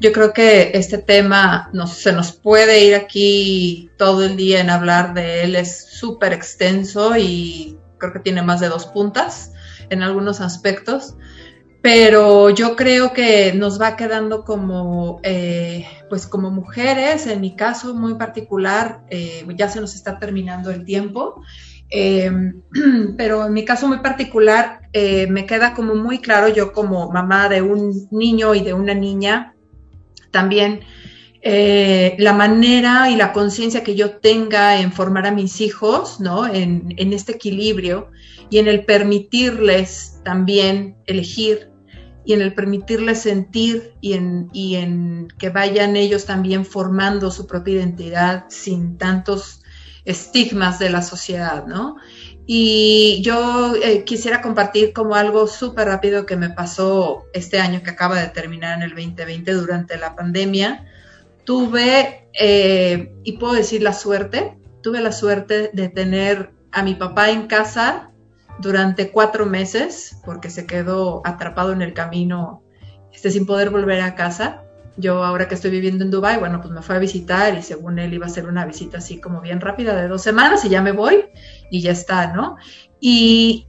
Yo 0.00 0.12
creo 0.12 0.32
que 0.32 0.72
este 0.74 0.98
tema 0.98 1.70
se 1.86 2.12
nos 2.12 2.32
puede 2.32 2.84
ir 2.84 2.94
aquí 2.94 3.90
todo 3.96 4.24
el 4.24 4.36
día 4.36 4.60
en 4.60 4.70
hablar 4.70 5.14
de 5.14 5.44
él, 5.44 5.56
es 5.56 5.86
súper 5.98 6.32
extenso 6.32 7.16
y 7.16 7.78
creo 7.98 8.12
que 8.12 8.20
tiene 8.20 8.42
más 8.42 8.60
de 8.60 8.68
dos 8.68 8.86
puntas 8.86 9.52
en 9.90 10.02
algunos 10.02 10.40
aspectos 10.40 11.14
pero 11.84 12.48
yo 12.48 12.76
creo 12.76 13.12
que 13.12 13.52
nos 13.52 13.78
va 13.78 13.94
quedando 13.94 14.42
como, 14.42 15.20
eh, 15.22 15.84
pues 16.08 16.26
como 16.26 16.50
mujeres, 16.50 17.26
en 17.26 17.42
mi 17.42 17.56
caso 17.56 17.94
muy 17.94 18.14
particular, 18.14 19.02
eh, 19.10 19.46
ya 19.54 19.68
se 19.68 19.82
nos 19.82 19.94
está 19.94 20.18
terminando 20.18 20.70
el 20.70 20.86
tiempo, 20.86 21.42
eh, 21.90 22.32
pero 23.18 23.44
en 23.44 23.52
mi 23.52 23.66
caso 23.66 23.86
muy 23.86 23.98
particular 23.98 24.80
me 24.94 25.44
queda 25.44 25.74
como 25.74 25.94
muy 25.94 26.20
claro, 26.20 26.48
yo 26.48 26.72
como 26.72 27.10
mamá 27.10 27.50
de 27.50 27.60
un 27.60 28.08
niño 28.10 28.54
y 28.54 28.62
de 28.62 28.72
una 28.72 28.94
niña, 28.94 29.53
también 30.34 30.80
la 32.18 32.32
manera 32.32 33.10
y 33.10 33.16
la 33.16 33.32
conciencia 33.32 33.84
que 33.84 33.94
yo 33.94 34.16
tenga 34.16 34.80
en 34.80 34.92
formar 34.92 35.26
a 35.26 35.30
mis 35.30 35.60
hijos, 35.60 36.18
¿no? 36.18 36.46
En, 36.46 36.94
en 36.96 37.12
este 37.12 37.32
equilibrio 37.32 38.10
y 38.48 38.58
en 38.58 38.66
el 38.66 38.84
permitirles 38.86 40.20
también 40.24 40.96
elegir 41.06 41.70
y 42.24 42.32
en 42.32 42.40
el 42.40 42.54
permitirles 42.54 43.20
sentir 43.20 43.92
y 44.00 44.14
en, 44.14 44.48
y 44.52 44.76
en 44.76 45.28
que 45.38 45.50
vayan 45.50 45.96
ellos 45.96 46.24
también 46.24 46.64
formando 46.64 47.30
su 47.30 47.46
propia 47.46 47.74
identidad 47.74 48.46
sin 48.48 48.96
tantos 48.96 49.62
estigmas 50.04 50.78
de 50.78 50.90
la 50.90 51.02
sociedad, 51.02 51.66
¿no? 51.66 51.96
Y 52.46 53.22
yo 53.22 53.74
eh, 53.76 54.04
quisiera 54.04 54.42
compartir 54.42 54.92
como 54.92 55.14
algo 55.14 55.46
súper 55.46 55.88
rápido 55.88 56.26
que 56.26 56.36
me 56.36 56.50
pasó 56.50 57.24
este 57.32 57.58
año 57.58 57.82
que 57.82 57.90
acaba 57.90 58.20
de 58.20 58.28
terminar 58.28 58.76
en 58.76 58.82
el 58.82 58.90
2020 58.90 59.52
durante 59.52 59.96
la 59.96 60.14
pandemia. 60.14 60.84
Tuve, 61.44 62.28
eh, 62.38 63.14
y 63.22 63.32
puedo 63.38 63.54
decir 63.54 63.82
la 63.82 63.94
suerte, 63.94 64.58
tuve 64.82 65.00
la 65.00 65.12
suerte 65.12 65.70
de 65.72 65.88
tener 65.88 66.50
a 66.70 66.82
mi 66.82 66.94
papá 66.94 67.30
en 67.30 67.46
casa 67.46 68.10
durante 68.58 69.10
cuatro 69.10 69.46
meses 69.46 70.18
porque 70.24 70.50
se 70.50 70.66
quedó 70.66 71.22
atrapado 71.24 71.72
en 71.72 71.82
el 71.82 71.94
camino 71.94 72.62
este, 73.12 73.30
sin 73.30 73.46
poder 73.46 73.70
volver 73.70 74.00
a 74.02 74.14
casa. 74.14 74.64
Yo 74.96 75.24
ahora 75.24 75.48
que 75.48 75.56
estoy 75.56 75.70
viviendo 75.70 76.04
en 76.04 76.10
Dubai, 76.10 76.38
bueno, 76.38 76.60
pues 76.60 76.72
me 76.72 76.82
fue 76.82 76.96
a 76.96 77.00
visitar 77.00 77.56
y 77.58 77.62
según 77.62 77.98
él 77.98 78.14
iba 78.14 78.26
a 78.26 78.28
ser 78.28 78.46
una 78.46 78.64
visita 78.64 78.98
así 78.98 79.20
como 79.20 79.40
bien 79.40 79.60
rápida 79.60 79.96
de 79.96 80.06
dos 80.06 80.22
semanas 80.22 80.64
y 80.64 80.68
ya 80.68 80.82
me 80.82 80.92
voy 80.92 81.24
y 81.70 81.80
ya 81.80 81.90
está, 81.90 82.32
¿no? 82.32 82.56
Y 83.00 83.66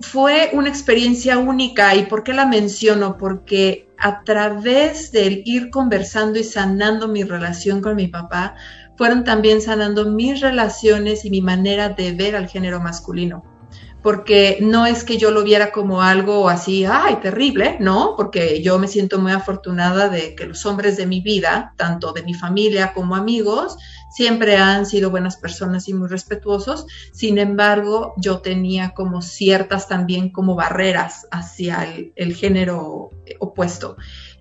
fue 0.00 0.50
una 0.52 0.68
experiencia 0.68 1.38
única. 1.38 1.94
¿Y 1.94 2.06
por 2.06 2.22
qué 2.22 2.32
la 2.32 2.46
menciono? 2.46 3.18
Porque 3.18 3.88
a 3.98 4.22
través 4.22 5.12
del 5.12 5.42
ir 5.44 5.70
conversando 5.70 6.38
y 6.38 6.44
sanando 6.44 7.08
mi 7.08 7.24
relación 7.24 7.80
con 7.80 7.96
mi 7.96 8.06
papá, 8.06 8.54
fueron 8.96 9.24
también 9.24 9.60
sanando 9.60 10.10
mis 10.10 10.40
relaciones 10.40 11.24
y 11.24 11.30
mi 11.30 11.42
manera 11.42 11.90
de 11.90 12.12
ver 12.12 12.36
al 12.36 12.48
género 12.48 12.80
masculino 12.80 13.59
porque 14.02 14.58
no 14.60 14.86
es 14.86 15.04
que 15.04 15.18
yo 15.18 15.30
lo 15.30 15.42
viera 15.42 15.72
como 15.72 16.02
algo 16.02 16.48
así, 16.48 16.84
ay, 16.84 17.16
terrible, 17.16 17.76
no, 17.80 18.14
porque 18.16 18.62
yo 18.62 18.78
me 18.78 18.88
siento 18.88 19.18
muy 19.18 19.32
afortunada 19.32 20.08
de 20.08 20.34
que 20.34 20.46
los 20.46 20.64
hombres 20.64 20.96
de 20.96 21.06
mi 21.06 21.20
vida, 21.20 21.74
tanto 21.76 22.12
de 22.12 22.22
mi 22.22 22.34
familia 22.34 22.92
como 22.94 23.14
amigos, 23.14 23.76
siempre 24.10 24.56
han 24.56 24.86
sido 24.86 25.10
buenas 25.10 25.36
personas 25.36 25.88
y 25.88 25.94
muy 25.94 26.08
respetuosos. 26.08 26.86
Sin 27.12 27.38
embargo, 27.38 28.14
yo 28.16 28.40
tenía 28.40 28.90
como 28.90 29.22
ciertas 29.22 29.88
también 29.88 30.30
como 30.30 30.54
barreras 30.54 31.26
hacia 31.30 31.86
el, 32.16 32.34
género 32.34 33.10
opuesto. 33.38 33.96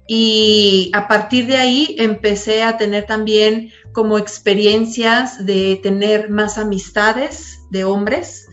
Y 0.07 0.89
a 0.95 1.07
partir 1.07 1.45
de 1.45 1.57
ahí 1.57 1.95
empecé 1.99 2.63
a 2.63 2.77
tener 2.77 3.05
también 3.05 3.71
como 3.91 4.17
experiencias 4.17 5.45
de 5.45 5.79
tener 5.83 6.31
más 6.31 6.57
amistades 6.57 7.59
de 7.69 7.83
hombres, 7.83 8.48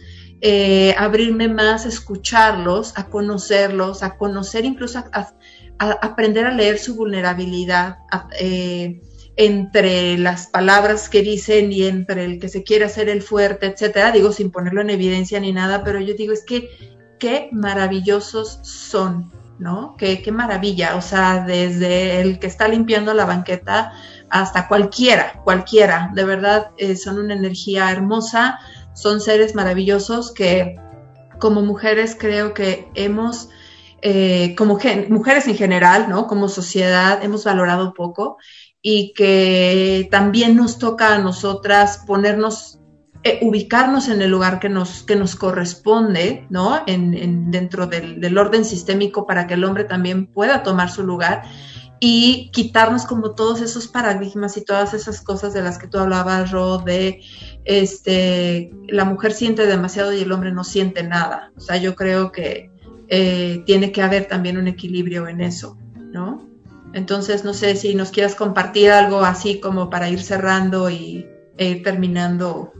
eh, 0.49 0.95
abrirme 0.97 1.49
más, 1.49 1.87
a 1.87 1.89
escucharlos, 1.89 2.97
a 2.97 3.09
conocerlos, 3.09 4.05
a 4.05 4.17
conocer 4.17 4.65
incluso, 4.65 5.03
a, 5.13 5.33
aprender 5.81 6.47
a 6.47 6.53
leer 6.53 6.79
su 6.79 6.95
vulnerabilidad 6.95 7.97
eh, 8.39 9.03
entre 9.35 10.17
las 10.19 10.47
palabras 10.47 11.09
que 11.09 11.23
dicen 11.23 11.73
y 11.73 11.83
entre 11.83 12.27
el 12.27 12.39
que 12.39 12.49
se 12.49 12.63
quiere 12.63 12.85
hacer 12.85 13.09
el 13.09 13.23
fuerte, 13.23 13.67
etcétera. 13.67 14.13
Digo 14.13 14.31
sin 14.31 14.53
ponerlo 14.53 14.83
en 14.83 14.91
evidencia 14.91 15.41
ni 15.41 15.53
nada, 15.53 15.83
pero 15.83 15.99
yo 15.99 16.15
digo 16.15 16.33
es 16.33 16.45
que 16.45 16.71
qué 17.19 17.49
maravillosos 17.51 18.61
son, 18.63 19.33
¿no? 19.59 19.97
Qué, 19.99 20.23
qué 20.23 20.31
maravilla, 20.31 20.95
o 20.95 21.03
sea, 21.03 21.45
desde 21.45 22.21
el 22.21 22.39
que 22.39 22.47
está 22.47 22.69
limpiando 22.69 23.15
la 23.15 23.25
banqueta 23.25 23.95
hasta 24.31 24.69
cualquiera, 24.69 25.41
cualquiera, 25.43 26.13
de 26.15 26.25
verdad 26.25 26.71
eh, 26.79 26.95
son 26.95 27.19
una 27.19 27.35
energía 27.35 27.91
hermosa 27.91 28.61
son 28.97 29.21
seres 29.21 29.55
maravillosos 29.55 30.33
que 30.33 30.77
como 31.39 31.61
mujeres 31.61 32.17
creo 32.19 32.55
que 32.55 32.89
hemos, 32.95 33.51
eh, 34.01 34.55
como 34.57 34.79
mujeres 35.11 35.47
en 35.47 35.55
general, 35.55 36.09
¿no? 36.09 36.27
Como 36.27 36.49
sociedad 36.49 37.23
hemos 37.23 37.45
valorado 37.45 37.93
poco 37.93 38.39
y 38.81 39.13
que 39.15 40.09
también 40.11 40.57
nos 40.57 40.79
toca 40.79 41.15
a 41.15 41.19
nosotras 41.19 42.05
ponernos, 42.07 42.79
eh, 43.23 43.39
ubicarnos 43.43 44.09
en 44.09 44.23
el 44.23 44.31
lugar 44.31 44.61
que 44.61 44.71
nos, 44.71 45.03
que 45.03 45.17
nos 45.17 45.37
corresponde, 45.37 46.47
¿no? 46.49 46.83
En, 46.87 47.51
dentro 47.51 47.87
del, 47.87 48.19
del 48.21 48.39
orden 48.39 48.65
sistémico 48.65 49.27
para 49.27 49.47
que 49.47 49.55
el 49.55 49.65
hombre 49.65 49.85
también 49.85 50.27
pueda 50.27 50.63
tomar 50.63 50.91
su 50.91 51.03
lugar 51.03 51.43
y 52.01 52.51
quitarnos 52.53 53.05
como 53.07 53.33
todos 53.33 53.61
esos 53.61 53.89
paradigmas 53.89 54.57
y 54.57 54.65
todas 54.65 54.95
esas 54.95 55.21
cosas 55.21 55.55
de 55.55 55.63
las 55.63 55.79
que 55.79 55.89
tú 55.89 55.99
hablabas, 55.99 56.51
Ro, 56.51 56.79
de 56.79 57.23
este, 57.65 58.71
la 58.89 59.05
mujer 59.05 59.33
siente 59.33 59.67
demasiado 59.67 60.13
y 60.13 60.21
el 60.21 60.33
hombre 60.33 60.53
no 60.53 60.65
siente 60.65 61.03
nada. 61.03 61.53
O 61.57 61.61
sea, 61.61 61.77
yo 61.77 61.95
creo 61.95 62.33
que 62.33 62.71
eh, 63.09 63.63
tiene 63.67 63.93
que 63.93 64.03
haber 64.03 64.27
también 64.27 64.59
un 64.59 64.69
equilibrio 64.69 65.29
en 65.29 65.41
eso, 65.41 65.79
¿no? 66.13 66.47
Entonces, 66.93 67.45
no 67.45 67.55
sé 67.55 67.77
si 67.77 67.95
nos 67.95 68.11
quieras 68.11 68.35
compartir 68.35 68.91
algo 68.91 69.21
así 69.21 69.61
como 69.61 69.91
para 69.91 70.09
ir 70.09 70.23
cerrando 70.23 70.89
y 70.91 71.27
e 71.59 71.69
ir 71.69 71.83
terminando. 71.83 72.73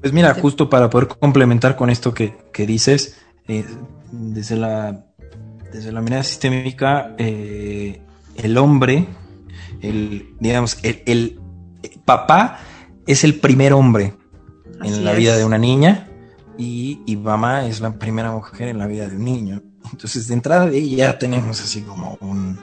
Pues 0.00 0.12
mira, 0.12 0.30
este 0.30 0.40
justo 0.40 0.70
para 0.70 0.88
poder 0.88 1.08
complementar 1.08 1.76
con 1.76 1.90
esto 1.90 2.14
que, 2.14 2.36
dices, 2.66 3.18
eh, 3.48 3.64
desde, 4.12 4.56
la, 4.56 5.04
desde 5.72 5.92
la 5.92 6.00
mirada 6.00 6.22
sistémica, 6.22 7.14
eh, 7.18 8.00
el 8.38 8.58
hombre, 8.58 9.06
el, 9.80 10.34
digamos, 10.40 10.78
el, 10.82 11.40
papá 12.04 12.60
es 13.06 13.24
el 13.24 13.34
primer 13.36 13.72
hombre 13.72 14.14
en 14.82 15.04
la 15.04 15.12
vida 15.12 15.36
de 15.36 15.44
una 15.44 15.58
niña 15.58 16.08
y, 16.58 17.18
mamá 17.22 17.66
es 17.66 17.80
la 17.80 17.98
primera 17.98 18.30
mujer 18.32 18.68
en 18.68 18.78
la 18.78 18.86
vida 18.86 19.08
de 19.08 19.16
un 19.16 19.24
niño. 19.24 19.62
Entonces, 19.92 20.28
de 20.28 20.34
entrada 20.34 20.66
de 20.66 20.78
ahí 20.78 20.96
ya 20.96 21.18
tenemos 21.18 21.60
así 21.60 21.82
como 21.82 22.16
un, 22.20 22.58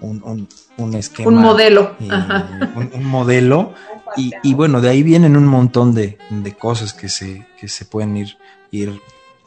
un, 0.00 0.94
esquema. 0.94 1.28
Un 1.28 1.36
modelo. 1.36 1.96
un, 2.00 3.04
modelo. 3.04 3.74
Y, 4.16 4.54
bueno, 4.54 4.80
de 4.80 4.90
ahí 4.90 5.02
vienen 5.02 5.36
un 5.36 5.46
montón 5.46 5.94
de, 5.94 6.18
cosas 6.58 6.92
que 6.92 7.08
se, 7.08 7.46
que 7.58 7.68
se 7.68 7.84
pueden 7.84 8.16
ir, 8.16 8.36
ir 8.70 9.00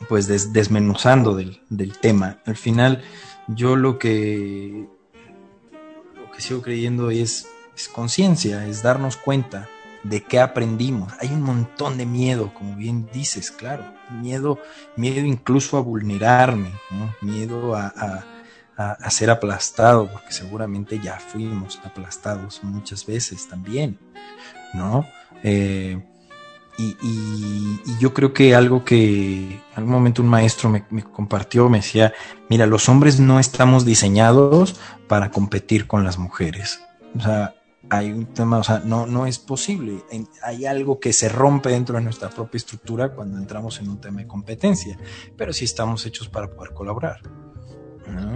pues 0.08 0.28
desmenuzando 0.28 1.36
del, 1.36 1.62
del, 1.70 1.98
tema. 1.98 2.40
Al 2.46 2.56
final, 2.56 3.02
yo 3.48 3.76
lo 3.76 4.00
que, 4.00 4.88
que 6.32 6.42
sigo 6.42 6.62
creyendo 6.62 7.10
es, 7.12 7.48
es 7.76 7.88
conciencia, 7.88 8.66
es 8.68 8.84
darnos 8.84 9.18
cuenta 9.18 9.70
de 10.04 10.24
qué 10.24 10.40
aprendimos. 10.40 11.14
Hay 11.20 11.30
un 11.30 11.42
montón 11.42 11.98
de 11.98 12.06
miedo, 12.06 12.54
como 12.54 12.76
bien 12.76 13.10
dices, 13.14 13.52
claro. 13.52 13.86
Miedo, 14.10 14.60
miedo 14.96 15.26
incluso 15.26 15.78
a 15.78 15.82
vulnerarme, 15.82 16.72
miedo 17.22 17.76
a, 17.76 18.26
a, 18.78 19.10
ser 19.10 19.30
aplastado, 19.30 20.08
porque 20.12 20.32
seguramente 20.32 21.00
ya 21.00 21.20
fuimos 21.20 21.80
aplastados 21.84 22.64
muchas 22.64 23.06
veces 23.06 23.48
también, 23.48 24.00
¿no? 24.74 25.06
Eh, 25.44 26.02
y, 26.78 27.80
yo 28.00 28.14
creo 28.14 28.34
que 28.34 28.56
algo 28.56 28.84
que 28.84 29.56
en 29.56 29.62
algún 29.76 29.94
momento 29.94 30.22
un 30.22 30.28
maestro 30.28 30.70
me, 30.70 30.86
me, 30.90 31.04
compartió, 31.04 31.70
me 31.70 31.78
decía, 31.80 32.14
mira, 32.50 32.66
los 32.66 32.90
hombres 32.90 33.20
no 33.20 33.40
estamos 33.40 33.86
diseñados 33.86 34.80
para 35.08 35.30
competir 35.30 35.88
con 35.88 36.04
las 36.04 36.18
mujeres. 36.18 36.82
O 37.16 37.22
sea, 37.22 37.54
hay 37.90 38.12
un 38.12 38.26
tema, 38.28 38.58
o 38.58 38.64
sea, 38.64 38.82
no, 38.86 39.06
no 39.06 39.26
es 39.26 39.38
posible. 39.38 40.04
Hay 40.44 40.66
algo 40.66 41.00
que 41.00 41.12
se 41.12 41.28
rompe 41.28 41.70
dentro 41.70 41.98
de 41.98 42.04
nuestra 42.04 42.30
propia 42.30 42.58
estructura 42.58 43.14
cuando 43.14 43.38
entramos 43.38 43.80
en 43.80 43.90
un 43.90 44.00
tema 44.00 44.22
de 44.22 44.28
competencia, 44.28 44.98
pero 45.36 45.52
sí 45.52 45.66
estamos 45.66 46.06
hechos 46.06 46.30
para 46.30 46.50
poder 46.50 46.74
colaborar. 46.74 47.20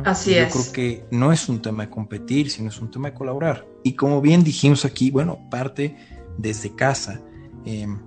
Así 0.03 0.35
Yo 0.35 0.41
es. 0.41 0.53
creo 0.53 0.73
que 0.73 1.05
no 1.11 1.31
es 1.31 1.49
un 1.49 1.61
tema 1.61 1.83
de 1.83 1.89
competir, 1.89 2.49
sino 2.51 2.69
es 2.69 2.79
un 2.79 2.91
tema 2.91 3.09
de 3.09 3.13
colaborar. 3.15 3.65
Y 3.83 3.93
como 3.93 4.21
bien 4.21 4.43
dijimos 4.43 4.85
aquí, 4.85 5.09
bueno, 5.09 5.39
parte 5.49 5.95
desde 6.37 6.75
casa. 6.75 7.21
Em, 7.65 7.99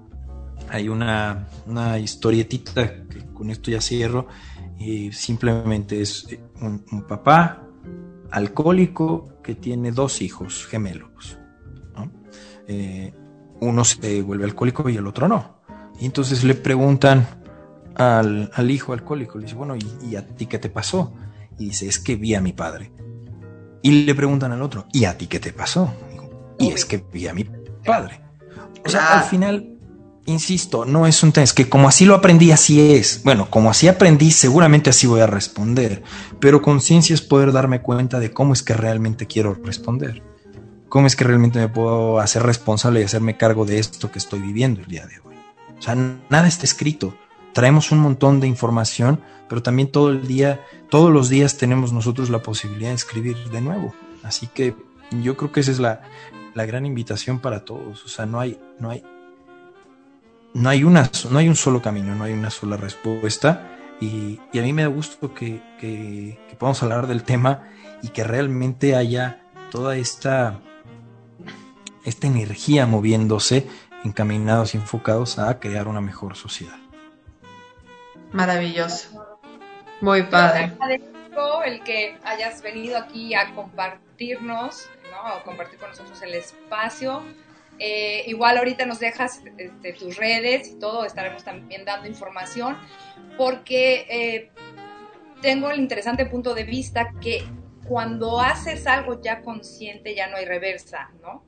hay 0.71 0.89
una, 0.89 1.49
una, 1.67 1.99
historietita 1.99 3.07
que 3.09 3.27
con 3.33 3.51
esto 3.51 3.71
ya 3.71 3.81
cierro. 3.81 4.27
y 4.79 5.13
simplemente 5.13 6.01
es 6.01 6.29
un, 6.61 6.85
un 6.93 7.07
papá 7.07 7.69
alcohólico 8.31 9.41
que 9.43 9.55
tiene 9.55 9.93
dos 9.93 10.23
hijos 10.23 10.67
gemelos. 10.67 11.39
¿no? 11.97 12.11
Eh, 12.67 13.13
uno 13.61 13.85
se 13.85 14.23
vuelve 14.23 14.45
alcohólico 14.45 14.89
y 14.89 14.97
el 14.97 15.07
otro 15.07 15.29
no. 15.29 15.59
Y 16.01 16.07
entonces 16.07 16.45
le 16.45 16.55
preguntan 16.55 17.27
al, 17.97 18.51
al 18.55 18.71
hijo 18.71 18.93
alcohólico, 18.93 19.39
le 19.39 19.45
dice, 19.45 19.57
bueno, 19.57 19.75
¿y, 19.75 19.87
¿y, 20.09 20.17
a 20.17 20.27
ti 20.27 20.47
qué 20.47 20.59
te 20.59 20.71
pasó? 20.71 21.13
Y 21.59 21.67
dice, 21.67 21.89
es 21.89 21.99
que 21.99 22.17
vi 22.17 22.35
a 22.35 22.41
mi 22.41 22.53
padre. 22.53 22.93
Y 23.83 24.05
le 24.05 24.15
preguntan 24.15 24.53
al 24.53 24.63
otro, 24.63 24.87
¿y 24.93 25.05
a 25.07 25.17
ti 25.17 25.27
qué 25.27 25.41
te 25.41 25.53
pasó? 25.53 25.93
Y 26.59 26.69
es 26.69 26.85
que 26.85 27.05
vi 27.13 27.27
a 27.27 27.35
mi 27.35 27.45
padre. 27.85 28.21
O 28.85 28.89
sea, 28.89 29.19
al 29.19 29.25
final 29.25 29.78
insisto, 30.29 30.85
no 30.85 31.07
es 31.07 31.23
un 31.23 31.33
tema, 31.33 31.45
es 31.45 31.53
que 31.53 31.69
como 31.69 31.89
así 31.89 32.05
lo 32.05 32.15
aprendí, 32.15 32.53
así 32.53 32.93
es. 32.93 33.23
Bueno, 33.25 33.51
como 33.51 33.71
así 33.71 33.89
aprendí, 33.89 34.31
seguramente 34.31 34.91
así 34.91 35.07
voy 35.07 35.21
a 35.21 35.27
responder. 35.27 36.03
Pero 36.39 36.63
conciencia 36.63 37.15
es 37.15 37.23
poder 37.23 37.53
darme 37.53 37.81
cuenta 37.81 38.21
de 38.21 38.31
cómo 38.31 38.53
es 38.53 38.63
que 38.63 38.75
realmente 38.75 39.27
quiero 39.27 39.55
responder. 39.65 40.23
Cómo 40.89 41.07
es 41.07 41.17
que 41.17 41.25
realmente 41.25 41.59
me 41.59 41.69
puedo 41.69 42.21
hacer 42.21 42.43
responsable 42.43 43.01
y 43.01 43.05
hacerme 43.05 43.37
cargo 43.37 43.65
de 43.65 43.79
esto 43.79 44.11
que 44.11 44.19
estoy 44.19 44.41
viviendo 44.41 44.81
el 44.81 44.87
día 44.87 45.07
de 45.07 45.19
hoy. 45.25 45.37
O 45.79 45.83
sea, 45.83 45.95
nada 45.95 46.47
está 46.47 46.65
escrito. 46.65 47.15
Traemos 47.53 47.91
un 47.91 47.99
montón 47.99 48.41
de 48.41 48.47
información, 48.47 49.21
pero 49.49 49.63
también 49.63 49.91
todo 49.91 50.11
el 50.11 50.27
día, 50.27 50.65
todos 50.91 51.11
los 51.11 51.29
días 51.29 51.57
tenemos 51.57 51.93
nosotros 51.93 52.31
la 52.31 52.43
posibilidad 52.43 52.91
de 52.91 52.97
escribir 52.97 53.37
de 53.51 53.61
nuevo. 53.61 53.95
Así 54.23 54.47
que 54.47 54.75
yo 55.23 55.37
creo 55.37 55.53
que 55.53 55.61
esa 55.61 55.71
es 55.71 55.79
la, 55.79 56.03
la 56.55 56.67
gran 56.67 56.87
invitación 56.87 57.41
para 57.41 57.65
todos. 57.65 58.05
O 58.05 58.09
sea, 58.09 58.27
no 58.27 58.41
hay, 58.41 58.61
no 58.79 58.91
hay, 58.91 59.03
no 60.55 60.69
hay, 60.69 60.85
una, 60.85 61.11
no 61.31 61.39
hay 61.39 61.49
un 61.49 61.57
solo 61.57 61.83
camino, 61.83 62.15
no 62.15 62.25
hay 62.25 62.33
una 62.33 62.51
sola 62.51 62.77
respuesta. 62.77 63.75
Y, 64.01 64.41
y 64.53 64.59
a 64.59 64.63
mí 64.63 64.73
me 64.73 64.83
da 64.83 64.89
gusto 64.89 65.35
que, 65.35 65.61
que, 65.81 66.39
que, 66.49 66.57
podamos 66.57 66.83
hablar 66.83 67.09
del 67.09 67.25
tema 67.25 67.69
y 68.03 68.09
que 68.09 68.23
realmente 68.23 68.95
haya 68.95 69.43
toda 69.71 69.97
esta, 69.97 70.61
esta 72.05 72.27
energía 72.27 72.87
moviéndose, 72.87 73.67
encaminados 74.05 74.75
y 74.75 74.79
enfocados 74.79 75.39
a 75.39 75.59
crear 75.59 75.89
una 75.89 76.01
mejor 76.01 76.37
sociedad. 76.37 76.77
Maravilloso. 78.33 79.41
Muy 80.01 80.23
padre. 80.25 80.73
El 81.65 81.83
que 81.85 82.19
hayas 82.25 82.63
venido 82.63 82.99
aquí 82.99 83.35
a 83.35 83.55
compartirnos, 83.55 84.89
¿no? 85.11 85.29
A 85.29 85.43
compartir 85.45 85.79
con 85.79 85.91
nosotros 85.91 86.21
el 86.23 86.35
espacio. 86.35 87.23
Eh, 87.79 88.25
igual 88.27 88.59
ahorita 88.59 88.87
nos 88.87 88.99
dejas 88.99 89.41
este, 89.57 89.93
tus 89.93 90.17
redes 90.17 90.69
y 90.69 90.79
todo, 90.79 91.05
estaremos 91.05 91.45
también 91.45 91.85
dando 91.85 92.09
información, 92.09 92.77
porque 93.37 94.07
eh, 94.11 94.51
tengo 95.41 95.71
el 95.71 95.79
interesante 95.79 96.27
punto 96.27 96.55
de 96.55 96.65
vista 96.65 97.13
que 97.21 97.45
cuando 97.87 98.41
haces 98.41 98.87
algo 98.87 99.23
ya 99.23 99.43
consciente 99.43 100.15
ya 100.15 100.27
no 100.27 100.37
hay 100.37 100.45
reversa, 100.45 101.11
¿no? 101.23 101.45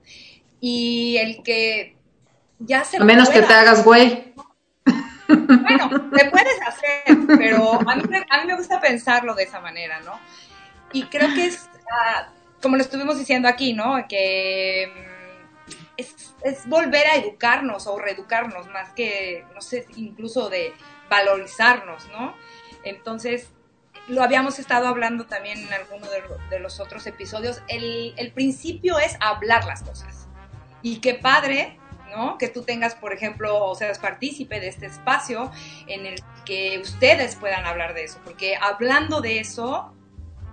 Y 0.61 1.17
el 1.19 1.43
que 1.43 1.97
ya 2.61 2.85
se... 2.85 2.99
A 2.99 3.05
menos 3.05 3.29
pueda, 3.29 3.41
que 3.41 3.47
te 3.47 3.53
hagas 3.53 3.85
güey. 3.85 4.33
Bueno, 5.27 6.11
te 6.11 6.31
puedes 6.31 6.61
hacer, 6.67 7.19
pero 7.39 7.75
a 7.75 7.97
mí, 7.97 8.03
a 8.31 8.41
mí, 8.41 8.47
me 8.47 8.57
gusta 8.57 8.81
pensarlo 8.81 9.35
de 9.35 9.45
esa 9.45 9.61
manera, 9.61 10.01
¿no? 10.01 10.19
Y 10.93 11.05
creo 11.05 11.33
que 11.35 11.47
es, 11.47 11.69
uh, 11.75 12.61
como 12.61 12.77
lo 12.77 12.83
estuvimos 12.83 13.19
diciendo 13.19 13.49
aquí, 13.49 13.73
¿no? 13.73 14.07
Que 14.09 15.10
es, 16.01 16.35
es, 16.43 16.69
volver 16.69 17.07
a 17.07 17.17
educarnos 17.17 17.87
o 17.87 17.99
reeducarnos 17.99 18.67
más 18.69 18.93
que, 18.93 19.45
no 19.55 19.61
sé, 19.61 19.87
incluso 19.97 20.49
de 20.49 20.73
valorizarnos, 21.09 22.09
¿no? 22.09 22.35
Entonces, 22.85 23.51
lo 24.09 24.23
habíamos 24.23 24.59
estado 24.59 24.89
hablando 24.89 25.27
también 25.27 25.59
en 25.59 25.73
alguno 25.73 26.07
de, 26.11 26.23
de 26.51 26.61
los 26.61 26.81
otros 26.81 27.07
episodios, 27.07 27.63
el, 27.69 28.15
el, 28.17 28.33
principio 28.33 28.99
es 28.99 29.17
hablar 29.21 29.65
las 29.65 29.83
cosas. 29.83 30.29
Y 30.83 31.01
qué 31.01 31.15
padre, 31.15 31.79
¿no? 32.11 32.39
Que 32.39 32.49
tú 32.49 32.63
tengas, 32.63 32.95
por 32.95 33.13
ejemplo, 33.13 33.65
o 33.65 33.75
seas 33.75 33.99
partícipe 33.99 34.61
de 34.61 34.69
este 34.69 34.87
espacio 34.87 35.51
en 35.87 36.07
el 36.07 36.23
que 36.45 36.79
ustedes 36.79 37.37
puedan 37.37 37.67
hablar 37.67 37.95
de 37.95 38.05
eso, 38.05 38.19
porque 38.25 38.57
hablando 38.57 39.21
de 39.21 39.41
eso, 39.41 39.95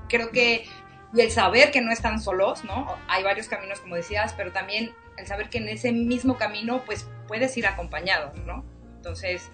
creo 0.08 0.32
que 0.32 0.68
y 1.14 1.22
el 1.22 1.32
saber 1.32 1.72
que 1.72 1.82
no 1.82 1.92
están 1.92 2.22
solos, 2.22 2.64
¿no? 2.64 2.96
Hay 3.08 3.24
varios 3.24 3.48
caminos, 3.48 3.80
como 3.80 3.96
decías, 3.96 4.34
pero 4.36 4.52
también 4.52 4.94
el 5.18 5.28
saber 5.28 5.50
que 5.50 5.58
en 5.58 5.68
ese 5.68 5.92
mismo 5.92 6.38
camino, 6.38 6.84
pues 6.86 7.08
puedes 7.28 7.56
ir 7.58 7.68
acompañado, 7.68 8.32
¿no? 8.46 8.64
Entonces, 8.96 9.50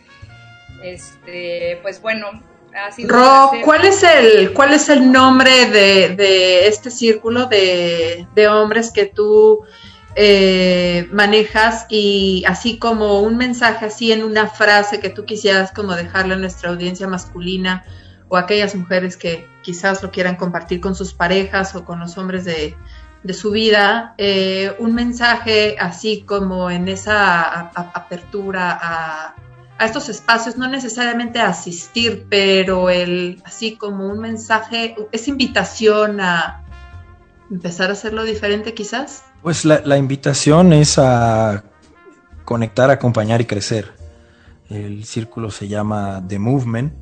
este, 0.83 1.79
pues 1.81 2.01
bueno, 2.01 2.43
ha 2.75 2.91
sido. 2.91 3.09
Ro, 3.09 3.51
¿cuál 3.63 3.85
es 3.85 4.03
el, 4.03 4.53
cuál 4.53 4.73
es 4.73 4.89
el 4.89 5.11
nombre 5.11 5.67
de, 5.67 6.15
de 6.15 6.67
este 6.67 6.91
círculo 6.91 7.45
de, 7.45 8.27
de, 8.35 8.47
hombres 8.47 8.91
que 8.91 9.05
tú 9.05 9.61
eh, 10.15 11.07
manejas 11.11 11.85
y 11.89 12.43
así 12.47 12.77
como 12.77 13.21
un 13.21 13.37
mensaje 13.37 13.85
así 13.85 14.11
en 14.11 14.23
una 14.23 14.47
frase 14.47 14.99
que 14.99 15.09
tú 15.09 15.25
quisieras 15.25 15.71
como 15.71 15.95
dejarle 15.95 16.33
a 16.33 16.37
nuestra 16.37 16.69
audiencia 16.69 17.07
masculina 17.07 17.85
o 18.27 18.37
a 18.37 18.41
aquellas 18.41 18.75
mujeres 18.75 19.17
que 19.17 19.47
quizás 19.61 20.03
lo 20.03 20.11
quieran 20.11 20.35
compartir 20.35 20.81
con 20.81 20.95
sus 20.95 21.13
parejas 21.13 21.75
o 21.75 21.85
con 21.85 21.99
los 21.99 22.17
hombres 22.17 22.45
de, 22.45 22.75
de 23.23 23.33
su 23.33 23.51
vida, 23.51 24.15
eh, 24.17 24.75
un 24.79 24.93
mensaje 24.93 25.77
así 25.79 26.23
como 26.23 26.69
en 26.69 26.87
esa 26.87 27.69
apertura 27.71 28.79
a, 28.81 29.35
estos 29.79 30.07
espacios, 30.07 30.55
no 30.55 30.69
necesariamente 30.69 31.39
a 31.39 31.49
asistir, 31.49 32.27
pero 32.29 32.89
el 32.89 33.41
así 33.43 33.75
como 33.75 34.07
un 34.07 34.19
mensaje, 34.19 34.95
es 35.11 35.27
invitación 35.27 36.21
a 36.21 36.63
empezar 37.51 37.89
a 37.89 37.93
hacerlo 37.93 38.23
diferente 38.23 38.73
quizás. 38.73 39.25
Pues 39.41 39.65
la, 39.65 39.81
la 39.83 39.97
invitación 39.97 40.71
es 40.71 40.97
a 40.97 41.65
conectar, 42.45 42.91
acompañar 42.91 43.41
y 43.41 43.45
crecer. 43.45 43.91
El 44.69 45.03
círculo 45.03 45.51
se 45.51 45.67
llama 45.67 46.23
The 46.25 46.39
Movement. 46.39 46.93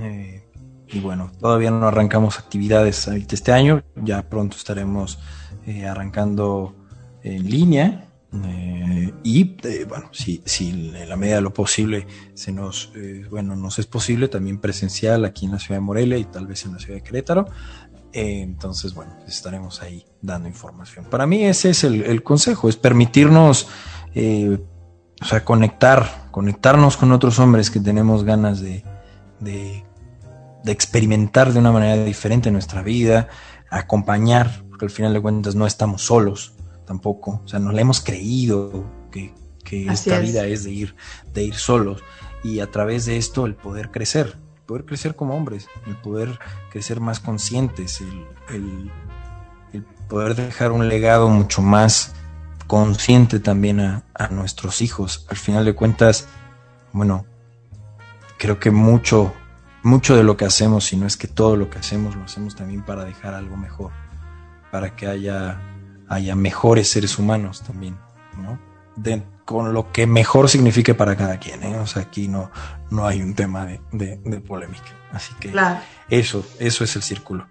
Eh, 0.00 0.44
y 0.88 1.00
bueno, 1.00 1.30
todavía 1.38 1.70
no 1.70 1.86
arrancamos 1.86 2.38
actividades 2.38 3.06
este 3.08 3.52
año, 3.52 3.82
ya 3.96 4.22
pronto 4.22 4.56
estaremos 4.56 5.18
eh, 5.68 5.86
arrancando 5.86 6.74
en 7.22 7.50
línea. 7.50 8.08
Eh, 8.32 9.12
y 9.22 9.54
eh, 9.64 9.84
bueno, 9.86 10.08
si, 10.12 10.40
si, 10.46 10.70
en 10.70 11.06
la 11.06 11.14
medida 11.14 11.36
de 11.36 11.42
lo 11.42 11.52
posible 11.52 12.06
se 12.32 12.52
nos, 12.52 12.90
bueno, 13.28 13.54
nos 13.54 13.78
es 13.78 13.84
posible 13.84 14.28
también 14.28 14.60
presencial 14.60 15.26
aquí 15.26 15.44
en 15.44 15.52
la 15.52 15.58
ciudad 15.58 15.76
de 15.76 15.84
Morelia 15.84 16.16
y 16.16 16.24
tal 16.24 16.46
vez 16.46 16.64
en 16.64 16.72
la 16.72 16.78
ciudad 16.78 16.94
de 16.94 17.02
Querétaro. 17.02 17.48
entonces, 18.12 18.94
bueno, 18.94 19.12
estaremos 19.26 19.82
ahí 19.82 20.06
dando 20.22 20.48
información. 20.48 21.04
Para 21.04 21.26
mí 21.26 21.44
ese 21.44 21.68
es 21.68 21.84
el, 21.84 22.22
consejo, 22.22 22.70
es 22.70 22.76
permitirnos, 22.76 23.68
o 25.20 25.24
sea, 25.26 25.44
conectar, 25.44 26.28
conectarnos 26.30 26.96
con 26.96 27.12
otros 27.12 27.38
hombres 27.40 27.70
que 27.70 27.80
tenemos 27.80 28.24
ganas 28.24 28.60
de, 28.62 28.84
de 29.40 30.72
experimentar 30.72 31.52
de 31.52 31.58
una 31.58 31.72
manera 31.72 32.02
diferente 32.04 32.50
nuestra 32.50 32.80
vida, 32.80 33.28
acompañar, 33.68 34.64
porque 34.78 34.92
al 34.92 34.96
final 34.96 35.12
de 35.12 35.20
cuentas 35.20 35.56
no 35.56 35.66
estamos 35.66 36.02
solos 36.02 36.52
tampoco, 36.86 37.42
o 37.44 37.48
sea, 37.48 37.58
nos 37.58 37.74
la 37.74 37.80
hemos 37.80 38.00
creído 38.00 38.84
que, 39.10 39.34
que 39.64 39.88
esta 39.88 40.20
es. 40.20 40.22
vida 40.22 40.46
es 40.46 40.62
de 40.62 40.70
ir, 40.70 40.94
de 41.34 41.42
ir 41.42 41.54
solos 41.56 42.04
y 42.44 42.60
a 42.60 42.70
través 42.70 43.04
de 43.06 43.16
esto 43.16 43.44
el 43.44 43.56
poder 43.56 43.90
crecer, 43.90 44.38
el 44.54 44.62
poder 44.66 44.84
crecer 44.84 45.16
como 45.16 45.34
hombres, 45.36 45.66
el 45.88 45.96
poder 45.96 46.38
crecer 46.70 47.00
más 47.00 47.18
conscientes, 47.18 48.00
el, 48.50 48.92
poder 50.08 50.36
dejar 50.36 50.70
un 50.70 50.88
legado 50.88 51.28
mucho 51.28 51.60
más 51.60 52.14
consciente 52.68 53.40
también 53.40 53.80
a, 53.80 54.04
a, 54.14 54.28
nuestros 54.28 54.80
hijos. 54.80 55.26
Al 55.28 55.36
final 55.36 55.64
de 55.64 55.74
cuentas, 55.74 56.28
bueno, 56.92 57.26
creo 58.38 58.60
que 58.60 58.70
mucho, 58.70 59.34
mucho 59.82 60.16
de 60.16 60.22
lo 60.22 60.36
que 60.36 60.44
hacemos, 60.44 60.84
si 60.84 60.96
no 60.96 61.06
es 61.06 61.16
que 61.16 61.26
todo 61.26 61.56
lo 61.56 61.68
que 61.68 61.80
hacemos, 61.80 62.14
lo 62.14 62.22
hacemos 62.22 62.54
también 62.54 62.84
para 62.84 63.04
dejar 63.04 63.34
algo 63.34 63.56
mejor, 63.56 63.90
para 64.70 64.94
que 64.96 65.06
haya, 65.06 65.60
haya 66.08 66.34
mejores 66.34 66.90
seres 66.90 67.18
humanos 67.18 67.62
también, 67.62 67.98
¿no? 68.36 68.58
con 69.44 69.72
lo 69.72 69.92
que 69.92 70.06
mejor 70.06 70.48
signifique 70.50 70.94
para 70.94 71.16
cada 71.16 71.38
quien. 71.38 71.62
¿eh? 71.62 71.78
O 71.78 71.86
sea, 71.86 72.02
aquí 72.02 72.28
no, 72.28 72.50
no 72.90 73.06
hay 73.06 73.22
un 73.22 73.34
tema 73.34 73.66
de, 73.92 74.42
polémica. 74.46 74.90
Así 75.12 75.32
que 75.40 75.54
eso, 76.10 76.46
eso 76.58 76.84
es 76.84 76.96
el 76.96 77.02
círculo. 77.02 77.46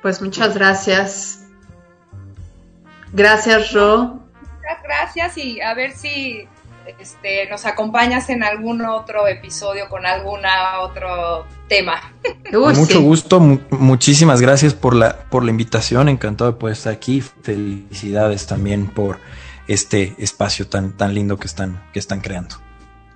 Pues 0.00 0.22
muchas 0.22 0.54
gracias. 0.54 1.44
Gracias, 3.12 3.72
Ro. 3.72 4.20
Muchas 4.40 4.82
gracias 4.82 5.36
y 5.36 5.60
a 5.60 5.74
ver 5.74 5.92
si 5.92 6.48
este, 6.98 7.48
nos 7.48 7.66
acompañas 7.66 8.28
en 8.30 8.42
algún 8.42 8.84
otro 8.84 9.28
episodio 9.28 9.88
con 9.88 10.06
algún 10.06 10.40
otro 10.80 11.46
tema. 11.68 12.12
Con 12.50 12.76
mucho 12.76 13.00
gusto, 13.00 13.40
muchísimas 13.40 14.40
gracias 14.40 14.74
por 14.74 14.94
la, 14.94 15.20
por 15.30 15.44
la 15.44 15.50
invitación, 15.50 16.08
encantado 16.08 16.52
de 16.52 16.58
poder 16.58 16.76
estar 16.76 16.92
aquí. 16.92 17.20
Felicidades 17.20 18.46
también 18.46 18.88
por 18.88 19.18
este 19.68 20.14
espacio 20.18 20.66
tan, 20.66 20.96
tan 20.96 21.14
lindo 21.14 21.38
que 21.38 21.46
están, 21.46 21.82
que 21.92 22.00
están 22.00 22.20
creando. 22.20 22.56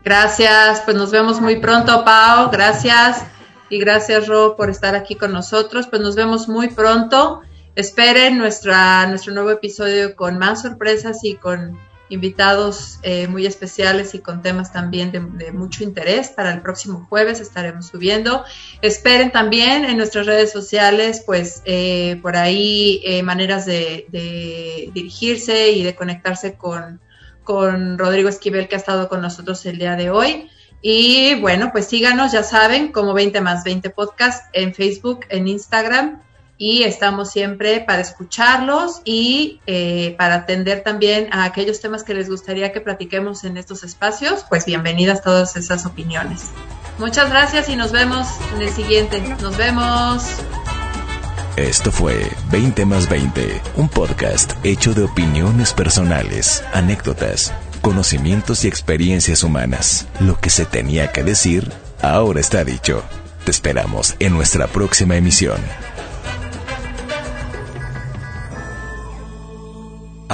Gracias, 0.05 0.83
pues 0.85 0.97
nos 0.97 1.11
vemos 1.11 1.41
muy 1.41 1.57
pronto, 1.57 2.05
Pau. 2.05 2.51
Gracias. 2.51 3.25
Y 3.71 3.79
gracias, 3.79 4.29
Ro, 4.29 4.55
por 4.55 4.71
estar 4.71 4.95
aquí 4.95 5.17
con 5.17 5.33
nosotros. 5.33 5.89
Pues 5.89 6.01
nos 6.03 6.15
vemos 6.15 6.49
muy 6.49 6.69
pronto. 6.69 7.41
Esperen 7.75 8.39
nuestra, 8.39 9.07
nuestro 9.07 9.33
nuevo 9.35 9.51
episodio 9.51 10.15
con 10.15 10.39
más 10.39 10.63
sorpresas 10.63 11.25
y 11.25 11.35
con 11.35 11.77
invitados 12.09 12.99
eh, 13.03 13.27
muy 13.29 13.47
especiales 13.47 14.15
y 14.15 14.19
con 14.19 14.43
temas 14.43 14.73
también 14.73 15.11
de, 15.11 15.53
mucho 15.53 15.85
interés. 15.85 16.29
Para 16.29 16.53
el 16.53 16.61
próximo 16.61 17.07
jueves 17.09 17.41
estaremos 17.41 17.87
subiendo. 17.87 18.45
Esperen 18.83 19.33
también 19.33 19.85
en 19.85 19.97
nuestras 19.97 20.27
redes 20.27 20.53
sociales, 20.53 21.23
pues 21.25 21.63
eh, 21.65 22.19
por 22.23 22.37
ahí 22.37 23.01
eh, 23.05 23.23
maneras 23.23 23.67
de, 23.67 24.07
dirigirse 24.93 25.71
y 25.71 25.83
de 25.83 25.95
conectarse 25.95 26.55
con, 26.55 27.01
con 27.43 27.99
Rodrigo 27.99 28.29
Esquivel 28.29 28.69
que 28.69 28.75
ha 28.75 28.79
estado 28.79 29.09
con 29.09 29.21
nosotros 29.21 29.65
el 29.67 29.79
día 29.79 29.97
de 29.97 30.11
hoy. 30.11 30.51
Y 30.83 31.37
bueno, 31.41 31.71
pues 31.73 31.87
síganos, 31.87 32.33
ya 32.33 32.43
saben, 32.43 32.93
como 32.93 33.15
20 33.15 33.41
más 33.41 33.65
20 33.65 33.89
podcast 33.91 34.45
en 34.53 34.75
Facebook, 34.75 35.21
en 35.31 35.49
Instagram 35.49 36.24
y 36.57 36.85
estamos 36.85 37.31
siempre 37.31 37.81
para 37.81 38.01
escucharlos 38.01 39.01
y 39.05 39.61
eh, 39.67 40.15
para 40.19 40.37
atender 40.37 40.83
también 40.83 41.29
a 41.33 41.45
aquellos 41.45 41.81
temas 41.81 42.05
que 42.05 42.15
les 42.15 42.29
gustaría 42.29 42.73
que 42.73 42.81
platiquemos 42.81 43.45
en 43.45 43.57
estos 43.57 43.83
espacios, 43.83 44.45
pues 44.49 44.65
bienvenidas 44.65 45.23
todas 45.23 45.57
esas 45.57 45.87
opiniones. 45.87 46.51
Muchas 46.99 47.31
gracias 47.31 47.69
y 47.69 47.77
nos 47.77 47.91
vemos 47.91 48.29
en 48.55 48.63
el 48.63 48.71
siguiente. 48.71 49.21
Nos 49.43 49.57
vemos. 49.57 50.25
Esto 51.57 51.93
fue 51.93 52.29
20 52.51 52.85
más 52.85 53.09
20, 53.09 53.61
un 53.77 53.89
podcast 53.89 54.53
hecho 54.65 54.93
de 54.93 55.05
opiniones 55.05 55.73
personales, 55.73 56.65
anécdotas, 56.73 57.53
conocimientos 57.81 58.65
y 58.65 58.69
experiencias 58.69 59.43
humanas. 59.43 60.09
Lo 60.21 60.39
que 60.39 60.51
se 60.51 60.67
tenía 60.67 61.13
que 61.13 61.23
decir, 61.23 61.71
ahora 62.01 62.41
está 62.41 62.65
dicho. 62.65 63.03
Te 63.45 63.51
esperamos 63.51 64.17
en 64.21 64.33
nuestra 64.33 64.67
próxima 64.67 65.17
emisión. 65.17 65.61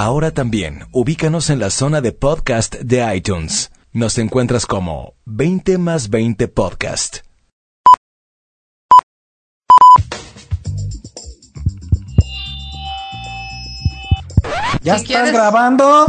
Ahora 0.03 0.31
también, 0.31 0.87
ubícanos 0.91 1.51
en 1.51 1.59
la 1.59 1.69
zona 1.69 2.01
de 2.01 2.11
podcast 2.11 2.73
de 2.73 3.15
iTunes. 3.15 3.71
Nos 3.91 4.17
encuentras 4.17 4.65
como 4.65 5.13
20 5.25 5.77
más 5.77 6.09
20 6.09 6.47
podcast. 6.47 7.17
¿Ya 14.81 14.95
estás 14.95 15.31
grabando? 15.31 16.07